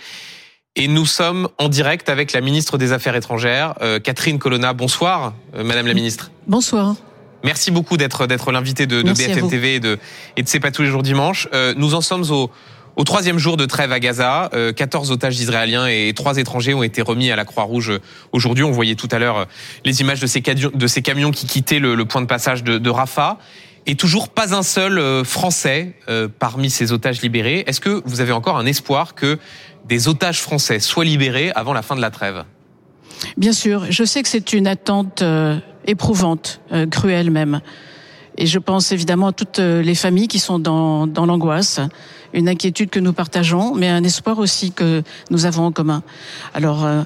Et 0.78 0.88
nous 0.88 1.06
sommes 1.06 1.50
en 1.58 1.68
direct 1.68 2.08
avec 2.08 2.32
la 2.32 2.40
ministre 2.40 2.78
des 2.78 2.94
Affaires 2.94 3.16
étrangères, 3.16 3.74
euh, 3.82 4.00
Catherine 4.00 4.40
Colonna. 4.40 4.72
Bonsoir, 4.72 5.34
euh, 5.54 5.66
Madame 5.66 5.86
la 5.86 5.94
ministre. 5.94 6.32
Bonsoir. 6.48 6.96
Merci 7.44 7.72
beaucoup 7.72 7.98
d'être 7.98 8.26
d'être 8.26 8.54
l'invité 8.54 8.86
de, 8.86 9.02
de 9.02 9.12
BFM. 9.12 9.50
TV 9.50 9.76
et 9.76 9.80
de 9.82 10.00
et 10.38 10.44
de 10.44 10.48
C'est 10.48 10.62
pas 10.62 10.72
tous 10.72 10.84
les 10.84 10.88
jours 10.88 11.04
dimanche. 11.04 11.50
Euh, 11.54 11.74
nous 11.76 11.94
en 11.94 12.02
sommes 12.02 12.24
au 12.32 12.50
au 12.98 13.04
troisième 13.04 13.38
jour 13.38 13.58
de 13.58 13.66
trêve 13.66 13.92
à 13.92 14.00
Gaza, 14.00 14.50
euh, 14.54 14.74
14 14.74 15.12
otages 15.12 15.40
israéliens 15.40 15.88
et 15.88 16.14
trois 16.14 16.38
étrangers 16.38 16.74
ont 16.74 16.84
été 16.84 17.02
remis 17.02 17.32
à 17.32 17.36
la 17.36 17.46
Croix-Rouge 17.46 17.92
euh, 17.92 18.02
aujourd'hui. 18.34 18.64
On 18.66 18.72
voyait 18.72 18.96
tout 18.96 19.08
à 19.12 19.20
l'heure 19.20 19.48
les 19.86 20.02
images 20.02 20.20
de 20.20 20.28
ces, 20.28 20.42
camions, 20.42 20.72
de 20.74 20.88
ces 20.88 21.02
camions 21.02 21.32
qui 21.32 21.48
quittaient 21.48 21.80
le, 21.80 21.96
le 21.96 22.06
point 22.06 22.22
de 22.22 22.28
passage 22.28 22.64
de, 22.64 22.78
de 22.78 22.90
Rafah. 22.90 23.38
Et 23.88 23.96
toujours 23.96 24.30
pas 24.30 24.54
un 24.54 24.62
seul 24.62 25.26
Français 25.26 25.96
euh, 26.08 26.28
parmi 26.28 26.70
ces 26.70 26.92
otages 26.92 27.22
libérés. 27.22 27.64
Est-ce 27.66 27.80
que 27.80 28.04
vous 28.06 28.22
avez 28.22 28.32
encore 28.32 28.58
un 28.58 28.68
espoir 28.68 29.16
que 29.16 29.40
des 29.86 30.08
otages 30.08 30.42
français 30.42 30.80
soient 30.80 31.06
libérés 31.06 31.52
avant 31.56 31.74
la 31.74 31.82
fin 31.82 31.96
de 31.96 32.02
la 32.02 32.12
trêve 32.12 32.44
Bien 33.38 33.54
sûr, 33.54 33.86
je 33.90 34.04
sais 34.04 34.24
que 34.24 34.30
c'est 34.30 34.54
une 34.54 34.68
attente 34.68 35.22
euh, 35.22 35.60
éprouvante, 35.86 36.62
euh, 36.72 36.88
cruelle 36.88 37.32
même. 37.32 37.62
Et 38.38 38.46
je 38.46 38.60
pense 38.60 38.92
évidemment 38.92 39.28
à 39.28 39.32
toutes 39.34 39.60
euh, 39.60 39.82
les 39.82 39.96
familles 39.96 40.28
qui 40.28 40.40
sont 40.40 40.60
dans, 40.60 41.06
dans 41.06 41.26
l'angoisse, 41.26 41.80
une 42.34 42.48
inquiétude 42.48 42.90
que 42.90 43.00
nous 43.00 43.14
partageons, 43.14 43.76
mais 43.76 43.90
un 43.90 44.04
espoir 44.04 44.40
aussi 44.40 44.72
que 44.72 45.04
nous 45.30 45.46
avons 45.46 45.66
en 45.66 45.72
commun. 45.72 46.02
Alors, 46.54 46.86
euh, 46.86 47.04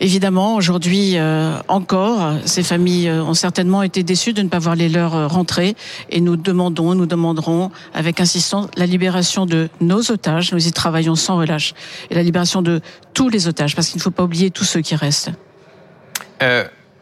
évidemment, 0.00 0.56
aujourd'hui 0.56 1.12
euh, 1.16 1.58
encore, 1.68 2.34
ces 2.44 2.62
familles 2.62 3.08
euh, 3.08 3.22
ont 3.22 3.34
certainement 3.34 3.82
été 3.82 4.02
déçues 4.02 4.32
de 4.32 4.42
ne 4.42 4.48
pas 4.48 4.58
voir 4.58 4.74
les 4.74 4.88
leurs 4.88 5.14
euh, 5.14 5.26
rentrer, 5.26 5.76
et 6.08 6.20
nous 6.20 6.36
demandons, 6.36 6.94
nous 6.94 7.06
demanderons 7.06 7.70
avec 7.94 8.20
insistance 8.20 8.68
la 8.76 8.86
libération 8.86 9.46
de 9.46 9.68
nos 9.80 10.10
otages. 10.10 10.52
Nous 10.52 10.66
y 10.66 10.72
travaillons 10.72 11.14
sans 11.14 11.36
relâche, 11.36 11.74
et 12.10 12.14
la 12.14 12.22
libération 12.22 12.62
de 12.62 12.80
tous 13.14 13.28
les 13.28 13.46
otages, 13.46 13.74
parce 13.76 13.88
qu'il 13.88 13.98
ne 13.98 14.02
faut 14.02 14.10
pas 14.10 14.24
oublier 14.24 14.50
tous 14.50 14.64
ceux 14.64 14.80
qui 14.80 14.94
restent. 14.96 15.30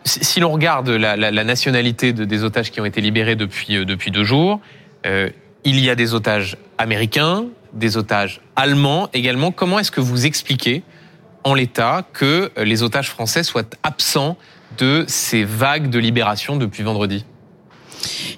Si 0.05 0.41
l'on 0.41 0.51
regarde 0.51 0.89
la, 0.89 1.45
nationalité 1.45 2.13
de- 2.13 2.25
des 2.25 2.43
otages 2.43 2.73
qui 2.73 2.81
ont 2.81 2.85
été 2.85 3.01
libérés 3.01 3.37
depuis, 3.37 3.85
depuis 3.85 4.11
deux 4.11 4.25
jours, 4.25 4.61
il 5.05 5.79
y 5.79 5.91
a 5.91 5.95
des 5.95 6.15
otages 6.15 6.57
américains, 6.77 7.45
des 7.73 7.97
otages 7.97 8.41
allemands 8.57 9.09
également. 9.13 9.53
Comment 9.53 9.79
est-ce 9.79 9.93
que 9.93 10.01
vous 10.01 10.27
expliquez 10.27 10.83
en 11.44 11.55
l'état 11.55 12.07
que 12.12 12.51
les 12.57 12.83
otages 12.83 13.11
français 13.11 13.42
soient 13.42 13.62
absents 13.83 14.37
de 14.77 15.05
ces 15.09 15.44
vagues 15.44 15.90
de 15.90 15.98
libération 15.98 16.57
depuis 16.57 16.83
vendredi 16.83 17.24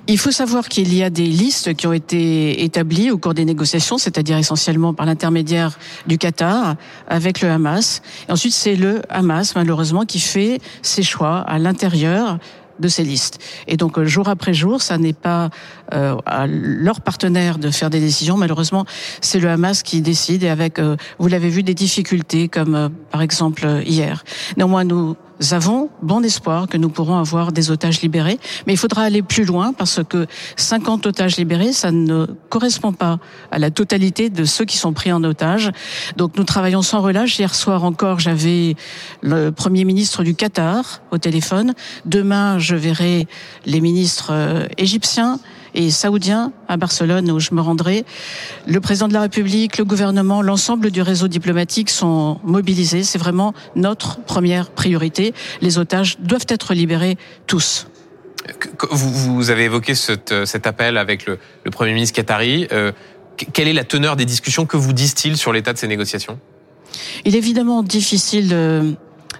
Il 0.06 0.18
faut 0.18 0.30
savoir 0.30 0.68
qu'il 0.68 0.94
y 0.94 1.02
a 1.02 1.10
des 1.10 1.26
listes 1.26 1.74
qui 1.74 1.86
ont 1.86 1.92
été 1.92 2.62
établies 2.62 3.10
au 3.10 3.18
cours 3.18 3.34
des 3.34 3.44
négociations, 3.44 3.98
c'est-à-dire 3.98 4.36
essentiellement 4.36 4.94
par 4.94 5.06
l'intermédiaire 5.06 5.78
du 6.06 6.18
Qatar 6.18 6.76
avec 7.08 7.40
le 7.40 7.50
Hamas. 7.50 8.02
Et 8.28 8.32
ensuite, 8.32 8.54
c'est 8.54 8.76
le 8.76 9.02
Hamas, 9.08 9.54
malheureusement, 9.56 10.04
qui 10.04 10.20
fait 10.20 10.60
ses 10.82 11.02
choix 11.02 11.40
à 11.40 11.58
l'intérieur 11.58 12.38
de 12.80 12.88
ces 12.88 13.04
listes. 13.04 13.38
Et 13.66 13.76
donc, 13.76 13.98
euh, 13.98 14.04
jour 14.04 14.28
après 14.28 14.54
jour, 14.54 14.82
ça 14.82 14.98
n'est 14.98 15.12
pas 15.12 15.50
euh, 15.92 16.16
à 16.26 16.46
leurs 16.46 17.00
partenaires 17.00 17.58
de 17.58 17.70
faire 17.70 17.90
des 17.90 18.00
décisions. 18.00 18.36
Malheureusement, 18.36 18.84
c'est 19.20 19.40
le 19.40 19.48
Hamas 19.48 19.82
qui 19.82 20.00
décide 20.00 20.42
et 20.42 20.48
avec, 20.48 20.78
euh, 20.78 20.96
vous 21.18 21.28
l'avez 21.28 21.48
vu, 21.48 21.62
des 21.62 21.74
difficultés 21.74 22.48
comme 22.48 22.74
euh, 22.74 22.88
par 23.10 23.22
exemple 23.22 23.64
euh, 23.66 23.82
hier. 23.82 24.24
Néanmoins, 24.56 24.84
nous 24.84 25.16
avons 25.52 25.88
bon 26.02 26.22
espoir 26.22 26.68
que 26.68 26.76
nous 26.76 26.88
pourrons 26.88 27.16
avoir 27.16 27.52
des 27.52 27.70
otages 27.70 28.02
libérés, 28.02 28.38
mais 28.66 28.74
il 28.74 28.76
faudra 28.76 29.02
aller 29.02 29.22
plus 29.22 29.44
loin 29.44 29.72
parce 29.72 30.00
que 30.08 30.26
50 30.56 31.06
otages 31.06 31.36
libérés, 31.36 31.72
ça 31.72 31.90
ne 31.90 32.26
correspond 32.48 32.92
pas 32.92 33.18
à 33.50 33.58
la 33.58 33.70
totalité 33.70 34.30
de 34.30 34.44
ceux 34.44 34.64
qui 34.64 34.76
sont 34.76 34.92
pris 34.92 35.12
en 35.12 35.24
otage. 35.24 35.70
Donc 36.16 36.36
nous 36.36 36.44
travaillons 36.44 36.82
sans 36.82 37.00
relâche. 37.00 37.38
Hier 37.38 37.54
soir 37.54 37.84
encore, 37.84 38.20
j'avais 38.20 38.76
le 39.22 39.50
Premier 39.50 39.84
ministre 39.84 40.22
du 40.22 40.34
Qatar 40.34 41.02
au 41.10 41.18
téléphone. 41.18 41.74
Demain, 42.04 42.58
je 42.58 42.76
verrai 42.76 43.26
les 43.66 43.80
ministres 43.80 44.30
euh, 44.32 44.66
égyptiens 44.76 45.38
et 45.74 45.90
saoudiens 45.90 46.52
à 46.68 46.76
Barcelone 46.76 47.30
où 47.30 47.40
je 47.40 47.54
me 47.54 47.60
rendrai. 47.60 48.04
Le 48.66 48.80
président 48.80 49.08
de 49.08 49.12
la 49.14 49.22
République, 49.22 49.78
le 49.78 49.84
gouvernement, 49.84 50.42
l'ensemble 50.42 50.90
du 50.90 51.02
réseau 51.02 51.28
diplomatique 51.28 51.90
sont 51.90 52.38
mobilisés. 52.44 53.02
C'est 53.04 53.18
vraiment 53.18 53.54
notre 53.76 54.20
première 54.22 54.70
priorité. 54.70 55.34
Les 55.60 55.78
otages 55.78 56.18
doivent 56.20 56.46
être 56.48 56.74
libérés 56.74 57.16
tous. 57.46 57.86
Vous, 58.90 59.34
vous 59.34 59.50
avez 59.50 59.64
évoqué 59.64 59.94
cet, 59.94 60.32
euh, 60.32 60.44
cet 60.46 60.66
appel 60.66 60.96
avec 60.96 61.26
le, 61.26 61.38
le 61.64 61.70
Premier 61.70 61.92
ministre 61.92 62.16
qatari. 62.16 62.66
Euh, 62.72 62.90
que- 63.36 63.44
quelle 63.52 63.68
est 63.68 63.72
la 63.74 63.84
teneur 63.84 64.16
des 64.16 64.24
discussions 64.24 64.66
Que 64.66 64.76
vous 64.78 64.92
disent-ils 64.92 65.36
sur 65.36 65.52
l'état 65.52 65.72
de 65.72 65.78
ces 65.78 65.86
négociations? 65.88 66.38
Il 67.24 67.34
est 67.34 67.38
évidemment 67.38 67.82
difficile 67.82 68.48
euh, 68.52 68.92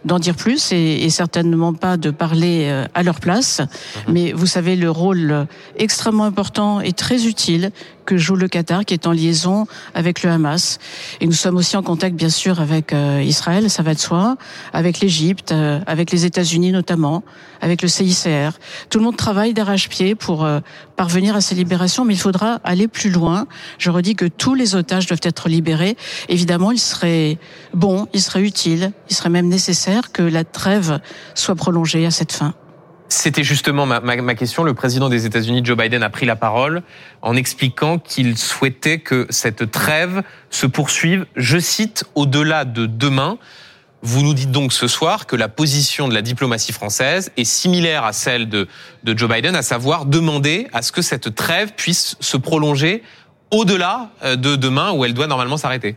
d'en 0.05 0.19
dire 0.19 0.35
plus 0.35 0.73
et, 0.73 1.05
et 1.05 1.11
certainement 1.11 1.75
pas 1.75 1.97
de 1.97 2.11
parler 2.11 2.67
euh, 2.69 2.87
à 2.95 3.03
leur 3.03 3.21
place, 3.21 3.61
mais 4.09 4.33
vous 4.33 4.47
savez 4.47 4.77
le 4.77 4.91
rôle 4.91 5.31
euh, 5.31 5.45
extrêmement 5.77 6.25
important 6.25 6.81
et 6.81 6.93
très 6.93 7.27
utile 7.27 7.71
que 8.11 8.16
joue 8.16 8.35
le 8.35 8.49
Qatar, 8.49 8.85
qui 8.85 8.92
est 8.92 9.07
en 9.07 9.12
liaison 9.12 9.68
avec 9.94 10.25
le 10.25 10.31
Hamas. 10.31 10.81
Et 11.20 11.29
nous 11.29 11.33
sommes 11.33 11.57
aussi 11.57 11.77
en 11.77 11.83
contact, 11.85 12.16
bien 12.16 12.29
sûr, 12.29 12.61
avec 12.61 12.92
euh, 12.92 13.23
Israël, 13.25 13.70
ça 13.70 13.85
va 13.85 13.94
de 13.94 14.01
soi, 14.01 14.37
avec 14.73 14.99
l'Égypte, 14.99 15.53
euh, 15.53 15.79
avec 15.87 16.11
les 16.11 16.25
États-Unis 16.25 16.73
notamment, 16.73 17.23
avec 17.61 17.83
le 17.83 17.87
CICR. 17.87 18.59
Tout 18.88 18.99
le 18.99 19.05
monde 19.05 19.16
travaille 19.16 19.55
d'arrache-pied 19.55 20.16
pour 20.16 20.44
euh, 20.44 20.59
parvenir 20.96 21.37
à 21.37 21.40
ces 21.40 21.55
libérations, 21.55 22.05
mais 22.05 22.14
il 22.14 22.20
faudra 22.20 22.55
aller 22.64 22.88
plus 22.88 23.11
loin. 23.11 23.46
Je 23.79 23.90
redis 23.90 24.16
que 24.16 24.27
tous 24.27 24.57
les 24.57 24.75
otages 24.75 25.07
doivent 25.07 25.20
être 25.23 25.49
libérés. 25.49 25.96
Évidemment, 26.29 26.73
il 26.73 26.81
serait 26.81 27.38
bon, 27.75 28.09
il 28.12 28.20
serait 28.20 28.42
utile, 28.42 28.90
il 29.09 29.14
serait 29.14 29.31
même 29.31 29.46
nécessaire 29.46 30.11
que 30.11 30.23
la 30.23 30.42
trêve 30.42 30.99
soit 31.37 31.55
prolongée 31.55 32.07
à 32.07 32.11
cette 32.11 32.33
fin. 32.33 32.55
C'était 33.12 33.42
justement 33.42 33.87
ma, 33.87 34.35
question. 34.37 34.62
Le 34.62 34.73
président 34.73 35.09
des 35.09 35.27
États-Unis, 35.27 35.62
Joe 35.64 35.77
Biden, 35.77 36.05
a 36.05 36.11
pris 36.11 36.27
la 36.27 36.37
parole 36.37 36.83
en 37.23 37.35
expliquant 37.35 37.99
qu'il 37.99 38.38
souhaitait 38.38 39.01
que 39.01 39.27
cette 39.31 39.73
trêve 39.73 40.23
se 40.49 40.64
poursuive, 40.64 41.27
je 41.35 41.59
cite, 41.59 42.05
au-delà 42.14 42.64
de 42.64 42.87
demain. 42.87 43.38
Vous 44.03 44.23
nous 44.23 44.33
dites 44.33 44.53
donc 44.53 44.73
ce 44.73 44.87
soir 44.87 45.27
que 45.27 45.35
la 45.35 45.49
position 45.49 46.07
de 46.07 46.14
la 46.14 46.23
diplomatie 46.23 46.73
française 46.73 47.33
est 47.37 47.44
similaire 47.44 48.05
à 48.05 48.12
celle 48.12 48.49
de, 48.49 48.68
de 49.03 49.18
Joe 49.18 49.29
Biden, 49.29 49.57
à 49.57 49.62
savoir 49.62 50.07
demander 50.07 50.68
à 50.73 50.81
ce 50.81 50.92
que 50.92 51.03
cette 51.03 51.35
trêve 51.35 51.73
puisse 51.77 52.16
se 52.20 52.37
prolonger 52.37 53.03
au-delà 53.51 54.12
euh, 54.23 54.37
de 54.37 54.55
demain 54.55 54.92
où 54.92 55.05
elle 55.05 55.14
doit 55.14 55.27
normalement 55.27 55.57
s'arrêter. 55.57 55.96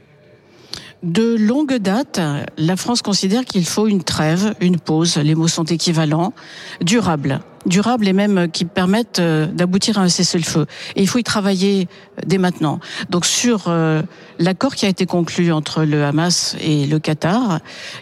De 1.04 1.36
longue 1.36 1.76
date, 1.76 2.22
la 2.58 2.78
France 2.78 3.02
considère 3.02 3.44
qu'il 3.44 3.66
faut 3.66 3.88
une 3.88 4.04
trêve, 4.04 4.56
une 4.62 4.80
pause, 4.80 5.18
les 5.18 5.36
mots 5.36 5.50
sont 5.50 5.66
équivalents, 5.66 6.34
durable 6.80 7.42
durables 7.66 8.08
et 8.08 8.14
même 8.14 8.50
qui 8.52 8.66
permettent 8.66 9.20
euh, 9.20 9.48
d'aboutir 9.48 9.98
à 9.98 10.02
un 10.02 10.10
cessez-le-feu. 10.10 10.66
Et 10.96 11.02
il 11.02 11.08
faut 11.08 11.20
y 11.20 11.24
travailler 11.24 11.88
euh, 12.18 12.22
dès 12.26 12.38
maintenant. 12.38 12.80
Donc 13.10 13.26
sur 13.26 13.66
euh, 13.68 14.02
l'accord 14.40 14.76
qui 14.76 14.86
a 14.86 14.90
été 14.90 15.06
conclu 15.06 15.52
entre 15.52 15.84
le 15.84 16.04
Hamas 16.04 16.56
et 16.62 16.86
le 16.86 17.00
Qatar, 17.00 17.60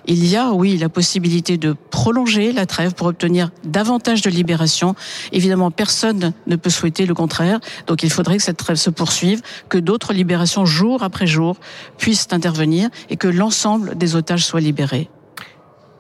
il 0.07 0.25
y 0.25 0.35
a, 0.35 0.51
oui, 0.51 0.77
la 0.77 0.89
possibilité 0.89 1.57
de 1.57 1.75
prolonger 1.91 2.51
la 2.51 2.65
trêve 2.65 2.93
pour 2.93 3.07
obtenir 3.07 3.51
davantage 3.63 4.21
de 4.21 4.29
libération. 4.29 4.95
Évidemment, 5.31 5.71
personne 5.71 6.33
ne 6.47 6.55
peut 6.55 6.69
souhaiter 6.69 7.05
le 7.05 7.13
contraire. 7.13 7.59
Donc 7.87 8.03
il 8.03 8.09
faudrait 8.09 8.37
que 8.37 8.43
cette 8.43 8.57
trêve 8.57 8.77
se 8.77 8.89
poursuive, 8.89 9.41
que 9.69 9.77
d'autres 9.77 10.13
libérations 10.13 10.65
jour 10.65 11.03
après 11.03 11.27
jour 11.27 11.57
puissent 11.97 12.27
intervenir 12.31 12.89
et 13.09 13.17
que 13.17 13.27
l'ensemble 13.27 13.97
des 13.97 14.15
otages 14.15 14.45
soient 14.45 14.61
libérés. 14.61 15.09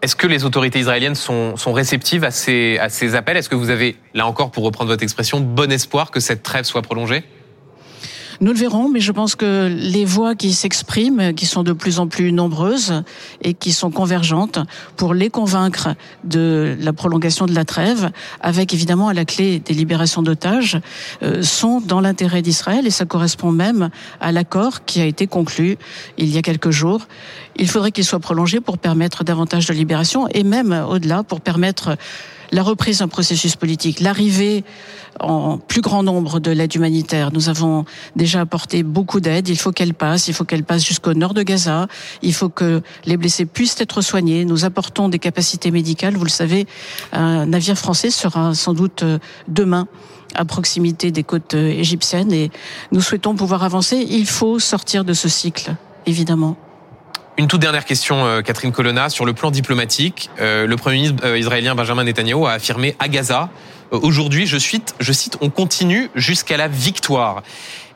Est-ce 0.01 0.15
que 0.15 0.25
les 0.25 0.45
autorités 0.45 0.79
israéliennes 0.79 1.13
sont, 1.13 1.53
réceptives 1.67 2.23
à 2.23 2.31
ces, 2.31 2.79
à 2.79 2.89
ces 2.89 3.13
appels? 3.13 3.37
Est-ce 3.37 3.49
que 3.49 3.55
vous 3.55 3.69
avez, 3.69 3.97
là 4.15 4.25
encore, 4.25 4.49
pour 4.49 4.63
reprendre 4.63 4.89
votre 4.89 5.03
expression, 5.03 5.39
bon 5.39 5.71
espoir 5.71 6.09
que 6.09 6.19
cette 6.19 6.41
trêve 6.41 6.65
soit 6.65 6.81
prolongée? 6.81 7.23
Nous 8.41 8.51
le 8.51 8.57
verrons, 8.57 8.89
mais 8.89 8.99
je 8.99 9.11
pense 9.11 9.35
que 9.35 9.71
les 9.71 10.03
voix 10.03 10.33
qui 10.33 10.53
s'expriment, 10.53 11.33
qui 11.35 11.45
sont 11.45 11.61
de 11.61 11.73
plus 11.73 11.99
en 11.99 12.07
plus 12.07 12.31
nombreuses 12.31 13.03
et 13.43 13.53
qui 13.53 13.71
sont 13.71 13.91
convergentes, 13.91 14.57
pour 14.97 15.13
les 15.13 15.29
convaincre 15.29 15.89
de 16.23 16.75
la 16.79 16.91
prolongation 16.91 17.45
de 17.45 17.53
la 17.53 17.65
trêve, 17.65 18.09
avec 18.41 18.73
évidemment 18.73 19.09
à 19.09 19.13
la 19.13 19.25
clé 19.25 19.59
des 19.59 19.75
libérations 19.75 20.23
d'otages, 20.23 20.79
euh, 21.21 21.43
sont 21.43 21.81
dans 21.81 22.01
l'intérêt 22.01 22.41
d'Israël 22.41 22.87
et 22.87 22.91
ça 22.91 23.05
correspond 23.05 23.51
même 23.51 23.91
à 24.19 24.31
l'accord 24.31 24.85
qui 24.85 25.01
a 25.01 25.05
été 25.05 25.27
conclu 25.27 25.77
il 26.17 26.29
y 26.29 26.37
a 26.39 26.41
quelques 26.41 26.71
jours. 26.71 27.07
Il 27.57 27.69
faudrait 27.69 27.91
qu'il 27.91 28.05
soit 28.05 28.19
prolongé 28.19 28.59
pour 28.59 28.79
permettre 28.79 29.23
davantage 29.23 29.67
de 29.67 29.73
libération 29.73 30.27
et 30.29 30.43
même 30.43 30.73
au-delà 30.89 31.21
pour 31.21 31.41
permettre 31.41 31.95
la 32.51 32.63
reprise 32.63 32.99
d'un 32.99 33.07
processus 33.07 33.55
politique, 33.55 33.99
l'arrivée 33.99 34.63
en 35.19 35.57
plus 35.57 35.81
grand 35.81 36.03
nombre 36.03 36.39
de 36.39 36.51
l'aide 36.51 36.73
humanitaire. 36.73 37.31
Nous 37.33 37.49
avons 37.49 37.85
déjà 38.15 38.41
apporté 38.41 38.83
beaucoup 38.83 39.19
d'aide. 39.19 39.49
Il 39.49 39.57
faut 39.57 39.71
qu'elle 39.71 39.93
passe. 39.93 40.27
Il 40.27 40.33
faut 40.33 40.45
qu'elle 40.45 40.63
passe 40.63 40.85
jusqu'au 40.85 41.13
nord 41.13 41.33
de 41.33 41.43
Gaza. 41.43 41.87
Il 42.21 42.33
faut 42.33 42.49
que 42.49 42.81
les 43.05 43.17
blessés 43.17 43.45
puissent 43.45 43.79
être 43.79 44.01
soignés. 44.01 44.45
Nous 44.45 44.65
apportons 44.65 45.09
des 45.09 45.19
capacités 45.19 45.71
médicales. 45.71 46.15
Vous 46.15 46.23
le 46.23 46.29
savez, 46.29 46.65
un 47.11 47.45
navire 47.45 47.77
français 47.77 48.09
sera 48.09 48.53
sans 48.53 48.73
doute 48.73 49.03
euh, 49.03 49.19
demain 49.47 49.87
à 50.35 50.45
proximité 50.45 51.11
des 51.11 51.23
côtes 51.23 51.55
euh, 51.55 51.67
égyptiennes 51.67 52.31
et 52.31 52.51
nous 52.91 53.01
souhaitons 53.01 53.35
pouvoir 53.35 53.63
avancer. 53.63 54.05
Il 54.09 54.25
faut 54.25 54.59
sortir 54.59 55.03
de 55.03 55.13
ce 55.13 55.29
cycle, 55.29 55.75
évidemment. 56.05 56.57
Une 57.37 57.47
toute 57.47 57.61
dernière 57.61 57.85
question, 57.85 58.25
euh, 58.25 58.41
Catherine 58.41 58.73
Colonna, 58.73 59.09
sur 59.09 59.25
le 59.25 59.31
plan 59.33 59.51
diplomatique. 59.51 60.29
Euh, 60.41 60.67
le 60.67 60.75
Premier 60.75 60.97
ministre 60.97 61.25
euh, 61.25 61.39
israélien 61.39 61.75
Benjamin 61.75 62.03
Netanyahu 62.03 62.45
a 62.45 62.51
affirmé 62.51 62.95
à 62.99 63.07
Gaza, 63.07 63.49
aujourd'hui, 63.91 64.45
je 64.45 64.57
cite, 64.57 64.95
je 64.99 65.13
cite, 65.13 65.37
on 65.39 65.49
continue 65.49 66.09
jusqu'à 66.13 66.57
la 66.57 66.67
victoire. 66.67 67.41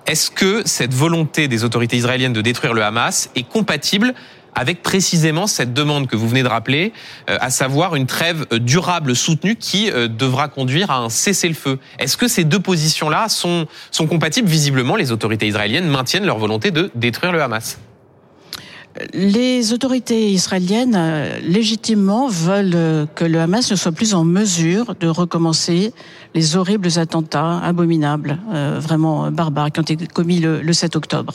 Est-ce 0.08 0.32
que 0.32 0.62
cette 0.66 0.94
volonté 0.94 1.50
des 1.50 1.64
autorités 1.66 1.98
israéliennes 1.98 2.34
de 2.34 2.42
détruire 2.42 2.74
le 2.74 2.84
Hamas 2.84 3.30
est 3.36 3.48
compatible 3.48 4.14
avec 4.54 4.82
précisément 4.82 5.48
cette 5.48 5.74
demande 5.74 6.08
que 6.08 6.16
vous 6.16 6.30
venez 6.30 6.44
de 6.44 6.48
rappeler, 6.48 6.94
à 7.28 7.50
savoir 7.50 7.96
une 7.96 8.06
trêve 8.06 8.46
durable 8.52 9.16
soutenue 9.16 9.58
qui 9.58 9.90
devra 9.92 10.48
conduire 10.48 10.92
à 10.92 10.98
un 11.00 11.10
cessez-le-feu? 11.10 11.80
Est-ce 12.00 12.18
que 12.18 12.28
ces 12.28 12.46
deux 12.46 12.60
positions-là 12.60 13.28
sont, 13.30 13.68
sont 13.92 14.08
compatibles? 14.08 14.48
Visiblement, 14.48 14.96
les 14.96 15.12
autorités 15.12 15.48
israéliennes 15.48 15.88
maintiennent 15.88 16.26
leur 16.26 16.38
volonté 16.38 16.72
de 16.72 16.92
détruire 16.96 17.34
le 17.34 17.42
Hamas. 17.42 17.80
Les 19.14 19.74
autorités 19.74 20.32
israéliennes, 20.32 20.96
euh, 20.96 21.40
légitimement, 21.42 22.30
veulent 22.30 22.72
euh, 22.76 23.06
que 23.14 23.26
le 23.26 23.42
Hamas 23.42 23.70
ne 23.70 23.76
soit 23.76 23.92
plus 23.92 24.14
en 24.14 24.24
mesure 24.24 24.96
de 24.98 25.08
recommencer 25.08 25.94
les 26.34 26.56
horribles 26.56 26.88
attentats 26.98 27.60
abominables, 27.60 28.40
euh, 28.54 28.80
vraiment 28.82 29.32
barbares, 29.32 29.72
qui 29.74 29.82
ont 29.82 29.84
été 29.84 30.08
commis 30.08 30.40
le, 30.40 30.62
le 30.62 30.74
7 30.74 30.96
octobre. 30.96 31.34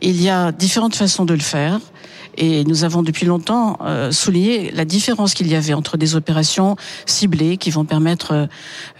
Il 0.00 0.22
y 0.22 0.28
a 0.28 0.52
différentes 0.52 0.94
façons 0.94 1.24
de 1.24 1.34
le 1.34 1.40
faire. 1.40 1.80
Et 2.36 2.64
nous 2.64 2.84
avons 2.84 3.02
depuis 3.02 3.26
longtemps 3.26 3.78
euh, 3.82 4.10
souligné 4.10 4.70
la 4.70 4.84
différence 4.84 5.34
qu'il 5.34 5.48
y 5.48 5.54
avait 5.54 5.74
entre 5.74 5.96
des 5.96 6.16
opérations 6.16 6.76
ciblées 7.06 7.56
qui 7.56 7.70
vont 7.70 7.84
permettre 7.84 8.48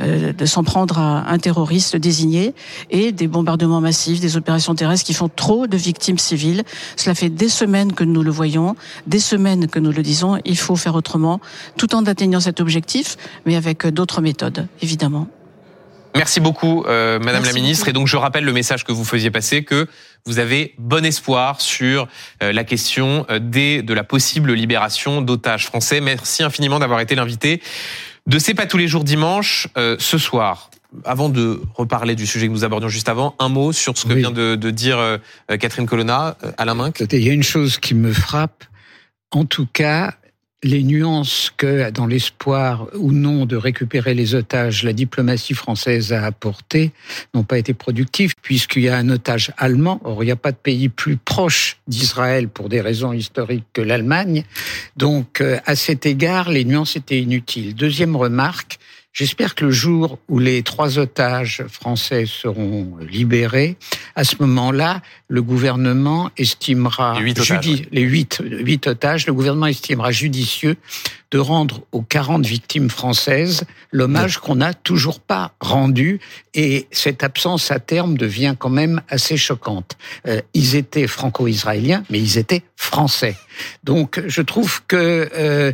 euh, 0.01 0.33
de 0.33 0.47
s'en 0.47 0.65
prendre 0.65 0.99
à 0.99 1.31
un 1.31 1.39
terroriste 1.39 1.97
désigné 1.97 2.55
et 2.91 3.13
des 3.13 3.27
bombardements 3.27 3.81
massifs, 3.81 4.21
des 4.21 4.37
opérations 4.37 4.75
terrestres 4.75 5.07
qui 5.07 5.15
font 5.15 5.31
trop 5.35 5.67
de 5.67 5.77
victimes 5.77 6.19
civiles. 6.19 6.63
Cela 6.97 7.15
fait 7.15 7.31
des 7.31 7.49
semaines 7.49 7.93
que 7.93 8.05
nous 8.05 8.23
le 8.23 8.31
voyons, 8.31 8.77
des 9.07 9.21
semaines 9.21 9.69
que 9.69 9.79
nous 9.79 9.93
le 9.93 10.03
disons. 10.03 10.39
Il 10.45 10.59
faut 10.59 10.77
faire 10.77 10.95
autrement, 10.95 11.41
tout 11.77 11.95
en 11.95 12.05
atteignant 12.07 12.41
cet 12.41 12.61
objectif, 12.61 13.17
mais 13.47 13.57
avec 13.57 13.87
d'autres 13.87 14.21
méthodes, 14.21 14.67
évidemment. 14.81 15.29
Merci 16.15 16.41
beaucoup, 16.41 16.85
euh, 16.85 17.19
Madame 17.19 17.45
la 17.45 17.53
Ministre. 17.53 17.89
Et 17.89 17.93
donc, 17.93 18.07
je 18.07 18.17
rappelle 18.17 18.45
le 18.45 18.53
message 18.53 18.85
que 18.85 18.93
vous 18.93 19.05
faisiez 19.05 19.31
passer, 19.31 19.65
que 19.65 19.89
vous 20.27 20.39
avez 20.39 20.75
bon 20.79 21.05
espoir 21.05 21.61
sur 21.61 22.09
euh, 22.43 22.53
la 22.53 22.65
question 22.65 23.27
euh, 23.31 23.39
des, 23.39 23.83
de 23.83 23.95
la 23.95 24.05
possible 24.05 24.53
libération 24.53 25.21
d'otages 25.21 25.67
français. 25.67 26.01
Merci 26.01 26.43
infiniment 26.43 26.79
d'avoir 26.79 27.01
été 27.01 27.15
l'invité 27.15 27.61
de 28.27 28.39
C'est 28.39 28.55
pas 28.55 28.67
tous 28.67 28.79
les 28.79 28.87
jours 28.87 29.03
dimanche 29.03 29.69
euh, 29.77 29.97
ce 29.99 30.19
soir. 30.19 30.71
Avant 31.05 31.29
de 31.29 31.61
reparler 31.75 32.15
du 32.15 32.27
sujet 32.27 32.47
que 32.47 32.53
nous 32.53 32.65
abordions 32.65 32.89
juste 32.89 33.09
avant, 33.09 33.35
un 33.39 33.49
mot 33.49 33.73
sur 33.73 33.97
ce 33.97 34.07
que 34.07 34.13
vient 34.13 34.31
de, 34.31 34.57
de 34.57 34.71
dire 34.71 35.19
Catherine 35.49 35.87
Colonna, 35.87 36.37
à 36.59 36.67
la 36.67 36.75
main. 36.75 36.93
Il 37.13 37.23
y 37.23 37.31
a 37.31 37.33
une 37.33 37.43
chose 37.43 37.79
qui 37.79 37.95
me 37.95 38.13
frappe. 38.13 38.65
En 39.31 39.47
tout 39.47 39.67
cas, 39.73 40.13
les 40.63 40.83
nuances 40.83 41.53
que, 41.57 41.91
dans 41.91 42.07
l'espoir 42.07 42.87
ou 42.95 43.13
non 43.13 43.47
de 43.47 43.57
récupérer 43.57 44.15
les 44.15 44.35
otages, 44.35 44.85
la 44.85 44.93
diplomatie 44.93 45.55
française 45.55 46.13
a 46.13 46.25
apportées 46.25 46.93
n'ont 47.35 47.43
pas 47.43 47.59
été 47.59 47.75
productives, 47.75 48.35
puisqu'il 48.43 48.83
y 48.83 48.89
a 48.89 48.97
un 48.97 49.09
otage 49.09 49.53
allemand. 49.57 50.01
Or, 50.05 50.23
il 50.23 50.27
n'y 50.27 50.33
a 50.33 50.37
pas 50.37 50.53
de 50.53 50.57
pays 50.57 50.89
plus 50.89 51.17
proche 51.17 51.79
d'Israël 51.89 52.49
pour 52.49 52.69
des 52.69 52.81
raisons 52.81 53.13
historiques 53.13 53.67
que 53.73 53.83
l'Allemagne. 53.83 54.45
Donc, 54.97 55.41
euh, 55.41 55.59
à 55.67 55.75
cet 55.75 56.07
égard, 56.07 56.49
les 56.49 56.65
nuances 56.65 56.97
étaient 56.97 57.21
inutiles. 57.21 57.75
Deuxième 57.75 58.15
remarque, 58.15 58.79
J'espère 59.13 59.55
que 59.55 59.67
le 59.67 59.71
jour 59.71 60.19
où 60.29 60.39
les 60.39 60.63
trois 60.63 60.99
otages 60.99 61.65
français 61.69 62.25
seront 62.27 62.97
libérés, 62.99 63.77
à 64.17 64.25
ce 64.25 64.37
moment-là, 64.41 65.03
le 65.29 65.43
gouvernement 65.43 66.31
estimera 66.39 67.19
les 67.19 67.25
huit 67.27 67.39
otages, 67.39 67.83
les 67.93 68.01
huit, 68.01 68.43
huit 68.43 68.87
otages, 68.87 69.27
le 69.27 69.35
gouvernement 69.35 69.67
estimera 69.67 70.13
judicieux 70.13 70.77
de 71.33 71.39
rendre 71.39 71.81
aux 71.93 72.03
40 72.03 72.47
victimes 72.47 72.91
françaises 72.91 73.65
l'hommage 73.91 74.39
qu'on 74.39 74.57
n'a 74.57 74.75
toujours 74.75 75.19
pas 75.19 75.55
rendu. 75.61 76.21
Et 76.53 76.87
cette 76.93 77.25
absence 77.25 77.71
à 77.71 77.81
terme 77.81 78.19
devient 78.19 78.55
quand 78.59 78.71
même 78.71 79.01
assez 79.09 79.39
choquante. 79.39 79.97
Euh, 80.27 80.43
ils 80.53 80.77
étaient 80.77 81.07
franco-israéliens, 81.07 82.05
mais 82.11 82.21
ils 82.21 82.37
étaient 82.37 82.63
français. 82.77 83.35
Donc 83.83 84.23
je 84.27 84.43
trouve 84.43 84.83
que 84.87 85.31
euh, 85.35 85.73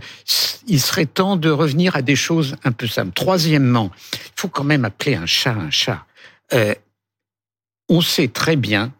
il 0.68 0.80
serait 0.80 1.06
temps 1.06 1.36
de 1.36 1.50
revenir 1.50 1.96
à 1.96 2.02
des 2.02 2.16
choses 2.16 2.54
un 2.62 2.72
peu 2.72 2.86
simples. 2.86 3.12
Troisièmement, 3.14 3.90
il 4.12 4.18
faut 4.36 4.48
quand 4.48 4.64
même 4.64 4.84
appeler 4.84 5.16
un 5.16 5.26
chat 5.26 5.56
un 5.58 5.70
chat. 5.70 6.06
Euh, 6.54 6.74
on 7.88 8.00
sait 8.00 8.28
très 8.28 8.54
bien 8.54 8.92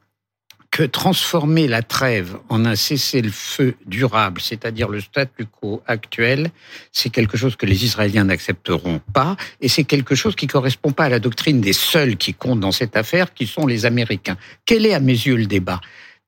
que 0.71 0.83
transformer 0.83 1.67
la 1.67 1.83
trêve 1.83 2.37
en 2.49 2.65
un 2.65 2.77
cessez-le-feu 2.77 3.77
durable, 3.87 4.41
c'est-à-dire 4.41 4.89
le 4.89 5.01
statu 5.01 5.47
quo 5.47 5.83
actuel, 5.87 6.51
c'est 6.93 7.11
quelque 7.11 7.37
chose 7.37 7.57
que 7.57 7.67
les 7.67 7.85
Israéliens 7.85 8.25
n'accepteront 8.25 9.01
pas, 9.13 9.37
et 9.61 9.69
c'est 9.69 9.85
quelque 9.85 10.15
chose 10.15 10.37
qui 10.37 10.47
correspond 10.47 10.93
pas 10.93 11.05
à 11.05 11.09
la 11.09 11.21
doctrine 11.21 11.61
des 11.61 11.73
seuls 11.73 12.17
qui 12.17 12.35
comptent 12.35 12.61
dans 12.61 12.73
cette 12.73 12.97
affaire, 12.97 13.33
qui 13.33 13.47
sont 13.47 13.67
les 13.67 13.87
Américains. 13.87 14.37
Quel 14.67 14.85
est 14.85 14.95
à 14.95 15.01
mes 15.01 15.13
yeux 15.13 15.37
le 15.37 15.47
débat? 15.47 15.81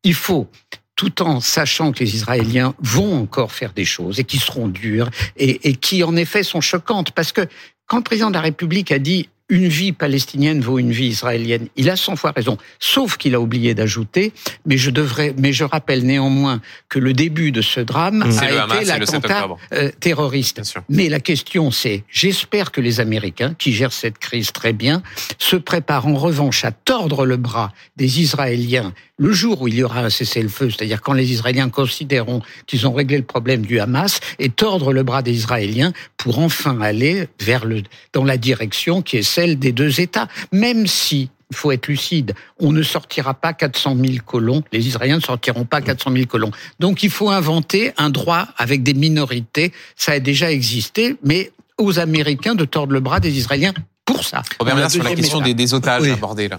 Il 0.05 0.15
faut 0.15 0.49
tout 0.97 1.23
en 1.23 1.41
sachant 1.41 1.93
que 1.93 2.01
les 2.01 2.15
Israéliens 2.15 2.75
vont 2.81 3.23
encore 3.23 3.53
faire 3.53 3.73
des 3.73 3.85
choses 3.85 4.21
et 4.21 4.25
qui 4.25 4.39
seront 4.39 4.69
dures 4.69 5.11
et, 5.37 5.69
et 5.69 5.75
qui 5.75 6.03
en 6.03 6.17
effet 6.17 6.43
sont 6.43 6.61
choquantes, 6.61 7.13
parce 7.13 7.33
que 7.33 7.47
quand 7.87 7.99
le 7.99 8.03
président 8.03 8.29
de 8.29 8.35
la 8.35 8.41
République 8.41 8.93
a 8.93 8.99
dit 8.99 9.29
une 9.51 9.69
vie 9.69 9.93
palestinienne 9.93 10.61
vaut 10.61 10.79
une 10.79 10.93
vie 10.93 11.09
israélienne. 11.09 11.69
Il 11.77 11.91
a 11.91 11.97
cent 11.97 12.17
fois 12.17 12.33
raison, 12.35 12.57
sauf 12.79 13.17
qu'il 13.17 13.35
a 13.35 13.41
oublié 13.41 13.75
d'ajouter, 13.75 14.33
mais 14.65 14.79
je 14.79 14.91
devrais, 14.91 15.35
mais 15.37 15.53
je 15.53 15.65
rappelle 15.65 16.05
néanmoins 16.05 16.61
que 16.89 16.99
le 16.99 17.13
début 17.13 17.53
de 17.53 17.61
ce 17.61 17.81
drame 17.81 18.23
a 18.23 18.29
été 18.29 18.59
Hamas 18.59 18.89
et 18.89 18.99
le 18.99 19.07
7 19.07 19.13
l'attentat 19.13 19.49
euh, 19.75 19.91
terroriste. 20.01 20.63
Mais 20.89 21.09
la 21.09 21.21
question 21.21 21.71
c'est, 21.71 22.05
j'espère 22.09 22.71
que 22.71 22.81
les 22.81 23.01
Américains, 23.01 23.55
qui 23.59 23.73
gèrent 23.73 23.93
cette 23.93 24.19
crise 24.19 24.53
très 24.53 24.73
bien, 24.73 25.03
se 25.39 25.57
préparent 25.57 26.07
en 26.07 26.15
revanche 26.15 26.65
à 26.65 26.71
tordre 26.71 27.27
le 27.27 27.37
bras 27.37 27.73
des 27.97 28.21
Israéliens 28.21 28.95
le 29.21 29.33
jour 29.33 29.61
où 29.61 29.69
il 29.69 29.75
y 29.75 29.83
aura 29.83 30.01
un 30.01 30.09
cessez-le-feu, 30.09 30.71
c'est-à-dire 30.71 31.03
quand 31.03 31.13
les 31.13 31.31
Israéliens 31.31 31.69
considéreront 31.69 32.41
qu'ils 32.67 32.89
ont 32.89 32.93
réglé 32.95 33.19
le 33.19 33.23
problème 33.23 33.67
du 33.67 33.79
Hamas, 33.79 34.19
et 34.39 34.49
tordre 34.49 34.95
le 34.95 35.03
bras 35.03 35.21
des 35.21 35.33
Israéliens 35.33 35.93
pour 36.17 36.39
enfin 36.39 36.81
aller 36.81 37.29
vers 37.39 37.67
le, 37.67 37.83
dans 38.15 38.25
la 38.25 38.39
direction 38.39 39.03
qui 39.03 39.19
est 39.19 39.23
celle 39.23 39.59
des 39.59 39.73
deux 39.73 40.01
États. 40.01 40.27
Même 40.53 40.87
si, 40.87 41.29
il 41.51 41.57
faut 41.57 41.71
être 41.71 41.89
lucide, 41.89 42.33
on 42.61 42.73
ne 42.73 42.83
sortira 42.83 43.35
pas 43.35 43.53
400 43.53 43.95
000 43.95 44.15
colons, 44.25 44.63
les 44.73 44.87
Israéliens 44.87 45.17
ne 45.17 45.23
sortiront 45.23 45.67
pas 45.67 45.83
400 45.83 46.13
000 46.13 46.25
colons. 46.25 46.51
Donc 46.79 47.03
il 47.03 47.11
faut 47.11 47.29
inventer 47.29 47.93
un 47.99 48.09
droit 48.09 48.49
avec 48.57 48.83
des 48.83 48.95
minorités, 48.95 49.73
ça 49.97 50.13
a 50.13 50.19
déjà 50.19 50.51
existé, 50.51 51.17
mais 51.23 51.53
aux 51.77 51.99
Américains 51.99 52.55
de 52.55 52.65
tordre 52.65 52.95
le 52.95 53.01
bras 53.01 53.21
des 53.21 53.37
Israéliens 53.37 53.75
pour 54.07 54.25
ça. 54.25 54.43
Robert 54.59 54.91
sur 54.91 55.03
la 55.03 55.15
question 55.15 55.43
des, 55.43 55.53
des 55.53 55.75
otages 55.75 56.03
Oui. 56.03 56.11
abordés 56.11 56.49
là. 56.49 56.59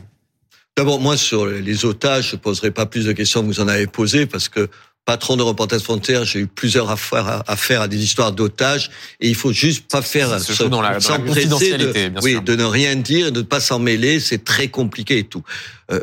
D'abord, 0.77 1.01
moi, 1.01 1.17
sur 1.17 1.45
les 1.47 1.85
otages, 1.85 2.29
je 2.31 2.35
poserai 2.37 2.71
pas 2.71 2.85
plus 2.85 3.05
de 3.05 3.11
questions 3.11 3.41
que 3.41 3.47
vous 3.47 3.59
en 3.59 3.67
avez 3.67 3.87
posées 3.87 4.25
parce 4.25 4.47
que 4.47 4.69
patron 5.03 5.35
de 5.35 5.41
Reporters 5.43 5.81
Frontières, 5.81 6.23
j'ai 6.23 6.39
eu 6.39 6.47
plusieurs 6.47 6.89
affaires 6.89 7.27
à, 7.27 7.43
affaires 7.51 7.81
à 7.81 7.87
des 7.89 8.01
histoires 8.01 8.31
d'otages 8.31 8.89
et 9.19 9.27
il 9.27 9.35
faut 9.35 9.51
juste 9.51 9.91
pas 9.91 10.01
faire 10.01 10.29
Ça 10.29 10.39
se 10.39 10.63
dans 10.63 10.81
la- 10.81 10.99
dans 10.99 11.09
la 11.09 11.17
de, 11.17 11.91
bien 11.91 12.13
oui, 12.21 12.31
sûr. 12.31 12.41
de 12.41 12.55
ne 12.55 12.63
rien 12.63 12.95
dire 12.95 13.27
et 13.27 13.31
de 13.31 13.39
ne 13.41 13.45
pas 13.45 13.59
s'en 13.59 13.79
mêler, 13.79 14.19
c'est 14.21 14.43
très 14.45 14.69
compliqué 14.69 15.17
et 15.19 15.23
tout. 15.25 15.43
Euh, 15.91 15.99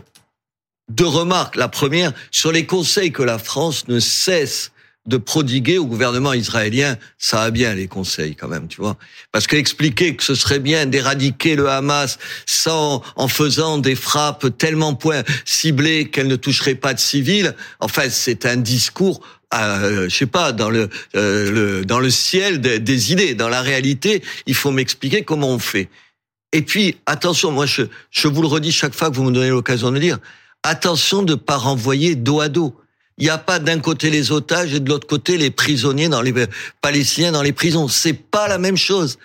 deux 0.90 1.06
remarques. 1.06 1.56
La 1.56 1.68
première, 1.68 2.12
sur 2.30 2.52
les 2.52 2.66
conseils 2.66 3.12
que 3.12 3.22
la 3.22 3.38
France 3.38 3.88
ne 3.88 4.00
cesse 4.00 4.72
de 5.08 5.16
prodiguer 5.16 5.78
au 5.78 5.86
gouvernement 5.86 6.34
israélien, 6.34 6.96
ça 7.16 7.38
va 7.38 7.50
bien 7.50 7.74
les 7.74 7.88
conseils 7.88 8.36
quand 8.36 8.46
même, 8.46 8.68
tu 8.68 8.80
vois. 8.80 8.96
Parce 9.32 9.46
que 9.46 9.56
expliquer 9.56 10.14
que 10.14 10.22
ce 10.22 10.34
serait 10.34 10.58
bien 10.58 10.84
d'éradiquer 10.84 11.56
le 11.56 11.68
Hamas 11.68 12.18
sans 12.46 13.02
en 13.16 13.26
faisant 13.26 13.78
des 13.78 13.94
frappes 13.94 14.56
tellement 14.58 14.94
point 14.94 15.22
ciblées 15.46 16.10
qu'elles 16.10 16.28
ne 16.28 16.36
toucheraient 16.36 16.74
pas 16.74 16.92
de 16.92 17.00
civils, 17.00 17.54
enfin 17.80 18.10
c'est 18.10 18.44
un 18.44 18.56
discours 18.56 19.20
euh, 19.54 20.10
je 20.10 20.14
sais 20.14 20.26
pas 20.26 20.52
dans 20.52 20.68
le, 20.68 20.90
euh, 21.16 21.50
le 21.50 21.84
dans 21.86 22.00
le 22.00 22.10
ciel 22.10 22.60
des, 22.60 22.78
des 22.78 23.12
idées, 23.12 23.34
dans 23.34 23.48
la 23.48 23.62
réalité, 23.62 24.22
il 24.44 24.54
faut 24.54 24.70
m'expliquer 24.70 25.22
comment 25.22 25.48
on 25.48 25.58
fait. 25.58 25.88
Et 26.52 26.60
puis 26.60 26.96
attention, 27.06 27.50
moi 27.50 27.64
je 27.64 27.82
je 28.10 28.28
vous 28.28 28.42
le 28.42 28.48
redis 28.48 28.72
chaque 28.72 28.94
fois 28.94 29.10
que 29.10 29.16
vous 29.16 29.24
me 29.24 29.32
donnez 29.32 29.48
l'occasion 29.48 29.88
de 29.88 29.94
le 29.94 30.00
dire, 30.00 30.18
attention 30.62 31.22
de 31.22 31.34
pas 31.34 31.56
renvoyer 31.56 32.14
dos 32.14 32.40
à 32.40 32.50
dos. 32.50 32.78
Il 33.18 33.24
n'y 33.24 33.30
a 33.30 33.38
pas 33.38 33.58
d'un 33.58 33.80
côté 33.80 34.10
les 34.10 34.30
otages 34.30 34.72
et 34.74 34.80
de 34.80 34.88
l'autre 34.88 35.06
côté 35.06 35.36
les 35.36 35.50
prisonniers 35.50 36.08
dans 36.08 36.22
les 36.22 36.32
Palestiniens 36.80 37.32
dans 37.32 37.42
les 37.42 37.52
prisons. 37.52 37.88
C'est 37.88 38.12
pas 38.12 38.48
la 38.48 38.58
même 38.58 38.76
chose. 38.76 39.18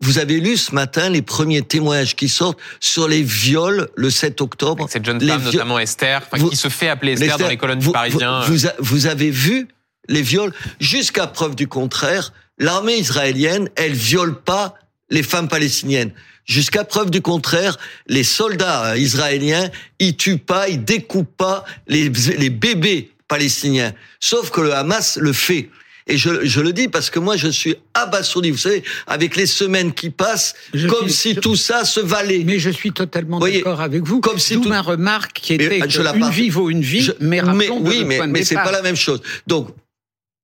Vous 0.00 0.18
avez 0.18 0.40
lu 0.40 0.56
ce 0.56 0.74
matin 0.74 1.10
les 1.10 1.22
premiers 1.22 1.62
témoignages 1.62 2.16
qui 2.16 2.28
sortent 2.28 2.58
sur 2.80 3.06
les 3.06 3.22
viols 3.22 3.88
le 3.96 4.10
7 4.10 4.40
octobre. 4.40 4.86
Cette 4.90 5.04
jeune 5.04 5.20
femme, 5.20 5.42
notamment 5.44 5.78
Esther, 5.78 6.22
Vous- 6.32 6.48
qui 6.48 6.56
se 6.56 6.68
fait 6.68 6.88
appeler 6.88 7.12
Esther 7.12 7.38
dans 7.38 7.48
les 7.48 7.56
colonnes 7.56 7.80
vous, 7.80 7.90
du 7.90 7.92
Parisien. 7.92 8.40
Vous, 8.42 8.66
vous 8.78 9.06
avez 9.06 9.30
vu 9.30 9.68
les 10.08 10.22
viols? 10.22 10.52
Jusqu'à 10.80 11.26
preuve 11.26 11.54
du 11.54 11.68
contraire. 11.68 12.32
L'armée 12.58 12.96
israélienne, 12.96 13.70
elle 13.76 13.92
viole 13.92 14.34
pas 14.40 14.74
les 15.08 15.22
femmes 15.22 15.48
palestiniennes. 15.48 16.12
Jusqu'à 16.46 16.84
preuve 16.84 17.10
du 17.10 17.20
contraire, 17.22 17.78
les 18.06 18.24
soldats 18.24 18.96
israéliens, 18.96 19.70
ils 19.98 20.16
tuent 20.16 20.38
pas, 20.38 20.68
ils 20.68 20.84
découpent 20.84 21.36
pas 21.36 21.64
les, 21.86 22.08
les 22.08 22.50
bébés 22.50 23.10
palestiniens. 23.30 23.94
Sauf 24.18 24.50
que 24.50 24.60
le 24.60 24.74
Hamas 24.74 25.16
le 25.16 25.32
fait. 25.32 25.70
Et 26.06 26.16
je, 26.18 26.44
je 26.44 26.60
le 26.60 26.72
dis 26.72 26.88
parce 26.88 27.08
que 27.08 27.20
moi, 27.20 27.36
je 27.36 27.46
suis 27.48 27.76
abasourdi. 27.94 28.50
Vous 28.50 28.58
savez, 28.58 28.82
avec 29.06 29.36
les 29.36 29.46
semaines 29.46 29.92
qui 29.94 30.10
passent, 30.10 30.54
Je 30.74 30.88
comme 30.88 31.08
suis- 31.08 31.34
si 31.34 31.34
tout 31.36 31.54
ça 31.54 31.84
se 31.84 32.00
valait. 32.00 32.42
Mais 32.44 32.58
je 32.58 32.70
suis 32.70 32.90
totalement 32.90 33.38
d'accord 33.38 33.80
avec 33.80 34.02
vous. 34.02 34.20
comme 34.20 34.38
si 34.40 34.54
tout- 34.60 34.68
ma 34.68 34.82
remarque 34.82 35.38
qui 35.40 35.56
Mais, 35.56 35.64
était 35.66 35.88
je 35.88 35.98
que 35.98 36.02
la 36.02 36.16
une 36.16 36.28
vie 36.30 36.50
vaut 36.50 36.68
une 36.68 36.80
vie, 36.82 37.02
Je- 37.02 37.12
mais 37.20 37.40
rappelons 37.40 37.80
mais, 37.80 38.26
mais 38.26 38.42
c'est 38.44 38.56
pas 38.56 38.72
la 38.72 38.82
même 38.82 38.96
chose. 38.96 39.22
Donc, 39.46 39.68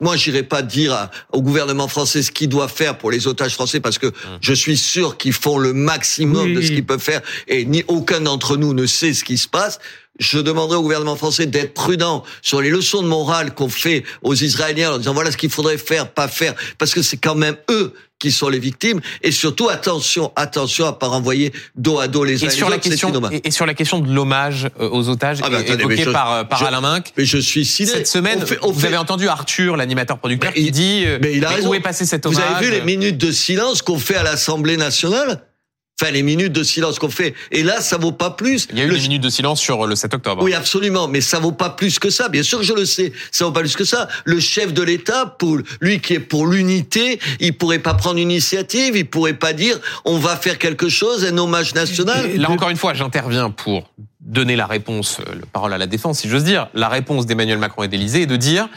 moi, 0.01 0.15
j'irai 0.15 0.43
pas 0.45 0.63
dire 0.63 0.93
à- 0.93 1.11
au 1.33 1.41
gouvernement 1.43 1.89
français 1.89 2.23
ce 2.23 2.31
qu'il 2.31 2.51
doit 2.51 2.69
faire 2.69 2.97
pour 2.99 3.11
les 3.11 3.27
otages 3.27 3.55
français 3.55 3.81
parce 3.81 3.99
que 3.99 4.13
je 4.43 4.53
suis 4.53 4.77
sûr 4.77 5.17
qu'ils 5.17 5.33
font 5.33 5.59
le 5.59 5.73
maximum 5.73 6.45
Oui. 6.49 6.55
de 6.55 6.61
ce 6.61 6.69
qu'ils 6.69 6.85
peuvent 6.87 7.01
faire 7.03 7.23
et 7.49 7.65
ni 7.65 7.83
aucun 7.89 8.21
d'entre 8.21 8.57
nous 8.59 8.73
ne 8.75 8.87
sait 8.87 9.15
ce 9.15 9.25
qui 9.25 9.39
se 9.39 9.49
passe. 9.49 9.81
Je 10.19 10.39
demanderai 10.39 10.77
au 10.79 10.83
gouvernement 10.83 11.17
français 11.17 11.47
d'être 11.47 11.75
prudent 11.75 12.25
sur 12.43 12.61
les 12.63 12.71
leçons 12.71 13.03
de 13.03 13.07
morale 13.09 13.55
qu'on 13.55 13.69
fait 13.69 14.03
aux 14.23 14.35
Israéliens 14.35 14.93
en 14.95 14.99
disant 14.99 15.13
voilà 15.15 15.31
ce 15.31 15.37
qu'il 15.37 15.51
faudrait 15.51 15.79
faire, 15.79 16.09
pas 16.09 16.29
faire, 16.29 16.55
parce 16.79 16.95
que 16.95 17.03
c'est 17.03 17.19
quand 17.19 17.35
même 17.35 17.57
eux 17.71 17.93
qui 18.19 18.33
sont 18.33 18.49
les 18.49 18.59
victimes. 18.59 19.03
Et 19.23 19.31
surtout, 19.31 19.69
attention, 19.69 20.33
attention 20.37 20.87
à 20.87 20.95
pas 20.95 21.09
renvoyer 21.09 21.53
dos 21.75 21.99
à 21.99 22.09
dos 22.09 22.25
les 22.25 22.43
uns 22.43 22.47
Et 22.47 22.51
les 22.51 22.57
sur, 22.57 22.71
la 22.71 22.77
autres, 22.77 22.85
c'est 22.85 22.91
question, 22.91 23.11
inhumain. 23.11 23.29
et, 23.31 23.47
et 23.49 23.51
sur 23.51 23.67
la 23.67 23.75
question 23.75 23.99
de 23.99 24.11
l'hommage 24.11 24.69
euh, 24.81 24.89
aux 24.89 25.11
otages 25.11 25.41
Ah 25.43 25.51
bah 25.51 25.59
attendez, 25.59 25.81
évoqué 25.83 26.05
je- 26.05 26.11
par, 26.11 26.33
euh, 26.33 26.45
par 26.45 26.61
je- 26.61 26.65
Alain 26.65 26.81
Minck, 26.81 27.13
Mais 27.19 27.27
je 27.27 27.37
suis 27.37 27.67
sidéré. 27.67 27.99
cette 27.99 28.07
semaine, 28.07 28.39
On 28.43 28.47
fait- 28.47 28.59
on 28.63 28.73
vous 28.73 28.81
fait- 28.81 28.87
avez 28.87 28.97
entendu 28.97 29.29
Arthur, 29.29 29.77
l'animateur 29.77 30.19
producteur, 30.19 30.51
Mais 30.55 30.61
qui 30.63 30.69
il- 30.69 30.73
dit 30.73 31.03
euh, 31.05 31.19
Mais 31.21 31.35
il 31.35 31.45
a 31.45 31.51
mais 31.51 31.55
raison. 31.57 31.69
où 31.71 31.75
est 31.75 31.81
passé 31.81 32.07
cet 32.07 32.27
Vous 32.27 32.35
hommage 32.39 32.53
avez 32.57 32.65
vu 32.65 32.73
les 32.73 32.81
minutes 32.81 33.19
de 33.19 33.31
silence 33.31 33.83
qu'on 33.83 33.99
fait 33.99 34.17
à 34.17 34.23
l'Assemblée 34.23 34.79
nationale? 34.79 35.43
Enfin, 36.03 36.13
les 36.13 36.23
minutes 36.23 36.53
de 36.53 36.63
silence 36.63 36.99
qu'on 36.99 37.09
fait. 37.09 37.33
Et 37.53 37.63
là, 37.63 37.81
ça 37.81 37.97
vaut 37.97 38.13
pas 38.13 38.29
plus. 38.31 38.69
Il 38.71 38.79
y 38.79 38.83
a 38.83 38.85
eu 38.85 38.89
Le- 38.89 38.97
des 38.97 39.01
minutes 39.01 39.23
de 39.23 39.31
silence 39.31 39.59
sur 39.61 39.83
euh, 39.83 39.89
le 39.89 39.97
7 39.97 40.13
octobre. 40.13 40.43
Oui, 40.43 40.53
absolument, 40.53 41.09
mais 41.09 41.23
ça 41.23 41.39
vaut 41.39 41.53
pas 41.53 41.71
plus 41.71 41.99
que 41.99 42.11
ça. 42.11 42.29
Bien 42.29 42.43
sûr 42.43 42.59
que 42.59 42.67
je 42.67 42.75
le 42.75 42.85
sais, 42.85 43.15
ça 43.33 43.47
vaut 43.47 43.51
pas 43.53 43.61
plus 43.61 43.75
que 43.77 43.85
ça. 43.85 44.07
Le 44.27 44.39
chef 44.39 44.75
de 44.75 44.83
l'État, 44.83 45.25
pour 45.25 45.57
lui 45.81 46.01
qui 46.03 46.13
est 46.13 46.21
pour 46.21 46.49
l'unité, 46.49 47.19
il 47.41 47.57
pourrait 47.57 47.79
pas 47.79 47.95
prendre 47.95 48.17
une 48.19 48.31
initiative, 48.31 48.95
il 48.95 49.07
pourrait 49.09 49.33
pas 49.39 49.55
dire 49.55 49.79
on 50.05 50.19
va 50.19 50.37
faire 50.37 50.59
quelque 50.59 50.91
chose, 50.91 51.25
un 51.25 51.39
hommage 51.39 51.75
national. 51.75 52.37
Là 52.37 52.51
encore 52.51 52.69
une 52.69 52.77
fois, 52.77 52.93
j'interviens 52.93 53.49
pour 53.49 53.91
donner 54.21 54.55
la 54.57 54.67
réponse, 54.67 55.21
euh, 55.21 55.33
le 55.35 55.47
parole 55.51 55.73
à 55.73 55.79
la 55.79 55.87
défense, 55.87 56.19
si 56.19 56.29
j'ose 56.29 56.45
dire. 56.45 56.69
La 56.75 56.91
réponse 56.91 57.25
d'Emmanuel 57.25 57.57
Macron 57.59 57.85
et 57.85 57.89
d'Élysée 57.89 58.23
est 58.23 58.27
de 58.27 58.37
dire 58.37 58.69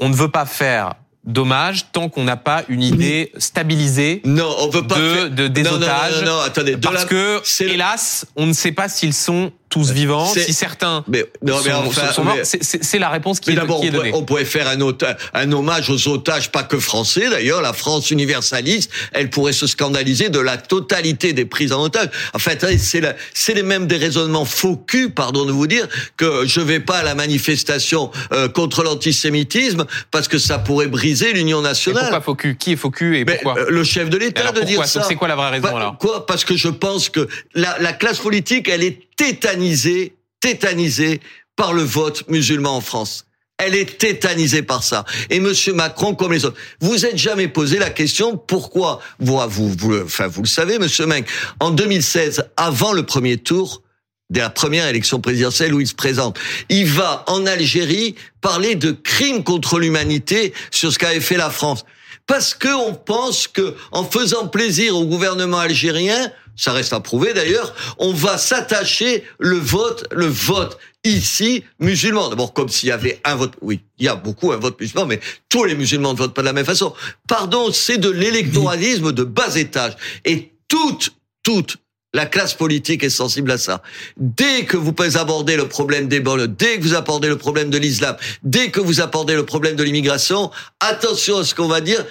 on 0.00 0.08
ne 0.08 0.14
veut 0.16 0.30
pas 0.30 0.44
faire 0.44 0.94
d'hommage 1.26 1.86
tant 1.92 2.08
qu'on 2.08 2.24
n'a 2.24 2.36
pas 2.36 2.64
une 2.68 2.82
idée 2.82 3.32
stabilisée 3.38 4.20
Non, 4.24 4.54
on 4.60 4.68
veut 4.68 4.86
pas 4.86 4.96
de, 4.98 5.14
faire... 5.14 5.30
de- 5.30 5.48
des 5.48 5.62
non, 5.62 5.72
non, 5.72 5.78
non, 5.78 5.84
otages. 5.86 6.22
Non, 6.22 6.32
non, 6.32 6.40
attendez. 6.40 6.72
de 6.72 6.76
parce 6.76 7.02
la- 7.02 7.08
que, 7.08 7.42
hélas, 7.62 8.26
on 8.36 8.46
ne 8.46 8.52
sait 8.52 8.72
pas 8.72 8.88
s'ils 8.88 9.14
sont 9.14 9.50
tous 9.74 9.90
vivants, 9.90 10.24
si 10.26 10.52
certains 10.52 11.02
Mais, 11.08 11.24
non, 11.42 11.56
mais 11.64 11.70
sont, 11.72 11.76
enfin, 11.86 12.12
sont 12.12 12.22
morts. 12.22 12.36
C'est- 12.44 12.98
la 13.00 13.08
réponse 13.08 13.40
qui 13.40 13.50
Mais 13.50 13.56
est, 13.60 13.66
qui 13.80 13.86
est 13.88 13.90
donnée. 13.90 14.12
on 14.14 14.22
pourrait 14.22 14.44
faire 14.44 14.68
un, 14.68 15.50
hommage 15.52 15.90
aux 15.90 16.06
otages, 16.08 16.52
pas 16.52 16.62
que 16.62 16.78
français 16.78 17.28
d'ailleurs. 17.28 17.60
La 17.60 17.72
France 17.72 18.12
universaliste, 18.12 18.88
elle 19.12 19.30
pourrait 19.30 19.52
se 19.52 19.66
scandaliser 19.66 20.28
de 20.28 20.38
la 20.38 20.58
totalité 20.58 21.32
des 21.32 21.44
prises 21.44 21.72
en 21.72 21.82
otage. 21.82 22.08
En 22.34 22.38
fait, 22.38 22.64
c'est 22.78 23.00
la- 23.00 23.16
c'est 23.34 23.54
les 23.54 23.64
mêmes 23.64 23.88
des 23.88 23.96
raisonnements 23.96 24.44
faux 24.44 24.76
cul, 24.76 25.10
pardon 25.10 25.44
de 25.44 25.50
vous 25.50 25.66
dire, 25.66 25.88
que 26.16 26.46
je 26.46 26.60
vais 26.60 26.78
pas 26.78 26.98
à 26.98 27.02
la 27.02 27.16
manifestation 27.16 28.12
euh, 28.32 28.48
contre 28.48 28.84
l'antisémitisme 28.84 29.86
parce 30.12 30.28
que 30.28 30.38
ça 30.38 30.58
pourrait 30.60 30.86
briser 30.86 31.32
l'union 31.32 31.58
Et 31.60 31.64
nationale. 31.64 32.02
pourquoi 32.04 32.20
Focus 32.20 32.56
Qui 32.60 32.72
est 32.72 32.76
Focus 32.76 33.16
et 33.16 33.24
Mais, 33.24 33.34
pourquoi? 33.42 33.60
euh, 33.60 33.66
le 33.70 33.82
chef 33.82 34.08
de 34.08 34.18
l'État 34.18 34.52
de 34.52 34.60
dire 34.60 34.86
ça. 34.86 35.02
C'est 35.02 35.16
quoi 35.16 35.26
la 35.26 35.34
vraie 35.34 35.50
raison 35.50 35.68
Pas- 35.68 35.76
alors? 35.76 35.98
Quoi? 35.98 36.26
Parce 36.26 36.44
que 36.44 36.54
je 36.56 36.68
pense 36.68 37.08
que 37.08 37.26
la, 37.56 37.76
la 37.80 37.92
classe 37.92 38.18
politique, 38.18 38.68
elle 38.68 38.84
est 38.84 39.00
tétanisée, 39.16 40.14
tétanisée 40.40 41.20
par 41.56 41.72
le 41.72 41.82
vote 41.82 42.28
musulman 42.28 42.76
en 42.76 42.80
France. 42.80 43.26
Elle 43.58 43.76
est 43.76 43.98
tétanisée 43.98 44.62
par 44.62 44.82
ça. 44.82 45.04
Et 45.30 45.38
Monsieur 45.38 45.72
Macron, 45.72 46.14
comme 46.16 46.32
les 46.32 46.44
autres, 46.44 46.58
vous 46.80 47.06
êtes 47.06 47.16
jamais 47.16 47.46
posé 47.46 47.78
la 47.78 47.90
question 47.90 48.36
pourquoi 48.36 49.00
vous, 49.20 49.38
vous, 49.48 49.68
vous, 49.78 49.90
le- 49.90 50.04
enfin, 50.04 50.26
vous 50.26 50.42
le 50.42 50.48
savez, 50.48 50.78
Monsieur 50.80 51.06
Meng, 51.06 51.24
en 51.60 51.70
2016, 51.70 52.44
avant 52.56 52.92
le 52.92 53.04
premier 53.06 53.36
tour 53.38 53.82
de 54.30 54.40
la 54.40 54.50
première 54.50 54.88
élection 54.88 55.20
présidentielle 55.20 55.72
où 55.72 55.80
il 55.80 55.86
se 55.86 55.94
présente, 55.94 56.36
il 56.68 56.86
va 56.86 57.22
en 57.28 57.46
Algérie 57.46 58.16
parler 58.40 58.74
de 58.74 58.90
crimes 58.90 59.44
contre 59.44 59.78
l'humanité 59.78 60.52
sur 60.72 60.92
ce 60.92 60.98
qu'avait 60.98 61.20
fait 61.20 61.36
la 61.36 61.50
France. 61.50 61.84
parce 62.26 62.54
que 62.54 62.74
on 62.74 62.94
pense 62.94 63.46
que 63.46 63.76
en 63.92 64.02
faisant 64.02 64.48
plaisir 64.48 64.96
au 64.96 65.04
gouvernement 65.04 65.58
algérien, 65.58 66.32
ça 66.56 66.72
reste 66.72 66.92
à 66.92 67.00
prouver 67.00 67.32
d'ailleurs, 67.34 67.74
on 67.98 68.12
va 68.12 68.38
s'attacher 68.38 69.24
le 69.38 69.56
vote, 69.56 70.06
le 70.12 70.26
vote 70.26 70.78
ici 71.04 71.64
musulman. 71.78 72.30
D'abord, 72.30 72.52
comme 72.52 72.68
s'il 72.68 72.88
y 72.88 72.92
avait 72.92 73.20
un 73.24 73.34
vote, 73.36 73.54
oui, 73.60 73.80
il 73.98 74.06
y 74.06 74.08
a 74.08 74.14
beaucoup 74.14 74.52
un 74.52 74.56
vote 74.56 74.80
musulman, 74.80 75.06
mais 75.06 75.20
tous 75.48 75.64
les 75.64 75.74
musulmans 75.74 76.12
ne 76.12 76.18
votent 76.18 76.34
pas 76.34 76.42
de 76.42 76.46
la 76.46 76.52
même 76.52 76.64
façon. 76.64 76.94
Pardon, 77.28 77.70
c'est 77.72 77.98
de 77.98 78.10
l'électoralisme 78.10 79.12
de 79.12 79.24
bas 79.24 79.56
étage. 79.56 79.94
Et 80.24 80.52
toute, 80.68 81.10
toute 81.42 81.76
la 82.14 82.26
classe 82.26 82.54
politique 82.54 83.04
est 83.04 83.10
sensible 83.10 83.50
à 83.50 83.58
ça. 83.58 83.82
Dès 84.16 84.64
que 84.64 84.76
vous 84.78 84.92
pouvez 84.92 85.16
aborder 85.16 85.56
le 85.56 85.68
problème 85.68 86.08
des 86.08 86.20
banlieues, 86.20 86.48
dès 86.48 86.78
que 86.78 86.82
vous 86.82 86.94
abordez 86.94 87.28
le 87.28 87.36
problème 87.36 87.68
de 87.68 87.76
l'islam, 87.76 88.16
dès 88.42 88.70
que 88.70 88.80
vous 88.80 89.00
abordez 89.02 89.34
le 89.34 89.44
problème 89.44 89.76
de 89.76 89.82
l'immigration, 89.82 90.50
attention 90.80 91.38
à 91.38 91.44
ce 91.44 91.54
qu'on 91.54 91.68
va 91.68 91.80
dire, 91.80 92.02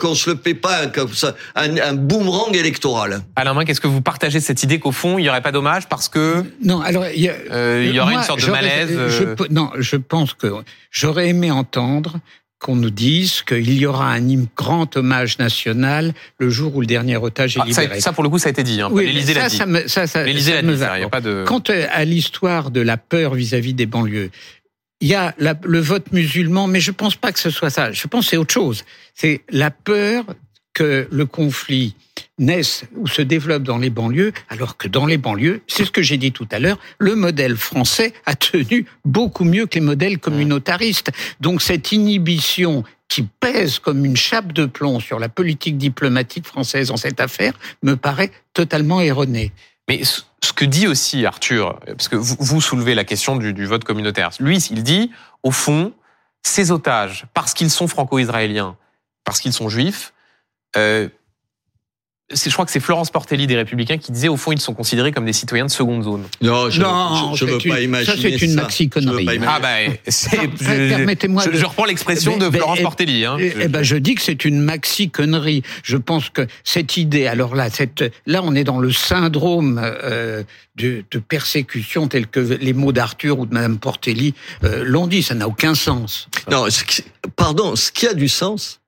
qu'on 0.00 0.14
se 0.14 0.30
le 0.30 0.36
paie 0.36 0.54
pas 0.54 0.86
comme 0.86 1.12
ça, 1.12 1.34
un, 1.56 1.76
un 1.78 1.94
boomerang 1.94 2.54
électoral. 2.54 3.22
Alain 3.34 3.54
Minc, 3.54 3.68
est-ce 3.68 3.80
que 3.80 3.88
vous 3.88 4.02
partagez 4.02 4.40
cette 4.40 4.62
idée 4.62 4.78
qu'au 4.78 4.92
fond, 4.92 5.18
il 5.18 5.22
n'y 5.22 5.28
aurait 5.30 5.42
pas 5.42 5.52
dommage 5.52 5.88
parce 5.88 6.08
que 6.08 6.44
non, 6.62 6.80
alors 6.82 7.06
il 7.06 7.22
y, 7.22 7.28
euh, 7.28 7.84
il 7.88 7.94
y 7.94 8.00
aurait 8.00 8.14
une 8.14 8.22
sorte 8.22 8.44
de 8.44 8.50
malaise 8.50 8.90
je, 9.08 9.22
euh... 9.24 9.36
Non, 9.50 9.70
je 9.78 9.96
pense 9.96 10.34
que 10.34 10.52
j'aurais 10.90 11.28
aimé 11.28 11.50
entendre 11.50 12.20
qu'on 12.58 12.74
nous 12.76 12.90
dise 12.90 13.42
qu'il 13.42 13.72
y 13.78 13.86
aura 13.86 14.12
un 14.12 14.44
grand 14.56 14.96
hommage 14.96 15.38
national 15.38 16.12
le 16.38 16.50
jour 16.50 16.74
où 16.74 16.80
le 16.80 16.86
dernier 16.86 17.16
otage 17.16 17.56
est 17.56 17.60
Ah, 17.62 17.66
libéré. 17.66 18.00
ça, 18.00 18.12
pour 18.12 18.24
le 18.24 18.28
coup, 18.28 18.38
ça 18.38 18.48
a 18.48 18.50
été 18.50 18.62
dit. 18.64 18.80
Hein. 18.80 18.88
Oui, 18.90 19.06
L'Élysée 19.06 19.34
l'a 19.34 19.48
dit. 19.48 19.56
ça 19.56 19.64
ça, 19.86 20.06
ça, 20.06 20.24
l'a 20.24 20.32
dit, 20.32 20.42
ça, 20.42 20.98
y 20.98 21.02
a 21.04 21.08
pas 21.08 21.20
de... 21.20 21.44
Quant 21.46 21.62
à 21.92 22.04
l'histoire 22.04 22.70
de 22.70 22.80
la 22.80 22.96
peur 22.96 23.34
vis-à-vis 23.34 23.74
des 23.74 23.86
banlieues, 23.86 24.30
il 25.00 25.06
y 25.08 25.14
a 25.14 25.34
la- 25.38 25.54
le 25.64 25.78
vote 25.78 26.10
musulman, 26.12 26.66
mais 26.66 26.80
je 26.80 26.90
pense 26.90 27.14
pas 27.14 27.30
que 27.30 27.38
ce 27.38 27.50
soit 27.50 27.70
ça. 27.70 27.92
Je 27.92 28.06
pense 28.08 28.24
que 28.24 28.30
c'est 28.30 28.36
autre 28.36 28.52
chose. 28.54 28.84
C'est 29.14 29.42
la 29.50 29.70
peur 29.70 30.24
que 30.74 31.06
le 31.12 31.26
conflit 31.26 31.94
naisse 32.38 32.84
ou 32.96 33.06
se 33.06 33.22
développe 33.22 33.62
dans 33.62 33.78
les 33.78 33.90
banlieues, 33.90 34.32
alors 34.48 34.76
que 34.76 34.88
dans 34.88 35.06
les 35.06 35.18
banlieues, 35.18 35.62
c'est 35.66 35.84
ce 35.84 35.90
que 35.90 36.02
j'ai 36.02 36.16
dit 36.16 36.32
tout 36.32 36.48
à 36.50 36.58
l'heure, 36.58 36.78
le 36.98 37.14
modèle 37.14 37.56
français 37.56 38.12
a 38.26 38.34
tenu 38.34 38.86
beaucoup 39.04 39.44
mieux 39.44 39.66
que 39.66 39.74
les 39.74 39.84
modèles 39.84 40.18
communautaristes. 40.18 41.10
Donc 41.40 41.62
cette 41.62 41.92
inhibition 41.92 42.84
qui 43.08 43.22
pèse 43.22 43.78
comme 43.78 44.04
une 44.04 44.16
chape 44.16 44.52
de 44.52 44.66
plomb 44.66 45.00
sur 45.00 45.18
la 45.18 45.28
politique 45.28 45.78
diplomatique 45.78 46.46
française 46.46 46.90
en 46.90 46.96
cette 46.96 47.20
affaire 47.20 47.54
me 47.82 47.96
paraît 47.96 48.30
totalement 48.52 49.00
erronée. 49.00 49.52
Mais 49.88 50.02
ce 50.04 50.52
que 50.52 50.64
dit 50.64 50.86
aussi 50.86 51.24
Arthur, 51.24 51.80
parce 51.86 52.08
que 52.08 52.16
vous, 52.16 52.60
soulevez 52.60 52.94
la 52.94 53.04
question 53.04 53.36
du, 53.36 53.64
vote 53.64 53.84
communautaire, 53.84 54.30
lui, 54.38 54.58
il 54.70 54.82
dit, 54.82 55.10
au 55.42 55.50
fond, 55.50 55.94
ces 56.42 56.70
otages, 56.70 57.26
parce 57.32 57.54
qu'ils 57.54 57.70
sont 57.70 57.88
franco-israéliens, 57.88 58.76
parce 59.24 59.40
qu'ils 59.40 59.54
sont 59.54 59.70
juifs, 59.70 60.12
euh, 60.76 61.08
je 62.30 62.50
crois 62.50 62.66
que 62.66 62.70
c'est 62.70 62.80
Florence 62.80 63.10
Portelli 63.10 63.46
des 63.46 63.56
Républicains 63.56 63.96
qui 63.96 64.12
disait, 64.12 64.28
au 64.28 64.36
fond, 64.36 64.52
ils 64.52 64.60
sont 64.60 64.74
considérés 64.74 65.12
comme 65.12 65.24
des 65.24 65.32
citoyens 65.32 65.64
de 65.64 65.70
seconde 65.70 66.04
zone. 66.04 66.24
Non, 66.42 66.68
je, 66.68 66.82
Non, 66.82 67.32
je, 67.34 67.38
je 67.46 67.50
veux 67.50 67.58
pas 67.58 67.80
imaginer 67.80 68.04
ça, 68.16 68.22
c'est 68.22 68.44
une 68.46 68.56
pas 68.56 69.22
imaginer. 69.22 69.46
Ah 69.48 69.60
bah, 69.60 69.68
c'est, 70.08 70.36
Per- 70.36 70.50
je, 70.60 70.88
permettez-moi 70.88 71.42
je, 71.46 71.50
de- 71.50 71.56
je 71.56 71.64
reprends 71.64 71.86
l'expression 71.86 72.36
de 72.36 72.50
Florence 72.50 72.80
et- 72.80 72.82
Portelli. 72.82 73.24
Hein. 73.24 73.38
Je- 73.38 73.66
ben, 73.68 73.82
je 73.82 73.96
dis 73.96 74.14
que 74.14 74.20
c'est 74.20 74.44
une 74.44 74.60
maxi 74.60 75.08
connerie. 75.08 75.62
Je 75.82 75.96
pense 75.96 76.28
que 76.28 76.46
cette 76.64 76.98
idée, 76.98 77.26
alors 77.26 77.54
là, 77.54 77.70
cette, 77.70 78.04
là, 78.26 78.42
on 78.44 78.54
est 78.54 78.64
dans 78.64 78.78
le 78.78 78.92
syndrome 78.92 79.80
euh, 79.82 80.42
de, 80.76 81.04
de 81.10 81.18
persécution 81.18 82.08
tel 82.08 82.26
que 82.26 82.40
les 82.40 82.74
mots 82.74 82.92
d'Arthur 82.92 83.38
ou 83.38 83.46
de 83.46 83.54
Madame 83.54 83.78
Portelli 83.78 84.34
euh, 84.64 84.84
l'ont 84.84 85.06
dit. 85.06 85.22
Ça 85.22 85.34
n'a 85.34 85.48
aucun 85.48 85.74
sens. 85.74 86.28
Non, 86.50 86.68
ce 86.68 86.84
qui- 86.84 87.04
pardon, 87.36 87.74
ce 87.74 87.90
qui 87.90 88.06
a 88.06 88.12
du 88.12 88.28
sens, 88.28 88.80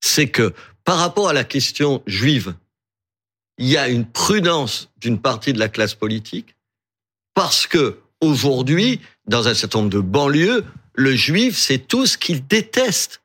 c'est 0.00 0.26
que 0.26 0.52
par 0.86 0.98
rapport 0.98 1.28
à 1.28 1.34
la 1.34 1.44
question 1.44 2.00
juive, 2.06 2.54
il 3.58 3.66
y 3.66 3.76
a 3.76 3.88
une 3.88 4.06
prudence 4.06 4.88
d'une 4.98 5.18
partie 5.18 5.52
de 5.52 5.58
la 5.58 5.68
classe 5.68 5.94
politique 5.94 6.54
parce 7.34 7.66
que 7.66 7.98
aujourd'hui, 8.20 9.00
dans 9.26 9.48
un 9.48 9.54
certain 9.54 9.80
nombre 9.80 9.90
de 9.90 10.00
banlieues, 10.00 10.64
le 10.94 11.14
juif, 11.14 11.58
c'est 11.58 11.78
tout 11.78 12.06
ce 12.06 12.16
qu'il 12.16 12.46
déteste. 12.46 13.20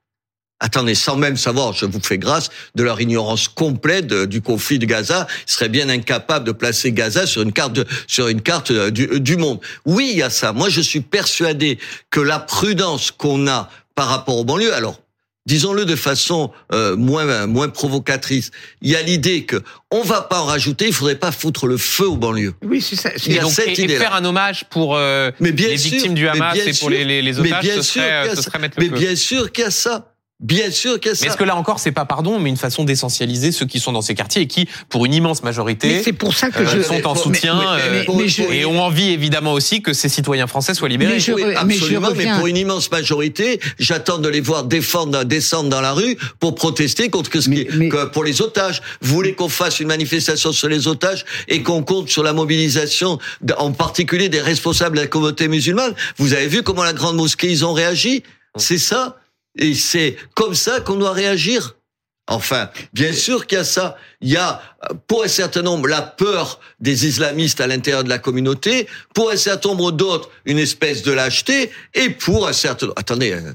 Attendez, 0.59 0.95
sans 0.95 1.15
même 1.15 1.37
savoir, 1.37 1.73
je 1.73 1.85
vous 1.85 2.01
fais 2.01 2.17
grâce 2.17 2.49
de 2.75 2.83
leur 2.83 2.99
ignorance 2.99 3.47
complète 3.47 4.07
du 4.07 4.41
conflit 4.41 4.79
de 4.79 4.85
Gaza, 4.85 5.27
ils 5.47 5.51
seraient 5.51 5.69
bien 5.69 5.87
incapables 5.89 6.45
de 6.45 6.51
placer 6.51 6.91
Gaza 6.91 7.27
sur 7.27 7.41
une 7.41 7.53
carte 7.53 8.71
euh, 8.71 8.89
du, 8.89 9.19
du 9.19 9.37
monde. 9.37 9.59
Oui, 9.85 10.09
il 10.11 10.17
y 10.17 10.23
a 10.23 10.29
ça. 10.29 10.51
Moi, 10.51 10.69
je 10.69 10.81
suis 10.81 11.01
persuadé 11.01 11.77
que 12.09 12.19
la 12.19 12.39
prudence 12.39 13.11
qu'on 13.11 13.47
a 13.47 13.69
par 13.95 14.07
rapport 14.07 14.37
aux 14.37 14.45
banlieues, 14.45 14.73
alors 14.73 14.99
disons-le 15.45 15.85
de 15.85 15.95
façon 15.95 16.51
euh, 16.73 16.95
moins 16.95 17.47
moins 17.47 17.69
provocatrice, 17.69 18.51
il 18.81 18.91
y 18.91 18.95
a 18.95 19.01
l'idée 19.01 19.45
que 19.45 19.61
on 19.91 20.01
va 20.03 20.21
pas 20.21 20.39
en 20.41 20.45
rajouter, 20.45 20.87
il 20.87 20.93
faudrait 20.93 21.15
pas 21.15 21.31
foutre 21.31 21.67
le 21.67 21.77
feu 21.77 22.07
aux 22.07 22.15
banlieues. 22.17 22.53
Oui, 22.63 22.81
c'est 22.81 22.95
ça. 22.95 23.09
Il 23.25 23.33
y 23.33 23.39
a 23.39 23.41
donc, 23.41 23.51
cette 23.51 23.67
et- 23.69 23.81
et 23.81 23.83
idée-là. 23.85 23.99
faire 23.99 24.13
un 24.15 24.23
hommage 24.25 24.65
pour 24.69 24.95
euh, 24.95 25.31
Mais 25.39 25.51
bien 25.51 25.67
les 25.69 25.77
sûr, 25.77 25.91
victimes 25.91 26.13
du 26.13 26.27
Hamas 26.27 26.55
et 26.57 26.65
pour 26.65 26.73
sûr, 26.75 26.89
les, 26.89 27.05
les, 27.05 27.21
les 27.21 27.33
mais 27.41 27.49
bien 27.61 27.75
ce 27.77 27.81
sûr 27.81 28.01
serait, 28.03 28.29
ce 28.31 28.35
ça. 28.37 28.41
serait 28.43 28.59
mettre 28.59 28.79
le 28.79 28.85
Mais 28.85 28.89
feu. 28.91 28.97
bien 29.05 29.15
sûr 29.15 29.51
qu'il 29.51 29.63
y 29.63 29.67
a 29.67 29.71
ça. 29.71 30.10
Bien 30.41 30.71
sûr 30.71 30.99
qu'il 30.99 31.09
y 31.09 31.09
a 31.09 31.11
Mais 31.11 31.15
ça. 31.17 31.25
est-ce 31.27 31.37
que 31.37 31.43
là 31.43 31.55
encore, 31.55 31.79
c'est 31.79 31.91
pas 31.91 32.05
pardon, 32.05 32.39
mais 32.39 32.49
une 32.49 32.57
façon 32.57 32.83
d'essentialiser 32.83 33.51
ceux 33.51 33.67
qui 33.67 33.79
sont 33.79 33.91
dans 33.91 34.01
ces 34.01 34.15
quartiers 34.15 34.41
et 34.41 34.47
qui, 34.47 34.67
pour 34.89 35.05
une 35.05 35.13
immense 35.13 35.43
majorité, 35.43 36.01
c'est 36.03 36.13
pour 36.13 36.33
ça 36.33 36.49
que 36.49 36.63
euh, 36.63 36.67
je 36.67 36.81
sont 36.81 37.05
en 37.05 37.13
mais- 37.13 37.19
soutien 37.21 37.59
mais- 37.59 37.65
euh, 37.67 38.03
mais- 38.07 38.15
mais 38.23 38.27
je- 38.27 38.41
et 38.43 38.65
ont 38.65 38.81
envie 38.83 39.11
évidemment 39.11 39.53
aussi 39.53 39.83
que 39.83 39.93
ces 39.93 40.09
citoyens 40.09 40.47
français 40.47 40.73
soient 40.73 40.89
libérés. 40.89 41.13
Mais 41.13 41.19
je- 41.19 41.31
Oui, 41.33 41.43
mais 41.45 41.53
je 41.53 41.57
absolument, 41.83 42.09
mais, 42.15 42.25
pour 42.37 42.47
une 42.47 42.57
immense 42.57 42.89
majorité, 42.89 43.59
j'attends 43.77 44.17
de 44.17 44.27
les 44.29 44.41
voir 44.41 44.63
défendre, 44.63 45.23
descendre 45.25 45.69
dans 45.69 45.81
la 45.81 45.93
rue 45.93 46.17
pour 46.39 46.55
protester 46.55 47.09
contre 47.11 47.39
ce 47.39 47.47
Mais- 47.47 47.65
qui, 47.65 47.77
mais- 47.77 47.89
que 47.89 48.05
pour 48.05 48.23
les 48.23 48.41
otages. 48.41 48.81
Vous 49.01 49.13
voulez 49.13 49.35
qu'on 49.35 49.47
fasse 49.49 49.79
une 49.79 49.87
manifestation 49.89 50.51
sur 50.51 50.67
les 50.69 50.87
otages 50.87 51.23
et 51.49 51.61
qu'on 51.61 51.83
compte 51.83 52.09
sur 52.09 52.23
la 52.23 52.33
mobilisation, 52.33 53.19
en 53.59 53.71
particulier 53.73 54.27
des 54.29 54.41
responsables 54.41 54.95
de 54.97 55.01
la 55.01 55.07
communauté 55.07 55.47
musulmane? 55.47 55.93
Vous 56.17 56.33
avez 56.33 56.47
vu 56.47 56.63
comment 56.63 56.83
la 56.83 56.93
grande 56.93 57.15
mosquée 57.15 57.49
ils 57.51 57.63
ont 57.63 57.73
réagi? 57.73 58.23
C'est 58.57 58.77
ça, 58.79 59.17
et 59.57 59.73
c'est 59.73 60.15
comme 60.35 60.55
ça 60.55 60.79
qu'on 60.79 60.95
doit 60.95 61.13
réagir. 61.13 61.75
Enfin, 62.27 62.69
bien 62.93 63.11
sûr 63.11 63.45
qu'il 63.45 63.57
y 63.57 63.61
a 63.61 63.65
ça. 63.65 63.97
Il 64.21 64.29
y 64.29 64.37
a, 64.37 64.61
pour 65.07 65.23
un 65.23 65.27
certain 65.27 65.63
nombre, 65.63 65.89
la 65.89 66.01
peur 66.01 66.61
des 66.79 67.05
islamistes 67.05 67.59
à 67.59 67.67
l'intérieur 67.67 68.03
de 68.03 68.09
la 68.09 68.19
communauté, 68.19 68.87
pour 69.13 69.31
un 69.31 69.35
certain 69.35 69.69
nombre 69.69 69.91
d'autres, 69.91 70.29
une 70.45 70.59
espèce 70.59 71.01
de 71.01 71.11
lâcheté, 71.11 71.71
et 71.93 72.09
pour 72.09 72.47
un 72.47 72.53
certain... 72.53 72.87
Attendez, 72.95 73.33
euh, 73.33 73.53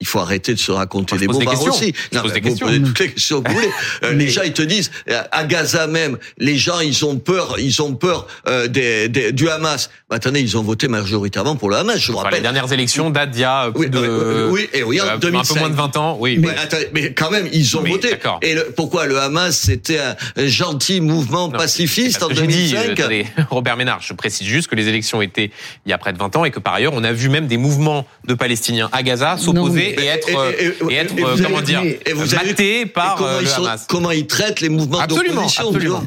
il 0.00 0.06
faut 0.06 0.18
arrêter 0.18 0.52
de 0.52 0.58
se 0.58 0.70
raconter 0.72 1.16
je 1.16 1.20
des 1.20 1.26
bobards 1.26 1.54
questions. 1.54 1.72
aussi. 1.72 1.92
Des 2.12 2.18
vous 2.18 2.28
questions. 2.30 2.66
posez 2.66 2.82
toutes 2.82 2.98
les 3.00 3.12
questions 3.12 3.42
que 3.42 3.48
vous 3.48 3.54
voulez. 3.54 3.70
Euh, 4.02 4.12
Les 4.12 4.28
gens, 4.28 4.42
ils 4.44 4.52
te 4.52 4.60
disent, 4.62 4.90
euh, 5.10 5.22
à 5.32 5.44
Gaza 5.44 5.86
même, 5.86 6.18
les 6.38 6.58
gens, 6.58 6.80
ils 6.80 7.04
ont 7.06 7.16
peur, 7.16 7.56
ils 7.58 7.80
ont 7.80 7.94
peur 7.94 8.26
euh, 8.46 8.66
des, 8.68 9.08
des- 9.08 9.32
du 9.32 9.48
Hamas. 9.48 9.88
Mais 10.10 10.16
attendez, 10.16 10.40
ils 10.40 10.56
ont 10.58 10.62
voté 10.62 10.86
majoritairement 10.88 11.56
pour 11.56 11.70
le 11.70 11.76
Hamas, 11.76 11.98
je 11.98 12.12
vous 12.12 12.18
Enfin, 12.18 12.24
les 12.24 12.36
rappelle. 12.36 12.42
dernières 12.42 12.72
élections 12.72 13.08
datent 13.08 13.30
d'il 13.30 13.40
y 13.40 13.44
a 13.44 13.70
plus 13.70 13.84
Oui, 13.84 13.90
de 13.90 13.98
euh, 13.98 14.50
oui, 14.50 14.68
et 14.74 14.82
oui, 14.82 15.00
en 15.00 15.04
euh, 15.06 15.14
un 15.14 15.18
peu 15.18 15.30
2005. 15.30 15.58
moins 15.60 15.70
de 15.70 15.74
20 15.74 15.96
ans. 15.96 16.16
Oui. 16.20 16.36
Mais, 16.38 16.50
attendez, 16.50 16.88
mais 16.92 17.12
quand 17.14 17.30
même, 17.30 17.48
ils 17.52 17.76
ont 17.76 17.80
Mais 17.80 17.90
voté. 17.90 18.10
d'accord. 18.10 18.38
Et 18.42 18.54
le- 18.54 18.72
pourquoi 18.76 19.06
le 19.06 19.18
Hamas, 19.18 19.56
c'était 19.56 19.98
un, 19.98 20.14
gentil 20.46 21.00
mouvement 21.00 21.48
Non, 21.48 21.56
pacifiste 21.58 22.22
en 22.22 22.28
pas 22.28 22.34
ce 22.34 22.40
que 22.40 22.46
j'ai 22.50 22.52
dit, 22.52 22.70
2005 22.72 22.88
euh, 22.88 22.92
attendez, 22.92 23.26
Robert 23.50 23.76
Ménard, 23.78 24.00
je 24.02 24.12
précise 24.12 24.46
juste 24.46 24.68
que 24.68 24.74
les 24.76 24.88
élections 24.88 25.22
étaient 25.22 25.50
il 25.86 25.90
y 25.90 25.92
a 25.94 25.98
près 25.98 26.12
de 26.12 26.18
20 26.18 26.36
ans 26.36 26.44
et 26.44 26.50
que 26.50 26.60
par 26.60 26.74
ailleurs, 26.74 26.92
on 26.94 27.02
a 27.04 27.12
vu 27.12 27.28
même 27.30 27.46
des 27.46 27.56
mouvements 27.56 28.06
de 28.26 28.34
Palestiniens 28.34 28.90
à 28.92 29.02
Gaza 29.02 29.38
s'opposer 29.38 29.85
Et 29.90 30.06
être, 30.06 30.28
et- 30.28 30.32
et- 30.32 30.36
euh, 30.36 30.50
et- 30.90 30.92
et 30.92 30.96
être 30.96 31.16
et 31.18 31.22
euh, 31.24 31.34
vous 31.34 31.42
comment 31.42 31.60
dire, 31.60 31.82
Et 31.82 32.86
par 32.86 33.16
comment, 33.16 33.28
euh, 33.28 33.38
ils 33.40 33.44
le 33.44 33.50
sont- 33.50 33.62
Hamas. 33.64 33.86
comment 33.88 34.10
ils 34.10 34.26
traitent 34.26 34.60
les 34.60 34.68
mouvements 34.68 34.98
Absolument, 35.00 35.34
d'opposition 35.42 35.68
absolument. 35.68 36.04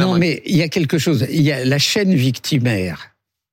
non, 0.00 0.18
mais 0.18 0.42
il 0.46 0.56
y 0.56 0.62
a 0.62 0.68
quelque 0.68 0.98
chose. 0.98 1.26
Il 1.30 1.42
y 1.42 1.52
a 1.52 1.64
la 1.64 1.78
chaîne 1.78 2.14
victimaire 2.14 3.11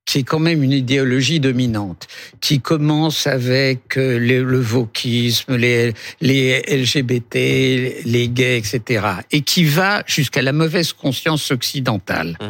qui 0.09 0.17
est 0.17 0.23
quand 0.23 0.39
même 0.39 0.63
une 0.63 0.71
idéologie 0.71 1.39
dominante, 1.39 2.07
qui 2.41 2.61
commence 2.61 3.27
avec 3.27 3.95
euh, 3.95 4.17
le, 4.17 4.43
le 4.43 4.59
wokisme, 4.59 5.55
les, 5.55 5.93
les 6.19 6.63
LGBT, 6.67 7.35
les 8.05 8.27
gays, 8.27 8.57
etc., 8.57 9.05
et 9.31 9.41
qui 9.41 9.65
va 9.65 10.01
jusqu'à 10.07 10.41
la 10.41 10.51
mauvaise 10.51 10.93
conscience 10.93 11.51
occidentale. 11.51 12.39
Mm. 12.41 12.45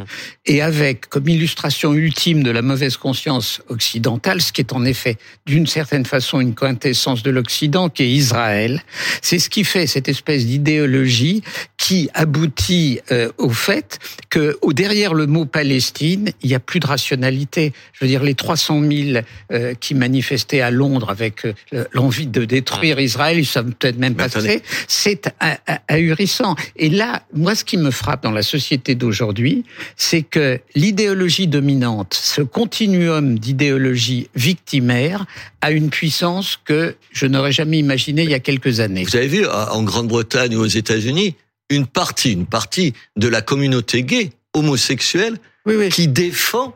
Et 0.46 0.62
avec 0.62 1.10
comme 1.10 1.28
illustration 1.28 1.94
ultime 1.94 2.44
de 2.44 2.52
la 2.52 2.62
mauvaise 2.62 2.96
conscience 2.96 3.62
occidentale, 3.68 4.42
ce 4.42 4.54
qui 4.54 4.62
est 4.62 4.72
en 4.72 4.86
effet 4.86 5.18
d'une 5.46 5.68
certaine 5.68 6.06
façon 6.06 6.40
une 6.40 6.56
quintessence 6.56 7.24
de 7.24 7.30
l'Occident, 7.30 7.90
qui 7.90 8.04
est 8.04 8.10
Israël, 8.10 8.82
c'est 9.22 9.38
ce 9.38 9.50
qui 9.50 9.66
fait 9.66 9.86
cette 9.86 10.08
espèce 10.08 10.46
d'idéologie 10.46 11.44
qui 11.76 12.10
aboutit 12.14 13.02
euh, 13.12 13.30
au 13.38 13.50
fait 13.50 14.00
que 14.30 14.58
au 14.62 14.72
derrière 14.72 15.14
le 15.14 15.28
mot 15.28 15.44
Palestine, 15.44 16.32
il 16.42 16.50
y 16.50 16.56
a 16.56 16.62
plus 16.62 16.80
de 16.80 16.88
rationalité. 16.88 17.49
Je 17.56 17.72
veux 18.02 18.08
dire, 18.08 18.24
les 18.24 18.36
300 18.36 18.82
000 18.82 19.20
euh, 19.52 19.74
qui 19.74 19.96
manifestaient 19.96 20.62
à 20.62 20.72
Londres 20.72 21.10
avec 21.10 21.46
euh, 21.46 21.54
l'envie 21.92 22.28
de 22.28 22.46
détruire 22.46 23.00
Israël, 23.00 23.38
ils 23.40 23.46
savent 23.46 23.72
peut-être 23.72 23.98
même 23.98 24.16
pas 24.16 24.30
ce 24.30 24.40
c'est. 24.40 24.62
C'est 24.88 25.34
ahurissant. 25.88 26.56
Et 26.76 26.90
là, 26.90 27.24
moi, 27.34 27.56
ce 27.56 27.64
qui 27.64 27.78
me 27.78 27.92
frappe 27.92 28.24
dans 28.24 28.32
la 28.32 28.44
société 28.44 28.96
d'aujourd'hui, 28.96 29.66
c'est 29.96 30.24
que 30.24 30.60
l'idéologie 30.76 31.48
dominante, 31.48 32.14
ce 32.14 32.42
continuum 32.42 33.38
d'idéologie 33.40 34.30
victimaire, 34.36 35.26
a 35.62 35.72
une 35.72 35.90
puissance 35.90 36.58
que 36.64 36.96
je 37.12 37.26
n'aurais 37.26 37.52
jamais 37.52 37.80
imaginé 37.80 38.24
il 38.24 38.30
y 38.30 38.34
a 38.34 38.40
quelques 38.40 38.80
années. 38.80 39.04
Vous 39.04 39.16
avez 39.16 39.28
vu, 39.28 39.46
en 39.48 39.84
Grande-Bretagne 39.84 40.56
ou 40.56 40.62
aux 40.62 40.66
États-Unis, 40.66 41.36
une 41.70 41.86
partie, 41.86 42.34
une 42.34 42.46
partie 42.46 42.94
de 43.16 43.28
la 43.28 43.42
communauté 43.42 44.04
gay, 44.04 44.32
homosexuelle, 44.54 45.38
qui 45.92 46.08
défend 46.08 46.76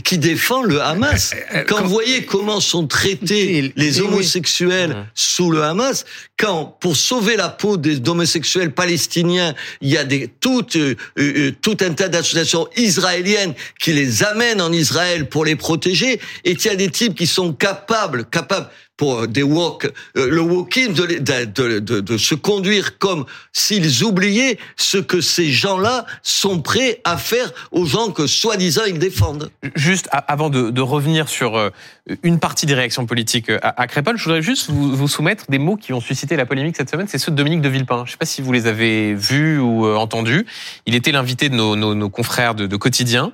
qui 0.00 0.18
défend 0.18 0.62
le 0.62 0.80
Hamas. 0.80 1.34
Euh, 1.34 1.58
euh, 1.58 1.64
quand, 1.64 1.82
vous 1.82 1.90
voyez 1.90 2.24
comment 2.24 2.60
sont 2.60 2.86
traités 2.86 3.72
les 3.76 4.00
homosexuels 4.00 5.06
sous 5.14 5.50
le 5.50 5.62
Hamas, 5.62 6.04
quand 6.42 6.76
pour 6.80 6.96
sauver 6.96 7.36
la 7.36 7.48
peau 7.48 7.76
des 7.76 8.00
homosexuels 8.08 8.72
palestiniens, 8.72 9.54
il 9.80 9.90
y 9.90 9.96
a 9.96 10.04
tout 10.40 10.66
euh, 10.74 11.52
tout 11.62 11.76
un 11.80 11.92
tas 11.92 12.08
d'associations 12.08 12.66
israéliennes 12.76 13.54
qui 13.78 13.92
les 13.92 14.24
amènent 14.24 14.60
en 14.60 14.72
Israël 14.72 15.28
pour 15.28 15.44
les 15.44 15.54
protéger, 15.54 16.18
et 16.44 16.50
il 16.50 16.64
y 16.64 16.68
a 16.68 16.74
des 16.74 16.90
types 16.90 17.14
qui 17.14 17.28
sont 17.28 17.52
capables 17.52 18.24
capables 18.24 18.68
pour 19.02 19.26
des 19.26 19.42
walk, 19.42 19.90
euh, 20.16 20.28
le 20.30 20.40
walking 20.40 20.92
de, 20.92 22.16
se 22.16 22.34
conduire 22.36 22.98
comme 22.98 23.24
s'ils 23.52 24.04
oubliaient 24.04 24.58
ce 24.76 24.98
que 24.98 25.20
ces 25.20 25.50
gens-là 25.50 26.06
sont 26.22 26.60
prêts 26.60 27.00
à 27.02 27.16
faire 27.16 27.52
aux 27.72 27.84
gens 27.86 28.10
que 28.10 28.28
soi-disant 28.28 28.82
ils 28.86 29.00
défendent. 29.00 29.50
Juste 29.74 30.08
avant 30.12 30.50
de, 30.50 30.80
revenir 30.80 31.28
sur 31.28 31.56
euh, 31.56 31.70
une 32.22 32.38
partie 32.38 32.66
des 32.66 32.74
réactions 32.74 33.06
politiques 33.06 33.50
euh, 33.50 33.58
à, 33.62 33.86
Crépol, 33.86 34.16
je 34.16 34.24
voudrais 34.24 34.42
juste 34.42 34.70
vous, 34.70 35.08
soumettre 35.08 35.46
des 35.48 35.58
mots 35.58 35.76
qui 35.76 35.92
ont 35.92 36.00
suscité 36.00 36.31
la 36.36 36.46
polémique 36.46 36.76
cette 36.76 36.90
semaine. 36.90 37.06
C'est 37.08 37.18
ceux 37.18 37.32
de 37.32 37.36
Dominique 37.36 37.60
de 37.60 37.68
Villepin. 37.68 37.98
Je 37.98 38.10
ne 38.10 38.12
sais 38.12 38.16
pas 38.16 38.26
si 38.26 38.42
vous 38.42 38.52
les 38.52 38.66
avez 38.66 39.14
vus 39.14 39.58
ou 39.58 39.86
entendus. 39.86 40.46
Il 40.86 40.94
était 40.94 41.12
l'invité 41.12 41.48
de 41.48 41.54
nos 41.54 42.10
confrères 42.10 42.54
de, 42.54 42.66
de 42.66 42.76
quotidien. 42.76 43.32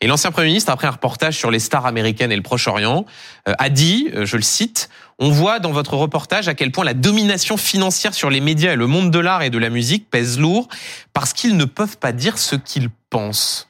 Et 0.00 0.06
l'ancien 0.06 0.30
Premier 0.30 0.48
ministre, 0.48 0.70
après 0.70 0.86
un 0.86 0.90
reportage 0.90 1.36
sur 1.36 1.50
les 1.50 1.58
stars 1.58 1.86
américaines 1.86 2.32
et 2.32 2.36
le 2.36 2.42
Proche-Orient, 2.42 3.06
euh, 3.48 3.54
a 3.58 3.70
dit, 3.70 4.10
euh, 4.14 4.26
je 4.26 4.36
le 4.36 4.42
cite, 4.42 4.88
on 5.18 5.30
voit 5.30 5.60
dans 5.60 5.72
votre 5.72 5.94
reportage 5.94 6.48
à 6.48 6.54
quel 6.54 6.72
point 6.72 6.84
la 6.84 6.94
domination 6.94 7.56
financière 7.56 8.12
sur 8.14 8.28
les 8.30 8.40
médias 8.40 8.72
et 8.72 8.76
le 8.76 8.86
monde 8.86 9.10
de 9.10 9.18
l'art 9.18 9.42
et 9.42 9.50
de 9.50 9.58
la 9.58 9.70
musique 9.70 10.10
pèse 10.10 10.38
lourd 10.38 10.68
parce 11.12 11.32
qu'ils 11.32 11.56
ne 11.56 11.64
peuvent 11.64 11.96
pas 11.96 12.12
dire 12.12 12.38
ce 12.38 12.56
qu'ils 12.56 12.90
pensent. 13.08 13.68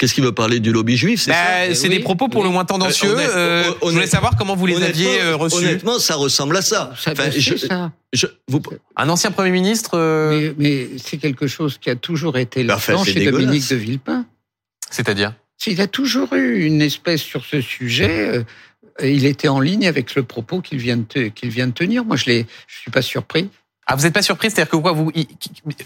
Qu'est-ce 0.00 0.14
qu'il 0.14 0.24
veut 0.24 0.32
parler 0.32 0.60
du 0.60 0.72
lobby 0.72 0.96
juif 0.96 1.20
C'est 1.20 1.30
bah, 1.30 1.74
C'est 1.74 1.90
des 1.90 2.00
propos 2.00 2.28
pour 2.28 2.42
le 2.42 2.48
moins 2.48 2.64
tendancieux. 2.64 3.14
Euh, 3.18 3.70
je 3.82 3.90
voulais 3.90 4.06
savoir 4.06 4.34
comment 4.38 4.56
vous 4.56 4.64
les 4.64 4.82
aviez 4.82 5.32
reçus. 5.34 5.58
Honnêtement, 5.58 5.98
ça 5.98 6.14
ressemble 6.14 6.56
à 6.56 6.62
ça. 6.62 6.94
ça, 6.96 7.12
je, 8.14 8.26
vous... 8.48 8.62
Un 8.96 9.08
ancien 9.10 9.30
Premier 9.30 9.50
ministre. 9.50 10.54
Mais, 10.56 10.88
c'est 10.96 11.18
quelque 11.18 11.46
chose 11.46 11.76
qui 11.78 11.90
a 11.90 11.96
toujours 11.96 12.38
été 12.38 12.62
là 12.62 12.78
chez 13.04 13.30
Dominique 13.30 13.68
de 13.68 13.76
Villepin. 13.76 14.24
C'est-à-dire 14.90 15.34
Il 15.66 15.82
a 15.82 15.86
toujours 15.86 16.32
eu 16.32 16.64
une 16.64 16.80
espèce 16.80 17.20
sur 17.20 17.44
ce 17.44 17.60
sujet. 17.60 18.28
Euh, 18.28 18.42
il 19.02 19.26
était 19.26 19.48
en 19.48 19.60
ligne 19.60 19.86
avec 19.86 20.14
le 20.14 20.22
propos 20.22 20.62
qu'il 20.62 20.78
vient 20.78 20.96
de 20.96 21.28
qu'il 21.28 21.50
vient 21.50 21.66
de 21.66 21.72
tenir. 21.72 22.06
Moi, 22.06 22.16
je 22.16 22.30
ne 22.30 22.42
je 22.66 22.78
suis 22.78 22.90
pas 22.90 23.02
surpris. 23.02 23.50
Ah, 23.90 23.96
vous 23.96 24.04
n'êtes 24.04 24.14
pas 24.14 24.22
surpris 24.22 24.50
C'est-à-dire 24.50 24.70
que 24.70 24.76
quoi 24.76 24.92
vous 24.92 25.10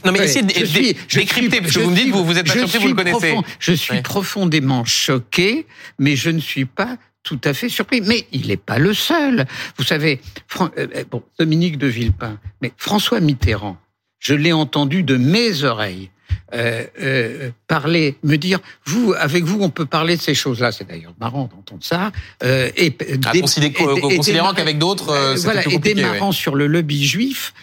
Non, 0.04 0.12
mais 0.12 0.24
essayez 0.24 0.42
de 0.42 1.16
décrypter 1.16 1.62
parce 1.62 1.72
que 1.72 1.80
vous 1.80 1.90
me 1.90 1.96
dites 1.96 2.10
vous 2.10 2.22
vous 2.22 2.36
êtes 2.36 2.46
pas 2.46 2.52
surpris, 2.52 2.78
vous 2.78 2.88
le 2.88 2.94
connaissez. 2.94 3.34
je 3.58 3.72
suis 3.72 4.02
profondément 4.02 4.84
choqué, 4.84 5.66
mais 5.98 6.14
je 6.14 6.28
ne 6.28 6.40
suis 6.40 6.66
pas 6.66 6.98
tout 7.22 7.40
à 7.44 7.54
fait 7.54 7.70
surpris. 7.70 8.02
Mais 8.02 8.26
il 8.30 8.48
n'est 8.48 8.58
pas 8.58 8.78
le 8.78 8.92
seul. 8.92 9.46
Vous 9.78 9.84
savez, 9.84 10.20
euh, 10.60 10.68
euh, 10.78 11.04
bon, 11.10 11.22
Dominique 11.38 11.78
de 11.78 11.86
Villepin, 11.86 12.38
mais 12.60 12.72
François 12.76 13.20
Mitterrand, 13.20 13.78
je 14.18 14.34
l'ai 14.34 14.52
entendu 14.52 15.02
de 15.02 15.16
mes 15.16 15.64
oreilles 15.64 16.10
euh, 16.54 16.84
euh, 17.00 17.50
parler, 17.66 18.16
me 18.22 18.36
dire, 18.36 18.60
vous, 18.86 19.14
avec 19.18 19.44
vous, 19.44 19.58
on 19.60 19.70
peut 19.70 19.86
parler 19.86 20.16
de 20.16 20.22
ces 20.22 20.34
choses-là. 20.34 20.72
C'est 20.72 20.88
d'ailleurs 20.88 21.14
marrant 21.20 21.48
d'entendre 21.52 21.82
ça. 21.82 22.12
Euh, 22.42 22.70
et, 22.76 22.96
ah, 23.24 23.32
considérant 24.02 24.54
qu'avec 24.54 24.78
d'autres, 24.78 25.10
euh, 25.10 25.36
voilà, 25.42 25.62
et 25.68 25.78
démarrant 25.78 26.32
sur 26.32 26.54
le 26.54 26.66
lobby 26.66 27.04
juif 27.04 27.54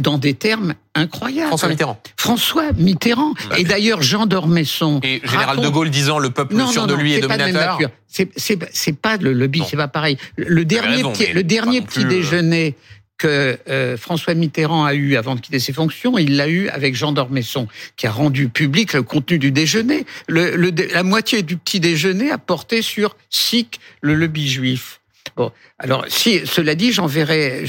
dans 0.00 0.18
des 0.18 0.34
termes 0.34 0.74
incroyables. 0.94 1.48
François 1.48 1.68
Mitterrand. 1.68 2.00
François 2.16 2.72
Mitterrand. 2.76 3.34
Bah, 3.48 3.58
et 3.58 3.64
d'ailleurs, 3.64 4.02
Jean 4.02 4.26
d'Ormesson. 4.26 5.00
Et 5.02 5.20
général 5.24 5.60
de 5.60 5.68
Gaulle 5.68 5.90
disant 5.90 6.18
le 6.18 6.30
peuple 6.30 6.54
sûr 6.66 6.86
de 6.86 6.94
lui 6.94 7.14
est, 7.14 7.20
dominateur. 7.20 7.78
C'est 8.06 8.30
c'est 8.36 8.96
pas 8.96 9.16
le 9.16 9.32
lobby, 9.32 9.62
c'est 9.68 9.76
pas 9.76 9.88
pareil. 9.88 10.18
Le 10.36 10.64
dernier 10.64 11.02
le 11.32 11.42
dernier 11.42 11.80
petit 11.80 12.04
déjeuner 12.04 12.76
que 13.18 13.58
euh, 13.68 13.96
François 13.96 14.34
Mitterrand 14.34 14.84
a 14.84 14.94
eu 14.94 15.16
avant 15.16 15.34
de 15.34 15.40
quitter 15.40 15.60
ses 15.60 15.72
fonctions, 15.72 16.18
il 16.18 16.36
l'a 16.36 16.48
eu 16.48 16.68
avec 16.68 16.94
Jean 16.94 17.12
d'Ormesson, 17.12 17.68
qui 17.96 18.06
a 18.06 18.12
rendu 18.12 18.48
public 18.48 18.92
le 18.92 19.02
contenu 19.02 19.38
du 19.38 19.50
déjeuner. 19.50 20.04
La 20.28 21.02
moitié 21.02 21.42
du 21.42 21.56
petit 21.56 21.80
déjeuner 21.80 22.30
a 22.30 22.38
porté 22.38 22.82
sur 22.82 23.16
SIC, 23.30 23.80
le 24.00 24.14
lobby 24.14 24.48
juif. 24.48 25.00
Bon, 25.36 25.50
alors 25.78 26.04
si 26.08 26.46
cela 26.46 26.74
dit, 26.74 26.92
j'enverrai 26.92 27.64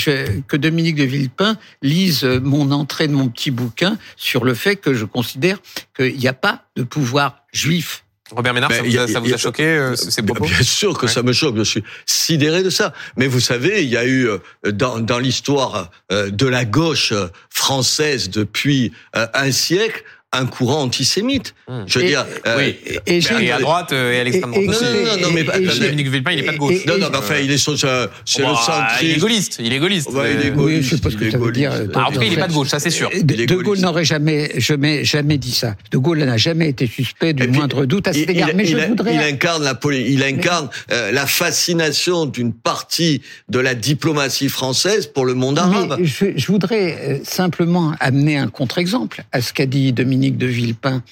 que 0.48 0.58
Dominique 0.58 0.96
de 0.96 1.04
Villepin 1.04 1.58
lise 1.82 2.24
mon 2.24 2.72
entrée 2.72 3.08
de 3.08 3.14
mon 3.14 3.30
petit 3.30 3.50
bouquin 3.50 3.98
sur 4.18 4.44
le 4.44 4.54
fait 4.54 4.76
que 4.76 4.94
je 4.94 5.06
considère 5.06 5.60
qu'il 5.96 6.16
n'y 6.16 6.28
a 6.28 6.34
pas 6.34 6.66
de 6.76 6.84
pouvoir 6.84 7.44
juif 7.54 8.05
Robert 8.32 8.56
Ménard, 8.56 8.72
ça, 8.72 8.82
vous 9.20 9.34
a, 9.34 9.38
choqué 9.38 9.64
euh, 9.64 9.96
ces 9.96 10.24
propos 10.24 10.46
Bien 10.46 10.64
sûr 10.64 10.98
que 10.98 11.06
ça 11.06 11.22
me 11.22 11.32
choque, 11.32 11.58
je 11.58 11.64
suis 11.64 11.84
sidéré 12.08 12.64
de 12.64 12.72
ça. 12.72 12.92
Mais 13.18 13.28
vous 13.28 13.40
savez, 13.40 13.84
il 13.84 13.90
y 13.90 13.98
a 13.98 14.06
eu 14.06 14.28
euh, 14.28 14.40
dans, 14.72 15.00
dans 15.00 15.20
l'histoire 15.20 15.92
euh, 16.12 16.32
de 16.32 16.48
la 16.48 16.66
gauche 16.66 17.14
française 17.52 18.32
depuis 18.32 18.92
un 19.14 19.52
siècle 19.52 20.04
un 20.36 20.46
courant 20.46 20.82
antisémite. 20.82 21.56
Hmm. 21.68 21.84
Je 21.88 22.00
veux 22.00 22.06
dire, 22.06 22.26
euh, 22.46 22.58
oui. 22.58 22.76
et, 23.06 23.20
et, 23.20 23.52
à 23.52 23.60
droite 23.60 23.92
euh, 23.92 24.14
et 24.14 24.20
à 24.20 24.24
l'extrême 24.24 24.52
droite. 24.52 24.82
Non, 24.82 25.18
non, 25.18 25.22
non, 25.22 25.32
mais 25.34 25.44
Dominique 25.44 26.10
Villepin, 26.10 26.32
il 26.32 26.38
n'est 26.38 26.44
pas 26.44 26.54
de 26.54 26.58
gauche. 26.58 26.86
Non, 26.86 26.98
non, 26.98 27.08
mais 27.12 27.18
enfin, 27.18 27.36
il 27.42 27.52
est 27.52 27.58
sur, 27.58 27.78
c'est 27.78 28.42
le 28.42 28.56
centre. 28.56 29.02
Il 29.02 29.12
est 29.12 29.18
gaulliste. 29.18 29.58
Il 29.60 29.74
est 29.74 29.80
gaulliste. 29.80 30.10
Ouais, 30.12 30.34
il 30.34 30.48
est 30.48 30.52
gaulliste. 30.52 30.82
Oui, 30.82 30.84
je 30.84 30.96
sais 30.96 31.02
pas 31.02 31.10
ce 31.10 31.16
que 31.16 31.32
ça 31.32 31.38
veut 31.38 31.52
dire. 31.52 31.72
en 31.72 32.12
tout 32.12 32.20
cas, 32.20 32.26
il 32.26 32.32
n'est 32.32 32.38
pas 32.38 32.48
de 32.48 32.54
gauche, 32.54 32.70
ça 32.70 32.80
c'est 32.80 32.90
sûr. 32.90 33.10
De, 33.10 33.56
Gaulle 33.66 33.80
n'aurait 33.80 34.06
jamais, 34.06 34.52
jamais, 34.58 35.04
jamais 35.06 35.38
dit 35.38 35.52
ça. 35.52 35.76
De 35.92 35.98
Gaulle 35.98 36.20
n'a 36.20 36.38
jamais 36.38 36.70
été 36.70 36.88
suspect 36.88 37.34
du 37.34 37.48
moindre 37.48 37.86
doute 37.86 38.08
à 38.08 38.14
cet 38.14 38.30
égard. 38.30 38.50
Mais 38.56 38.66
je 38.66 38.78
voudrais. 38.78 39.16
Il 39.16 39.22
incarne 39.22 39.64
la, 39.64 39.80
il 39.92 40.24
incarne 40.24 40.70
euh, 40.92 41.12
la 41.12 41.26
fascination 41.26 42.26
d'une 42.26 42.54
partie 42.54 43.22
de 43.50 43.60
la 43.60 43.76
diplomatie 43.76 44.50
française 44.50 45.08
pour 45.08 45.26
le 45.26 45.34
monde 45.34 45.58
arabe. 45.58 45.98
Je 46.04 46.48
voudrais 46.48 47.22
simplement 47.24 47.94
amener 48.00 48.38
un 48.38 48.48
contre-exemple 48.48 49.24
à 49.32 49.42
ce 49.42 49.54
qu'a 49.54 49.66
dit 49.66 49.94
Dominique 49.94 50.15
de 50.16 50.48
Villepin, 50.48 51.04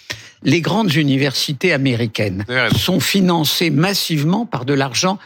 les 0.43 0.61
grandes 0.61 0.93
universités 0.93 1.73
américaines 1.73 2.45
sont 2.75 2.99
financées 2.99 3.69
massivement 3.69 4.45
par 4.45 4.65
de 4.65 4.73
l'argent 4.73 5.17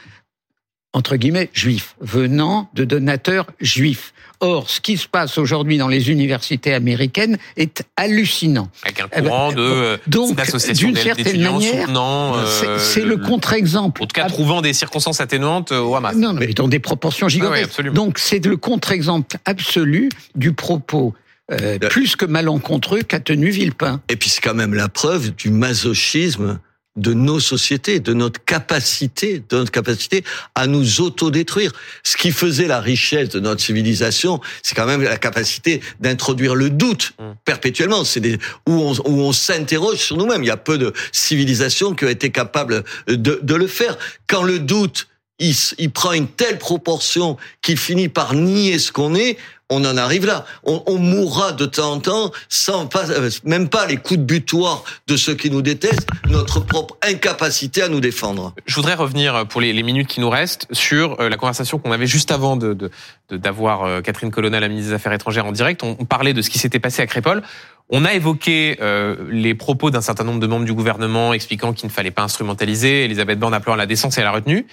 entre 0.98 1.16
guillemets 1.16 1.50
juif, 1.54 1.96
venant 2.02 2.70
de 2.74 2.84
donateurs 2.84 3.46
juifs. 3.60 4.14
Or, 4.40 4.70
ce 4.70 4.82
qui 4.82 4.98
se 4.98 5.08
passe 5.08 5.38
aujourd'hui 5.38 5.78
dans 5.78 5.88
les 5.88 6.12
universités 6.12 6.74
américaines 6.74 7.38
est 7.56 7.84
hallucinant. 7.96 8.70
Avec 8.84 9.02
un 9.02 9.08
courant 9.08 9.52
de 9.52 9.60
euh, 9.60 9.98
donc 10.08 10.36
d'une 10.74 10.96
certaine 10.96 11.42
manière, 11.42 11.88
euh, 11.90 12.78
c'est 12.80 13.04
le, 13.04 13.18
contre-exemple. 13.18 14.04
En 14.04 14.06
tout 14.06 14.14
cas, 14.14 14.28
trouvant 14.28 14.62
des 14.62 14.74
circonstances 14.74 15.22
atténuantes 15.22 15.72
euh, 15.72 15.82
au 15.82 15.96
Hamas. 15.96 16.16
Non, 16.16 16.34
mais 16.34 16.48
dans 16.48 16.68
des 16.68 16.80
proportions 16.80 17.28
gigantesques. 17.28 17.82
donc, 17.92 18.20
c'est 18.20 18.44
le 18.46 18.58
contre-exemple 18.58 19.38
absolu 19.46 20.10
du 20.36 20.54
propos 20.54 21.14
euh, 21.52 21.80
plus 21.80 22.16
que 22.16 22.26
malencontreux 22.26 23.02
qu'a 23.02 23.20
tenu 23.20 23.50
Villepin. 23.50 24.02
Et 24.10 24.16
puis 24.16 24.30
c'est 24.30 24.41
quand 24.41 24.54
même 24.54 24.74
la 24.74 24.89
preuve 24.89 25.32
du 25.36 25.50
masochisme 25.50 26.60
de 26.98 27.14
nos 27.14 27.39
sociétés, 27.39 28.00
de 28.00 28.14
notre 28.14 28.43
capacité, 28.43 29.43
de 29.48 29.58
notre 29.58 29.72
capacité 29.72 30.24
à 30.56 30.68
nous 30.68 31.00
autodétruire. 31.00 31.72
Ce 32.04 32.18
qui 32.18 32.32
faisait 32.32 32.68
la 32.68 32.82
richesse 32.82 33.30
de 33.30 33.39
notre 33.39 33.62
civilisation, 33.62 34.41
c'est 34.64 34.76
quand 34.76 34.88
même 34.88 35.04
la 35.04 35.18
capacité 35.18 35.82
d'introduire 36.00 36.56
le 36.56 36.70
doute 36.70 37.14
mm. 37.20 37.24
perpétuellement. 37.45 38.04
C'est 38.04 38.20
des 38.20 38.39
où 38.68 38.74
on, 38.74 38.93
où 39.06 39.22
on 39.22 39.32
s'interroge 39.32 40.00
sur 40.00 40.18
nous-mêmes. 40.18 40.43
Il 40.43 40.48
y 40.48 40.52
a 40.52 40.58
peu 40.58 40.78
de 40.78 40.91
civilisations 41.12 41.93
qui 41.93 42.06
ont 42.06 42.10
été 42.10 42.32
capables 42.32 42.84
de, 43.08 43.39
de 43.41 43.56
le 43.56 43.68
faire. 43.68 43.98
Quand 44.28 44.43
le 44.43 44.60
doute 44.60 45.08
il, 45.39 45.56
il 45.78 45.91
prend 45.91 46.14
une 46.14 46.28
telle 46.28 46.58
proportion 46.58 47.38
qu'il 47.62 47.78
finit 47.78 48.10
par 48.10 48.34
nier 48.34 48.80
ce 48.80 48.91
qu'on 48.91 49.16
est, 49.16 49.38
on 49.70 49.84
en 49.86 49.97
arrive 49.97 50.26
là. 50.26 50.45
On, 50.63 50.82
on, 50.86 50.97
mourra 50.97 51.51
de 51.51 51.65
temps 51.65 51.93
en 51.93 51.99
temps 51.99 52.32
sans 52.49 52.88
pas, 52.88 53.09
euh, 53.09 53.30
même 53.43 53.70
pas 53.70 53.86
les 53.86 53.97
coups 53.97 54.20
de 54.20 54.26
butoir 54.26 54.84
de 55.07 55.18
ceux 55.18 55.36
qui 55.36 55.49
nous 55.49 55.61
détestent, 55.61 56.07
notre 56.30 56.59
propre 56.61 56.97
incapacité 57.01 57.82
à 57.82 57.89
nous 57.89 57.99
défendre. 57.99 58.53
Je 58.65 58.76
voudrais 58.76 58.93
revenir 58.93 59.36
euh, 59.36 59.43
pour 59.43 59.61
les, 59.61 59.74
les 59.74 59.84
minutes 59.84 60.07
qui 60.07 60.22
nous 60.22 60.30
restent 60.30 60.68
sur 60.72 61.20
euh, 61.20 61.30
la 61.30 61.38
conversation 61.38 61.80
qu'on 61.80 61.91
avait 61.91 62.07
juste 62.07 62.32
avant 62.32 62.55
de 62.55 62.89
d'avoir 63.30 64.01
Catherine 64.03 64.32
Colonna, 64.32 64.61
la 64.61 64.70
ministre 64.70 64.91
des 64.91 64.95
Affaires 64.95 65.11
étrangères, 65.11 65.45
en 65.45 65.51
direct. 65.51 65.84
On, 65.84 66.05
parlait 66.05 66.32
de 66.32 66.41
ce 66.41 66.49
qui 66.49 66.59
s'était 66.59 66.80
passé 66.80 67.01
à 67.01 67.07
Crépol. 67.07 67.43
On 67.89 68.03
a 68.03 68.13
évoqué 68.13 68.78
euh, 68.82 69.15
les 69.30 69.55
propos 69.55 69.91
d'un 69.91 70.01
certain 70.01 70.26
nombre 70.26 70.39
de 70.39 70.47
membres 70.47 70.65
du 70.65 70.74
gouvernement 70.74 71.34
expliquant 71.34 71.72
qu'il 71.72 71.88
ne 71.88 71.91
fallait 71.91 72.11
pas 72.11 72.24
instrumentaliser, 72.24 73.05
Elisabeth 73.05 73.39
Borne 73.39 73.53
appelant 73.53 73.74
à 73.74 73.78
la 73.78 73.86
décence 73.86 74.18
et 74.18 74.22
à 74.22 74.26
la 74.26 74.32
retenue. 74.32 74.65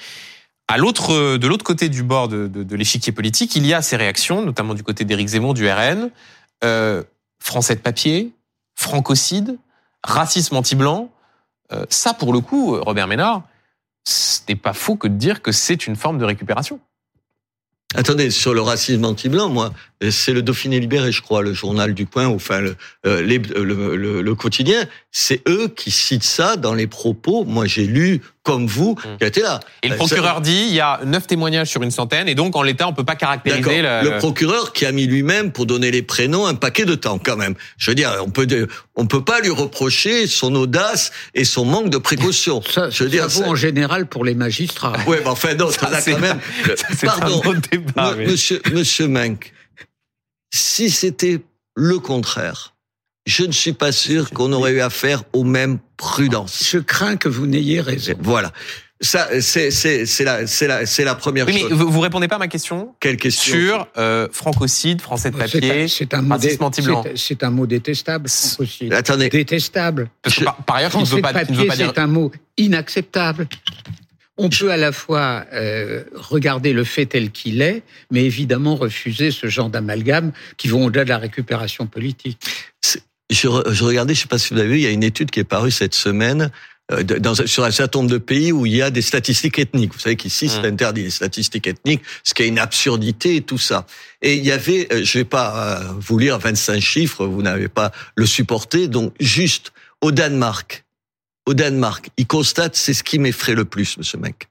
À 0.67 0.79
l'autre, 0.79 1.37
de 1.37 1.47
l'autre 1.47 1.65
côté 1.65 1.89
du 1.89 2.03
bord 2.03 2.29
de, 2.29 2.75
l'échiquier 2.75 3.13
politique, 3.13 3.55
il 3.55 3.67
y 3.67 3.75
a 3.75 3.83
ces 3.83 3.97
réactions, 3.97 4.43
notamment 4.43 4.75
du 4.75 4.83
côté 4.83 5.05
d'Éric 5.05 5.29
Zemmour 5.29 5.53
du 5.53 5.69
RN, 5.69 6.11
euh, 6.65 7.03
français 7.39 7.75
de 7.75 7.81
papier, 7.81 8.33
francocide, 8.75 9.59
racisme 10.03 10.57
anti-blanc. 10.57 11.11
Euh, 11.73 11.85
ça, 11.91 12.15
pour 12.15 12.33
le 12.33 12.41
coup, 12.41 12.81
Robert 12.81 13.07
Ménard, 13.09 13.43
ce 14.05 14.41
n'est 14.49 14.57
pas 14.57 14.73
faux 14.73 14.97
que 14.97 15.07
de 15.07 15.17
dire 15.17 15.43
que 15.43 15.53
c'est 15.53 15.87
une 15.87 15.97
forme 15.97 16.19
de 16.19 16.25
récupération. 16.25 16.81
Attendez, 17.95 18.31
sur 18.31 18.55
le 18.55 18.61
racisme 18.61 19.05
anti-blanc, 19.05 19.51
moi, 19.51 19.73
c'est 20.11 20.33
le 20.33 20.43
Dauphiné 20.43 20.81
libéré, 20.81 21.13
je 21.13 21.23
crois, 21.23 21.43
le 21.43 21.53
journal 21.53 21.95
du 21.95 22.07
Point, 22.07 22.27
enfin 22.27 22.61
le, 22.61 22.77
euh, 23.07 23.23
le, 23.23 23.97
le, 23.97 24.23
le 24.23 24.35
quotidien. 24.35 24.87
C'est 25.11 25.43
eux 25.49 25.69
qui 25.69 25.91
citent 25.91 26.25
ça 26.25 26.57
dans 26.57 26.75
les 26.75 26.87
propos. 26.87 27.45
Moi, 27.45 27.67
j'ai 27.67 27.87
lu 27.87 28.21
comme 28.45 28.67
vous, 28.67 28.93
mmh. 28.93 29.17
qui 29.19 29.25
a 29.25 29.27
été 29.27 29.41
là. 29.41 29.61
Et 29.83 29.89
le 29.89 29.95
euh, 29.95 29.97
procureur 29.97 30.43
dit, 30.43 30.67
il 30.69 30.75
y 30.75 30.81
a 30.81 31.01
neuf 31.05 31.27
témoignages 31.27 31.69
sur 31.69 31.83
une 31.83 31.91
centaine, 31.91 32.29
et 32.29 32.35
donc 32.35 32.55
en 32.57 32.63
l'état, 32.63 32.87
on 32.87 32.93
peut 32.93 33.05
pas 33.05 33.17
caractériser 33.17 33.81
le... 33.81 34.03
le 34.03 34.19
procureur 34.19 34.75
qui 34.75 34.85
a 34.85 34.93
mis 34.93 35.07
lui-même 35.07 35.51
pour 35.51 35.65
donner 35.65 35.91
les 35.91 36.03
prénoms 36.03 36.47
un 36.47 36.55
paquet 36.55 36.85
de 36.85 36.95
temps 36.95 37.19
quand 37.19 37.37
même. 37.37 37.55
Je 37.79 37.91
veux 37.91 37.95
dire, 37.95 38.13
on 38.23 38.29
peut 38.29 38.47
on 38.97 39.07
peut 39.07 39.25
pas 39.25 39.41
lui 39.41 39.51
reprocher 39.51 40.27
son 40.27 40.55
audace 40.55 41.11
et 41.35 41.45
son 41.45 41.65
manque 41.65 41.89
de 41.89 41.97
précaution. 41.99 42.61
Ça, 42.63 42.91
je 42.91 43.05
veux 43.05 43.11
dire, 43.11 43.31
ça 43.31 43.45
vaut 43.45 43.51
en 43.51 43.55
général 43.55 44.07
pour 44.07 44.25
les 44.27 44.35
magistrats. 44.35 44.93
Oui, 45.07 45.17
mais 45.23 45.31
enfin 45.31 45.55
non, 45.55 45.71
ça, 45.71 45.89
quand 46.05 46.21
même. 46.21 46.39
Pardon, 47.03 47.41
un 47.47 47.61
débat, 47.71 48.15
mais... 48.17 48.27
Monsieur 48.27 48.61
Monsieur 48.73 49.09
Menck, 49.09 49.53
si 50.55 50.89
c'était 50.89 51.41
le 51.75 51.99
contraire, 51.99 52.75
je 53.27 53.43
ne 53.45 53.53
suis 53.53 53.73
pas 53.73 53.91
sûr 53.91 54.31
qu'on 54.31 54.53
aurait 54.53 54.73
eu 54.73 54.81
affaire 54.81 55.25
aux 55.33 55.43
mêmes 55.43 55.79
prudences. 55.97 56.69
Je 56.71 56.79
crains 56.79 57.17
que 57.17 57.29
vous 57.29 57.47
n'ayez 57.47 57.81
raison. 57.81 58.15
Voilà. 58.21 58.53
Ça, 59.01 59.29
c'est 59.41 59.73
c'est 59.73 60.07
c'est 60.07 60.23
la 60.23 60.47
c'est 60.47 60.69
la 60.69 60.87
c'est 60.87 61.03
la 61.03 61.17
première 61.17 61.47
oui, 61.47 61.59
chose. 61.59 61.71
Mais 61.71 61.77
vous, 61.77 61.91
vous 61.91 62.01
répondez 62.01 62.29
pas 62.29 62.37
à 62.37 62.39
ma 62.39 62.47
question. 62.47 62.95
Quelle 63.01 63.17
question 63.17 63.53
Sur 63.53 63.89
euh, 63.99 64.29
francocide, 64.31 65.01
français 65.03 65.33
de 65.33 65.37
papier, 65.37 65.89
c'est 65.89 66.15
un, 66.15 66.23
mot 66.23 66.37
C'est 67.17 67.43
un 67.43 67.51
mot 67.51 67.67
détestable. 67.67 68.29
Francocide. 68.29 68.93
Attendez. 68.95 69.29
Détestable. 69.31 70.09
Parce 70.23 70.37
que 70.37 70.45
par, 70.45 70.57
par 70.65 70.77
ailleurs, 70.77 70.93
français 70.93 71.11
ne 71.11 71.17
veut 71.17 71.23
pas, 71.23 71.33
de 71.33 71.39
papier, 71.41 71.57
ne 71.57 71.61
veut 71.63 71.67
pas 71.67 71.77
dire. 71.77 71.93
C'est 71.93 72.01
un 72.01 72.07
mot 72.07 72.31
inacceptable. 72.57 73.49
On 74.37 74.49
peut 74.49 74.71
à 74.71 74.77
la 74.77 74.91
fois 74.93 75.45
euh, 75.53 76.05
regarder 76.15 76.73
le 76.73 76.85
fait 76.85 77.07
tel 77.07 77.31
qu'il 77.31 77.63
est, 77.63 77.83
mais 78.11 78.25
évidemment 78.25 78.75
refuser 78.75 79.31
ce 79.31 79.47
genre 79.47 79.71
d'amalgame 79.71 80.33
qui 80.57 80.69
vont 80.69 80.87
au-delà 80.87 81.05
de 81.05 81.11
la 81.11 81.19
récupération 81.19 81.87
politique. 81.87 82.39
Je, 83.31 83.49
je 83.71 83.85
regardais, 83.85 84.15
je 84.15 84.21
sais 84.21 84.29
pas 84.29 84.39
si 84.39 84.53
vous 84.53 84.61
avez 84.61 84.69
vu, 84.69 84.77
il 84.77 84.83
y 84.83 84.87
a 84.87 84.91
une 84.91 85.05
étude 85.05 85.31
qui 85.31 85.41
est 85.41 85.45
parue 85.45 85.71
cette 85.71 85.95
semaine 85.95 86.51
euh, 86.93 87.03
dans, 87.03 87.35
sur 87.35 87.65
un 87.65 87.71
certain 87.71 88.01
nombre 88.01 88.11
de 88.11 88.19
pays 88.19 88.53
où 88.53 88.67
il 88.67 88.77
y 88.77 88.83
a 88.83 88.91
des 88.91 89.01
statistiques 89.01 89.59
ethniques. 89.59 89.95
Vous 89.95 90.01
savez 90.01 90.17
qu'ici, 90.17 90.51
c'est 90.51 90.61
mmh. 90.61 90.67
interdit 90.67 91.03
les 91.05 91.11
statistiques 91.11 91.67
ethniques, 91.67 92.03
ce 92.25 92.35
qui 92.35 92.43
est 92.43 92.49
une 92.49 92.59
absurdité 92.59 93.37
et 93.37 93.41
tout 93.41 93.57
ça. 93.57 93.87
Et 94.21 94.35
il 94.35 94.45
y 94.45 94.53
avait, 94.53 94.93
euh, 94.93 95.03
je 95.03 95.19
vais 95.19 95.25
pas 95.25 95.81
euh, 95.81 95.93
vous 95.99 96.19
lire 96.19 96.39
25 96.39 96.81
chiffres, 96.81 97.25
vous 97.25 97.41
n'avez 97.41 97.69
pas 97.69 97.91
le 98.17 98.27
supporté, 98.27 98.87
donc 98.87 99.15
juste 99.19 99.73
au 100.03 100.13
Danemark, 100.13 100.84
au 101.47 101.55
Danemark, 101.55 102.11
il 102.17 102.27
constate, 102.27 102.77
c'est 102.77 102.95
ce 102.95 103.03
qui 103.03 103.19
m'effraie 103.19 103.55
le 103.55 103.65
plus, 103.65 103.99
ce 104.01 104.17
mec. 104.17 104.49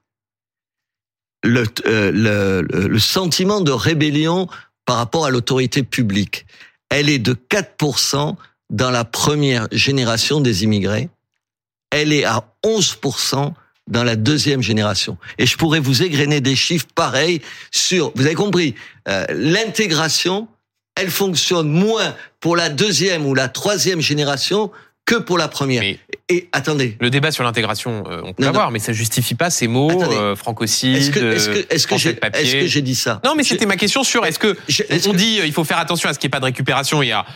Le, 1.42 1.64
euh, 1.86 2.10
le, 2.12 2.88
le 2.88 2.98
sentiment 2.98 3.60
de 3.60 3.72
rébellion 3.72 4.48
par 4.86 4.96
rapport 4.96 5.26
à 5.26 5.30
l'autorité 5.30 5.82
publique, 5.82 6.46
elle 6.90 7.08
est 7.08 7.18
de 7.18 7.34
4% 7.34 8.36
dans 8.70 8.90
la 8.90 9.04
première 9.04 9.68
génération 9.72 10.40
des 10.40 10.64
immigrés, 10.64 11.08
elle 11.90 12.12
est 12.12 12.24
à 12.24 12.44
11% 12.64 13.52
dans 13.86 14.04
la 14.04 14.16
deuxième 14.16 14.62
génération. 14.62 15.18
Et 15.38 15.46
je 15.46 15.56
pourrais 15.56 15.80
vous 15.80 16.02
égrener 16.02 16.40
des 16.40 16.56
chiffres 16.56 16.86
pareils 16.94 17.42
sur, 17.70 18.12
vous 18.14 18.24
avez 18.26 18.34
compris, 18.34 18.74
euh, 19.08 19.26
l'intégration, 19.30 20.48
elle 20.96 21.10
fonctionne 21.10 21.68
moins 21.68 22.16
pour 22.40 22.56
la 22.56 22.68
deuxième 22.68 23.26
ou 23.26 23.34
la 23.34 23.48
troisième 23.48 24.00
génération 24.00 24.70
que 25.06 25.16
pour 25.16 25.36
la 25.38 25.48
première. 25.48 25.82
Mais 25.82 25.98
et 26.30 26.48
attendez. 26.52 26.96
Le 27.00 27.10
débat 27.10 27.30
sur 27.30 27.44
l'intégration, 27.44 28.04
euh, 28.08 28.22
on 28.24 28.32
peut 28.32 28.44
l'avoir, 28.44 28.70
mais 28.70 28.78
ça 28.78 28.92
justifie 28.94 29.34
pas 29.34 29.50
ces 29.50 29.68
mots 29.68 29.90
euh, 30.02 30.34
francocide, 30.34 30.96
est-ce 30.96 31.10
que, 31.10 31.18
est-ce 31.34 31.48
que, 31.50 31.66
est-ce 31.74 31.86
que 31.86 31.96
j'ai, 31.98 32.18
est-ce 32.32 32.52
que 32.56 32.66
j'ai 32.66 32.82
dit 32.82 32.94
ça? 32.94 33.20
Non, 33.24 33.34
mais 33.36 33.44
c'était 33.44 33.66
ma 33.66 33.76
question 33.76 34.02
sur 34.04 34.24
est-ce 34.24 34.38
que 34.38 34.56
on 35.08 35.12
dit 35.12 35.40
euh, 35.40 35.46
il 35.46 35.52
faut 35.52 35.64
faire 35.64 35.78
attention 35.78 36.08
à 36.08 36.14
ce 36.14 36.18
qu'il 36.18 36.28
n'y 36.28 36.30
ait 36.30 36.36
pas 36.36 36.40
de 36.40 36.46
récupération 36.46 37.02
et 37.02 37.12
à 37.12 37.26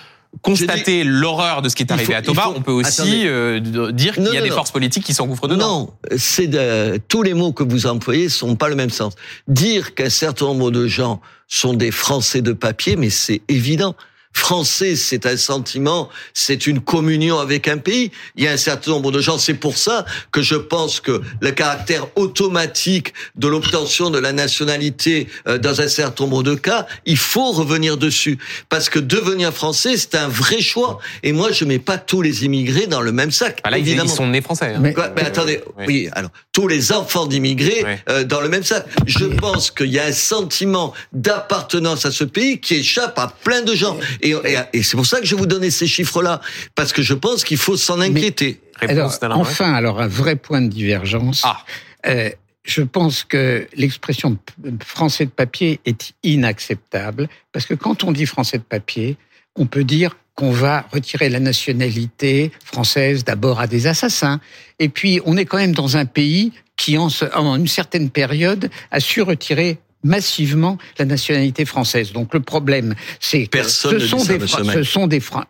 constater 0.43 1.05
l'horreur 1.05 1.62
de 1.62 1.69
ce 1.69 1.77
qui 1.77 1.83
est 1.83 1.91
arrivé 1.93 2.14
faut- 2.23 2.31
à 2.39 2.43
faut- 2.43 2.53
on 2.57 2.61
peut 2.62 2.73
aussi 2.73 3.27
euh, 3.27 3.61
dire 3.93 4.14
qu'il 4.14 4.25
y 4.25 4.29
a 4.29 4.33
non, 4.35 4.43
des 4.43 4.49
non. 4.51 4.55
forces 4.57 4.71
politiques 4.71 5.05
qui 5.05 5.14
s'engouffrent 5.14 5.49
dedans. 5.49 5.69
Non, 5.69 5.95
c'est 6.16 6.47
de- 6.47 6.99
tous 7.09 7.23
les 7.23 7.35
mots 7.35 7.53
que 7.53 7.62
vous 7.64 7.87
employez 7.87 8.29
sont 8.29 8.55
pas 8.57 8.69
le 8.69 8.75
même 8.77 8.91
sens. 8.91 9.14
Dire 9.47 9.95
qu'un 9.95 10.11
certain 10.11 10.47
nombre 10.47 10.71
de 10.71 10.87
gens 10.87 11.21
sont 11.49 11.73
des 11.75 11.91
Français 11.91 12.43
de 12.43 12.53
papier, 12.53 12.97
mais 12.97 13.11
c'est 13.11 13.41
évident. 13.49 13.95
Français, 14.39 14.95
c'est 14.97 15.26
un 15.26 15.36
sentiment, 15.36 16.09
c'est 16.32 16.66
une 16.68 16.80
communion 16.80 17.39
avec 17.41 17.66
un 17.68 17.78
pays. 17.78 18.12
Il 18.36 18.45
y 18.45 18.49
a 18.49 18.53
un 18.53 18.57
certain 18.57 18.93
nombre 18.93 19.11
de 19.11 19.20
gens. 19.20 19.36
C'est 19.36 19.55
pour 19.55 19.76
ça 19.76 20.07
que 20.30 20.43
je 20.43 20.55
pense 20.55 21.01
que 21.01 21.20
le 21.41 21.51
caractère 21.51 22.07
automatique 22.16 23.12
de 23.34 23.49
l'obtention 23.49 24.11
de 24.11 24.18
la 24.18 24.32
nationalité 24.32 25.26
euh, 25.49 25.59
dans 25.59 25.80
un 25.80 25.89
certain 25.89 26.24
nombre 26.24 26.43
de 26.45 26.55
cas, 26.55 26.86
il 27.05 27.16
faut 27.18 27.51
revenir 27.51 27.97
dessus. 27.97 28.39
Parce 28.68 28.89
que 28.89 28.99
devenir 29.01 29.53
français, 29.53 29.97
c'est 29.97 30.14
un 30.14 30.28
vrai 30.28 30.61
choix. 30.61 30.99
Et 31.24 31.32
moi, 31.32 31.51
je 31.53 31.64
mets 31.64 31.80
pas 31.80 31.99
tous 31.99 32.22
les 32.22 32.45
immigrés 32.45 32.86
dans 32.86 33.01
le 33.03 33.11
même 33.12 33.32
sac. 33.32 33.61
Ah 33.64 33.70
là, 33.70 33.78
ils, 33.78 33.82
ils 33.84 33.89
évidemment. 33.89 34.14
sont 34.14 34.26
nés 34.28 34.41
français. 34.41 34.72
hein. 34.74 34.78
Mais- 34.80 34.95
Quoi 34.95 35.09
mais 35.16 35.24
attendez, 35.26 35.61
oui. 35.78 35.84
oui. 35.89 36.09
alors 36.12 36.30
tous 36.53 36.68
les 36.68 36.93
enfants 36.93 37.26
d'immigrés 37.26 37.82
Oui. 37.84 37.91
euh, 38.09 38.24
dans 38.24 38.41
le 38.41 38.49
même 38.49 38.62
sac. 38.64 38.86
Je 39.07 39.26
pense 39.26 39.70
qu'il 39.70 39.89
y 39.93 39.99
a 39.99 40.05
un 40.07 40.12
sentiment 40.12 40.93
d'appartenance 41.12 42.07
à 42.07 42.11
ce 42.12 42.24
pays 42.24 42.61
qui 42.61 42.76
échappe 42.76 43.18
à 43.18 43.28
plein 43.45 43.62
de 43.62 43.74
gens. 43.74 43.97
Et, 44.22 44.28
et, 44.33 44.57
et 44.72 44.83
c'est 44.83 44.97
pour 44.97 45.07
ça 45.07 45.20
que 45.20 45.26
je 45.26 45.35
vais 45.35 45.41
vous 45.41 45.47
donner 45.47 45.70
ces 45.70 45.87
chiffres-là, 45.87 46.41
parce 46.74 46.93
que 46.93 47.03
je 47.03 47.14
pense 47.14 47.45
qu'il 47.45 47.57
faut 47.59 47.76
s'en 47.76 48.01
inquiéter. 48.01 48.61
Alors, 48.81 49.12
enfin, 49.33 49.72
alors 49.74 50.01
un 50.01 50.09
vrai 50.09 50.37
point 50.37 50.62
de 50.62 50.68
divergence. 50.68 51.43
Ah. 51.45 51.64
Euh, 52.07 52.31
je 52.64 52.83
pense 52.83 53.24
que 53.24 53.66
l'expression 53.74 54.39
français 54.85 55.24
de 55.24 55.31
papier 55.31 55.81
est 55.87 56.12
inacceptable 56.22 57.29
parce 57.53 57.66
que 57.66 57.74
quand 57.74 58.05
on 58.05 58.12
dit 58.12 58.26
français 58.26 58.59
de 58.59 58.62
papier, 58.62 59.16
on 59.57 59.66
peut 59.66 59.85
dire 59.85 60.16
qu'on 60.35 60.51
va 60.53 60.87
retirer 60.93 61.29
la 61.31 61.41
nationalité 61.41 62.53
française 62.64 63.24
d'abord 63.24 63.59
à 63.61 63.66
des 63.66 63.87
assassins. 63.89 64.39
Et 64.79 64.89
puis, 64.89 65.20
on 65.24 65.37
est 65.37 65.45
quand 65.47 65.57
même 65.57 65.72
dans 65.74 65.97
un 65.97 66.05
pays 66.05 66.53
qui, 66.76 66.97
en, 66.97 67.09
ce- 67.09 67.24
en 67.35 67.57
une 67.57 67.66
certaine 67.66 68.11
période, 68.11 68.70
a 68.93 69.01
su 69.01 69.22
retirer 69.22 69.79
massivement 70.05 70.78
la 70.99 71.05
nationalité 71.05 71.64
française. 71.64 72.12
Donc 72.12 72.34
le 72.34 72.40
problème, 72.40 72.94
c'est 73.20 73.46
que 73.46 73.62
ce 73.62 73.88
ne 73.88 73.99
sont, 73.99 74.24
des, 74.24 74.38
Mac. 74.38 74.74
ce 74.74 74.82
sont 74.82 75.07
des 75.07 75.20
Fran- 75.20 75.44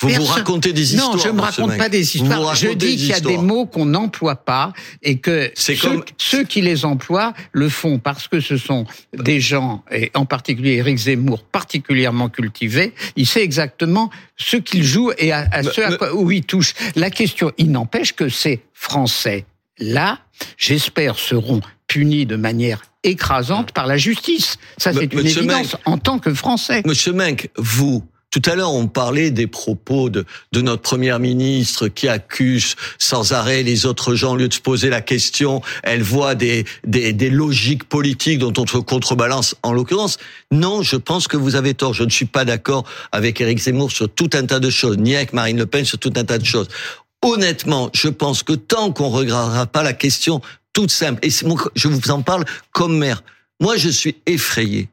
Vous 0.00 0.08
vous 0.10 0.14
Personne- 0.14 0.34
racontez 0.36 0.72
des 0.72 0.94
histoires. 0.94 1.16
non, 1.16 1.18
je 1.22 1.28
me 1.28 1.32
monsieur 1.42 1.62
raconte 1.64 1.76
pas 1.78 1.88
des 1.88 2.02
Vous 2.02 2.16
histoires. 2.18 2.50
vous 2.54 2.56
Je 2.56 2.68
dis 2.68 2.96
qu'il 2.96 3.06
y 3.08 3.12
a 3.12 3.18
des 3.20 3.36
mots 3.36 3.66
qu'on 3.66 3.84
n'emploie 3.86 4.36
pas 4.36 4.72
et 5.02 5.18
que 5.18 5.50
ceux, 5.56 5.74
comme- 5.74 6.04
ceux 6.18 6.44
qui 6.44 6.60
les 6.60 6.84
emploient 6.84 7.34
le 7.52 7.68
font 7.68 7.98
parce 7.98 8.28
que 8.28 8.38
ce 8.40 8.56
sont 8.56 8.86
des 9.16 9.40
gens, 9.40 9.82
et 9.90 10.12
en 10.14 10.24
particulier 10.24 10.74
Éric 10.74 10.98
Zemmour, 10.98 11.42
particulièrement 11.42 12.28
cultivés. 12.28 12.94
Il 13.16 13.26
sait 13.26 13.42
exactement 13.42 14.08
ce 14.36 14.56
qu'il 14.56 14.84
joue 14.84 15.10
et 15.18 15.32
à, 15.32 15.48
à 15.50 15.62
Mais- 15.62 15.70
ce 15.72 15.80
à 15.80 15.96
quoi, 15.96 16.14
où 16.14 16.30
il 16.30 16.44
touche. 16.44 16.74
La 16.94 17.10
question, 17.10 17.50
il 17.58 17.70
n'empêche 17.72 18.12
que 18.12 18.28
ces 18.28 18.60
Français 18.72 19.46
là, 19.80 20.20
j'espère, 20.56 21.18
seront 21.18 21.60
punis 21.88 22.26
de 22.26 22.36
manière 22.36 22.82
écrasante 23.04 23.72
par 23.72 23.86
la 23.86 23.96
justice. 23.96 24.56
Ça, 24.76 24.92
c'est 24.92 25.12
une 25.12 25.26
évidence 25.26 25.72
Menck. 25.72 25.80
en 25.86 25.98
tant 25.98 26.18
que 26.18 26.32
Français. 26.34 26.82
Monsieur 26.84 27.12
Menck, 27.12 27.48
vous, 27.56 28.02
tout 28.30 28.42
à 28.44 28.54
l'heure, 28.54 28.74
on 28.74 28.88
parlait 28.88 29.30
des 29.30 29.46
propos 29.46 30.10
de, 30.10 30.26
de 30.52 30.60
notre 30.60 30.82
première 30.82 31.18
ministre 31.18 31.88
qui 31.88 32.08
accuse 32.08 32.74
sans 32.98 33.32
arrêt 33.32 33.62
les 33.62 33.86
autres 33.86 34.14
gens. 34.14 34.32
Au 34.32 34.36
lieu 34.36 34.48
de 34.48 34.54
se 34.54 34.60
poser 34.60 34.90
la 34.90 35.00
question, 35.00 35.62
elle 35.82 36.02
voit 36.02 36.34
des, 36.34 36.64
des, 36.84 37.12
des 37.12 37.30
logiques 37.30 37.84
politiques 37.84 38.38
dont 38.38 38.52
on 38.58 38.66
se 38.66 38.76
contrebalance. 38.78 39.54
En 39.62 39.72
l'occurrence, 39.72 40.18
non, 40.50 40.82
je 40.82 40.96
pense 40.96 41.26
que 41.28 41.36
vous 41.36 41.54
avez 41.54 41.74
tort. 41.74 41.94
Je 41.94 42.04
ne 42.04 42.10
suis 42.10 42.26
pas 42.26 42.44
d'accord 42.44 42.84
avec 43.12 43.40
Éric 43.40 43.60
Zemmour 43.60 43.90
sur 43.90 44.12
tout 44.12 44.30
un 44.34 44.44
tas 44.44 44.60
de 44.60 44.70
choses, 44.70 44.98
ni 44.98 45.16
avec 45.16 45.32
Marine 45.32 45.56
Le 45.56 45.66
Pen 45.66 45.84
sur 45.84 45.98
tout 45.98 46.12
un 46.16 46.24
tas 46.24 46.38
de 46.38 46.44
choses. 46.44 46.68
Honnêtement, 47.22 47.90
je 47.94 48.08
pense 48.08 48.42
que 48.42 48.52
tant 48.52 48.92
qu'on 48.92 49.10
ne 49.10 49.16
regardera 49.16 49.66
pas 49.66 49.82
la 49.82 49.92
question 49.92 50.40
toute 50.78 50.92
simple, 50.92 51.18
et 51.26 51.30
je 51.74 51.88
vous 51.88 52.10
en 52.12 52.22
parle 52.22 52.44
comme 52.70 52.98
mère, 52.98 53.24
moi 53.58 53.76
je 53.76 53.88
suis 53.88 54.14
effrayé 54.26 54.88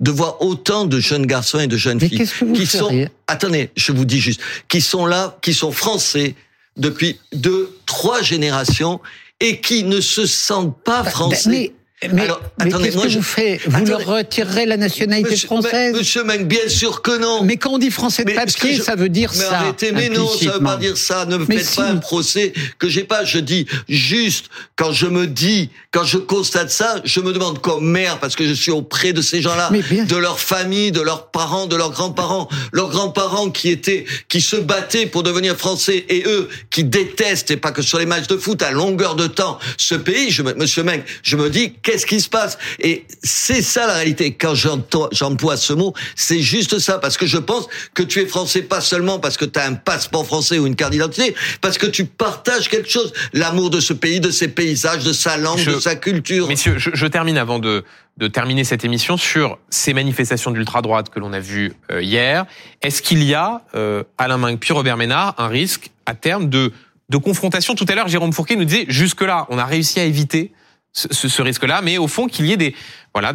de 0.00 0.10
voir 0.10 0.42
autant 0.42 0.84
de 0.84 1.00
jeunes 1.00 1.24
garçons 1.24 1.60
et 1.60 1.66
de 1.66 1.78
jeunes 1.78 1.96
Mais 1.98 2.10
filles 2.10 2.18
que 2.18 2.52
qui 2.52 2.66
sont, 2.66 2.90
attendez, 3.26 3.70
je 3.74 3.92
vous 3.92 4.04
dis 4.04 4.20
juste, 4.20 4.42
qui 4.68 4.82
sont 4.82 5.06
là, 5.06 5.38
qui 5.40 5.54
sont 5.54 5.72
français 5.72 6.34
depuis 6.76 7.18
deux, 7.32 7.74
trois 7.86 8.20
générations 8.20 9.00
et 9.40 9.62
qui 9.62 9.82
ne 9.82 10.02
se 10.02 10.26
sentent 10.26 10.78
pas 10.84 11.02
français. 11.04 11.48
Mais 11.48 11.72
Mais, 12.12 12.22
Alors, 12.22 12.40
mais 12.62 12.70
qu'est-ce 12.70 12.96
que 12.96 13.08
je... 13.08 13.18
vous 13.18 13.24
faites 13.24 13.60
Vous 13.66 13.84
leur 13.84 14.06
retirerez 14.06 14.66
la 14.66 14.76
nationalité 14.76 15.34
française 15.36 15.96
Monsieur 15.96 16.22
Meng, 16.22 16.44
bien 16.44 16.68
sûr 16.68 17.02
que 17.02 17.18
non. 17.18 17.42
Mais 17.42 17.56
quand 17.56 17.72
on 17.72 17.78
dit 17.78 17.90
français 17.90 18.24
de 18.24 18.30
papier, 18.32 18.80
ça 18.80 18.94
veut 18.94 19.08
dire 19.08 19.32
mais 19.34 19.44
ça. 19.44 19.58
Arrêtez, 19.58 19.90
mais 19.90 20.08
non, 20.08 20.28
ça 20.28 20.52
veut 20.52 20.60
pas 20.60 20.76
dire 20.76 20.96
ça. 20.96 21.24
Ne 21.26 21.38
me 21.38 21.44
faites 21.44 21.74
pas 21.74 21.88
un 21.88 21.96
procès 21.96 22.52
que 22.78 22.88
j'ai 22.88 23.02
pas. 23.02 23.24
Je 23.24 23.38
dis 23.40 23.66
juste 23.88 24.46
quand 24.76 24.92
je 24.92 25.06
me 25.06 25.26
dis, 25.26 25.70
quand 25.90 26.04
je 26.04 26.18
constate 26.18 26.70
ça, 26.70 27.00
je 27.04 27.18
me 27.18 27.32
demande 27.32 27.60
comme 27.60 27.90
mère 27.90 28.20
parce 28.20 28.36
que 28.36 28.46
je 28.46 28.52
suis 28.52 28.70
auprès 28.70 29.12
de 29.12 29.20
ces 29.20 29.42
gens-là, 29.42 29.68
de 29.70 30.16
leur 30.16 30.38
famille, 30.38 30.92
de 30.92 31.00
leurs 31.00 31.32
parents, 31.32 31.66
de 31.66 31.74
leurs 31.74 31.90
grands-parents, 31.90 32.48
leurs 32.72 32.90
grands-parents 32.90 33.50
qui 33.50 33.70
étaient, 33.70 34.04
qui 34.28 34.40
se 34.40 34.54
battaient 34.54 35.06
pour 35.06 35.24
devenir 35.24 35.56
français 35.56 36.06
et 36.08 36.22
eux 36.26 36.48
qui 36.70 36.84
détestent 36.84 37.50
et 37.50 37.56
pas 37.56 37.72
que 37.72 37.82
sur 37.82 37.98
les 37.98 38.06
matchs 38.06 38.28
de 38.28 38.36
foot 38.36 38.62
à 38.62 38.70
longueur 38.70 39.16
de 39.16 39.26
temps 39.26 39.58
ce 39.76 39.96
pays. 39.96 40.30
Je, 40.30 40.42
Monsieur 40.42 40.84
Meng, 40.84 41.02
je 41.24 41.36
me 41.36 41.50
dis 41.50 41.72
qu'est-ce 41.88 42.04
qui 42.04 42.20
se 42.20 42.28
passe? 42.28 42.58
Et 42.80 43.06
c'est 43.22 43.62
ça 43.62 43.86
la 43.86 43.94
réalité. 43.94 44.34
Quand 44.34 44.54
j'emploie 44.54 45.56
ce 45.56 45.72
mot, 45.72 45.94
c'est 46.14 46.40
juste 46.40 46.78
ça 46.80 46.98
parce 46.98 47.16
que 47.16 47.24
je 47.24 47.38
pense 47.38 47.66
que 47.94 48.02
tu 48.02 48.20
es 48.20 48.26
français 48.26 48.60
pas 48.60 48.82
seulement 48.82 49.18
parce 49.18 49.38
que 49.38 49.46
tu 49.46 49.58
as 49.58 49.64
un 49.64 49.72
passeport 49.72 50.26
français 50.26 50.58
ou 50.58 50.66
une 50.66 50.76
carte 50.76 50.92
d'identité, 50.92 51.34
parce 51.62 51.78
que 51.78 51.86
tu 51.86 52.04
partages 52.04 52.68
quelque 52.68 52.90
chose, 52.90 53.14
l'amour 53.32 53.70
de 53.70 53.80
ce 53.80 53.94
pays, 53.94 54.20
de 54.20 54.30
ses 54.30 54.48
paysages, 54.48 55.02
de 55.02 55.14
sa 55.14 55.38
langue, 55.38 55.64
de 55.64 55.80
sa 55.80 55.94
culture. 55.94 56.46
Messieurs, 56.48 56.74
je, 56.76 56.90
je 56.92 57.06
termine 57.06 57.38
avant 57.38 57.58
de 57.58 57.84
de 58.18 58.26
terminer 58.26 58.64
cette 58.64 58.84
émission 58.84 59.16
sur 59.16 59.58
ces 59.70 59.94
manifestations 59.94 60.50
d'ultra-droite 60.50 61.08
que 61.08 61.20
l'on 61.20 61.32
a 61.32 61.38
vues 61.38 61.72
euh, 61.92 62.02
hier. 62.02 62.46
Est-ce 62.82 63.00
qu'il 63.00 63.22
y 63.22 63.32
a, 63.32 63.62
euh, 63.76 64.02
Alain 64.18 64.38
Minc 64.38 64.58
puis 64.58 64.72
Robert 64.72 64.96
Ménard, 64.96 65.36
un 65.38 65.46
risque 65.46 65.90
à 66.04 66.14
terme 66.14 66.48
de, 66.48 66.72
de 67.10 67.16
confrontation? 67.16 67.76
Tout 67.76 67.86
à 67.88 67.94
l'heure, 67.94 68.08
Jérôme 68.08 68.32
Fourquet 68.32 68.56
nous 68.56 68.64
disait, 68.64 68.86
jusque-là, 68.88 69.46
on 69.50 69.58
a 69.58 69.64
réussi 69.64 70.00
à 70.00 70.04
éviter 70.04 70.50
ce, 70.92 71.28
ce 71.28 71.42
risque-là, 71.42 71.80
mais 71.82 71.98
au 71.98 72.08
fond 72.08 72.26
qu'il 72.26 72.46
y 72.46 72.52
ait 72.52 72.56
des, 72.56 72.74
voilà, 73.14 73.34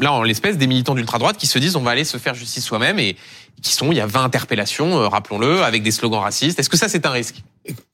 là 0.00 0.12
en 0.12 0.22
l'espèce 0.22 0.58
des 0.58 0.66
militants 0.66 0.94
d'ultra-droite 0.94 1.36
qui 1.36 1.46
se 1.46 1.58
disent 1.58 1.76
on 1.76 1.82
va 1.82 1.92
aller 1.92 2.04
se 2.04 2.18
faire 2.18 2.34
justice 2.34 2.64
soi-même 2.64 2.98
et 2.98 3.16
qui 3.62 3.74
sont, 3.74 3.92
il 3.92 3.98
y 3.98 4.00
a 4.00 4.06
20 4.06 4.24
interpellations, 4.24 4.98
euh, 4.98 5.08
rappelons-le, 5.08 5.62
avec 5.62 5.82
des 5.82 5.90
slogans 5.90 6.20
racistes. 6.20 6.58
Est-ce 6.58 6.70
que 6.70 6.76
ça 6.76 6.88
c'est 6.88 7.04
un 7.06 7.10
risque? 7.10 7.42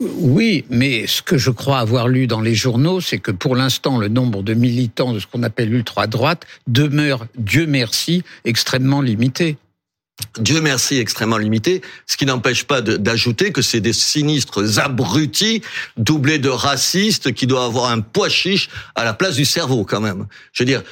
Oui, 0.01 0.65
mais 0.71 1.07
ce 1.07 1.23
que 1.23 1.39
je 1.39 1.51
crois 1.51 1.79
avoir 1.79 2.09
lu 2.09 2.27
dans 2.27 2.41
les 2.41 2.55
journaux, 2.55 3.01
c'est 3.01 3.19
que 3.19 3.33
pour 3.33 3.57
l'instant 3.57 3.99
le 3.99 4.09
nombre 4.09 4.43
de 4.43 4.55
militants 4.55 5.13
de 5.13 5.19
ce 5.19 5.27
qu'on 5.27 5.43
appelle 5.43 5.71
l'ultra-droite 5.71 6.47
demeure, 6.67 7.27
Dieu 7.37 7.67
merci, 7.67 8.23
extrêmement 8.45 9.01
limité. 9.01 9.57
Dieu 10.39 10.61
merci, 10.61 10.97
extrêmement 10.99 11.39
limité, 11.39 11.83
ce 12.07 12.17
qui 12.17 12.27
n'empêche 12.27 12.65
pas 12.65 12.81
d'ajouter 12.81 13.53
que 13.53 13.63
c'est 13.63 13.81
des 13.81 13.93
sinistres 13.93 14.79
abrutis, 14.79 15.63
doublés 15.97 16.39
de 16.39 16.49
racistes, 16.49 17.33
qui 17.33 17.47
doivent 17.47 17.65
avoir 17.65 17.91
un 17.91 18.01
poids 18.01 18.29
chiche 18.29 18.69
à 18.95 19.05
la 19.05 19.15
place 19.15 19.37
du 19.37 19.45
cerveau 19.45 19.85
quand 19.85 20.01
même. 20.01 20.27
Je 20.53 20.63
veux 20.63 20.67
dire, 20.67 20.83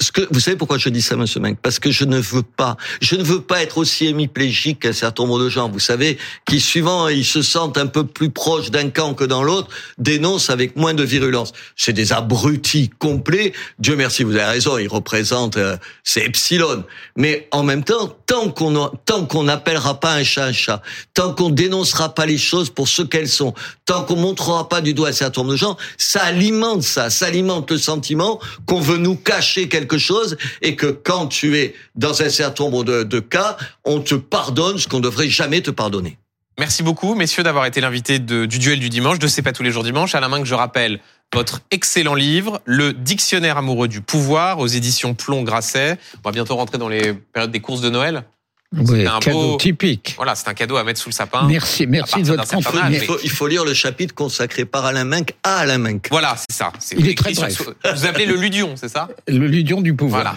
ce 0.00 0.10
que, 0.10 0.22
vous 0.30 0.40
savez 0.40 0.56
pourquoi 0.56 0.78
je 0.78 0.88
dis 0.88 1.02
ça, 1.02 1.16
monsieur 1.16 1.40
Meng 1.40 1.54
Parce 1.54 1.78
que 1.78 1.90
je 1.90 2.04
ne 2.04 2.18
veux 2.18 2.42
pas, 2.42 2.76
je 3.00 3.14
ne 3.14 3.22
veux 3.22 3.40
pas 3.40 3.62
être 3.62 3.78
aussi 3.78 4.06
hémiplégique 4.06 4.80
qu'un 4.80 4.92
certain 4.92 5.24
nombre 5.24 5.38
de 5.38 5.48
gens, 5.48 5.68
vous 5.68 5.78
savez, 5.78 6.18
qui 6.46 6.60
suivant 6.60 7.08
ils 7.08 7.24
se 7.24 7.42
sentent 7.42 7.78
un 7.78 7.86
peu 7.86 8.04
plus 8.04 8.30
proches 8.30 8.70
d'un 8.70 8.90
camp 8.90 9.14
que 9.14 9.24
dans 9.24 9.42
l'autre, 9.42 9.68
dénoncent 9.98 10.50
avec 10.50 10.76
moins 10.76 10.94
de 10.94 11.04
virulence. 11.04 11.52
C'est 11.76 11.92
des 11.92 12.12
abrutis 12.12 12.90
complets. 12.98 13.52
Dieu 13.78 13.94
merci, 13.94 14.24
vous 14.24 14.34
avez 14.34 14.44
raison, 14.44 14.78
ils 14.78 14.88
représentent, 14.88 15.56
euh, 15.56 15.76
c'est 16.04 16.24
epsilon. 16.24 16.84
Mais 17.16 17.48
en 17.52 17.62
même 17.62 17.84
temps, 17.84 18.16
tant 18.26 18.50
qu'on 18.50 18.88
tant 19.04 19.26
qu'on 19.26 19.44
n'appellera 19.44 20.00
pas 20.00 20.14
un 20.14 20.24
chat 20.24 20.46
un 20.46 20.52
chat, 20.52 20.82
tant 21.14 21.34
qu'on 21.34 21.50
dénoncera 21.50 22.14
pas 22.14 22.26
les 22.26 22.38
choses 22.38 22.70
pour 22.70 22.88
ce 22.88 23.02
qu'elles 23.02 23.28
sont, 23.28 23.54
tant 23.84 24.04
qu'on 24.04 24.16
montrera 24.16 24.68
pas 24.68 24.80
du 24.80 24.94
doigt 24.94 25.10
un 25.10 25.12
certain 25.12 25.42
nombre 25.42 25.52
de 25.52 25.58
gens, 25.58 25.76
ça 25.96 26.22
alimente 26.22 26.82
ça, 26.82 27.10
ça 27.10 27.26
alimente 27.26 27.70
le 27.70 27.78
sentiment 27.78 28.40
qu'on 28.66 28.80
veut 28.80 28.98
nous 28.98 29.16
cacher 29.16 29.68
quelque 29.68 29.91
chose 29.98 30.36
et 30.60 30.76
que 30.76 30.86
quand 30.86 31.26
tu 31.26 31.56
es 31.58 31.74
dans 31.94 32.22
un 32.22 32.28
certain 32.28 32.64
nombre 32.64 32.84
de, 32.84 33.20
cas, 33.20 33.56
on 33.84 34.00
te 34.00 34.14
pardonne 34.14 34.78
ce 34.78 34.88
qu'on 34.88 34.98
ne 34.98 35.02
devrait 35.02 35.28
jamais 35.28 35.60
te 35.60 35.70
pardonner. 35.70 36.18
Merci 36.58 36.82
beaucoup, 36.82 37.14
messieurs, 37.14 37.42
d'avoir 37.42 37.66
été 37.66 37.80
l'invité 37.80 38.18
du 38.18 38.46
duel 38.46 38.78
du 38.78 38.90
dimanche, 38.90 39.18
de 39.18 39.26
C'est 39.26 39.42
pas 39.42 39.52
tous 39.52 39.62
les 39.62 39.70
jours 39.70 39.84
dimanche. 39.84 40.14
À 40.14 40.20
la 40.20 40.28
main 40.28 40.40
que 40.40 40.46
je 40.46 40.54
rappelle 40.54 41.00
votre 41.34 41.60
excellent 41.70 42.14
livre, 42.14 42.60
Le 42.66 42.92
Dictionnaire 42.92 43.56
amoureux 43.56 43.88
du 43.88 44.02
pouvoir, 44.02 44.58
aux 44.58 44.66
éditions 44.66 45.14
Plomb 45.14 45.42
Grasset. 45.42 45.98
On 46.18 46.28
va 46.28 46.32
bientôt 46.32 46.56
rentrer 46.56 46.76
dans 46.76 46.88
les 46.88 47.14
périodes 47.14 47.50
des 47.50 47.60
courses 47.60 47.80
de 47.80 47.88
Noël. 47.88 48.24
Oui, 48.76 49.06
un 49.06 49.18
cadeau 49.18 49.56
typique. 49.56 50.14
Voilà, 50.16 50.34
c'est 50.34 50.48
un 50.48 50.54
cadeau 50.54 50.76
à 50.76 50.84
mettre 50.84 51.00
sous 51.00 51.10
le 51.10 51.14
sapin. 51.14 51.46
Merci, 51.46 51.86
merci 51.86 52.22
de 52.22 52.28
votre 52.28 52.48
contribution. 52.48 52.90
Il 52.90 53.00
faut, 53.00 53.18
il 53.22 53.30
faut 53.30 53.46
lire 53.46 53.64
le 53.64 53.74
chapitre 53.74 54.14
consacré 54.14 54.64
par 54.64 54.86
Alain 54.86 55.04
Menck 55.04 55.34
à 55.42 55.58
Alain 55.58 55.78
Menck. 55.78 56.08
Voilà, 56.10 56.36
c'est 56.36 56.56
ça. 56.56 56.72
il 56.96 57.08
est 57.08 57.16
très 57.16 57.32
bref. 57.34 57.62
vous 57.94 58.06
appelez 58.06 58.26
le 58.26 58.36
Ludion, 58.36 58.74
c'est 58.76 58.88
ça? 58.88 59.08
Le 59.28 59.46
Ludion 59.46 59.80
du 59.80 59.94
pouvoir. 59.94 60.22
Voilà. 60.22 60.36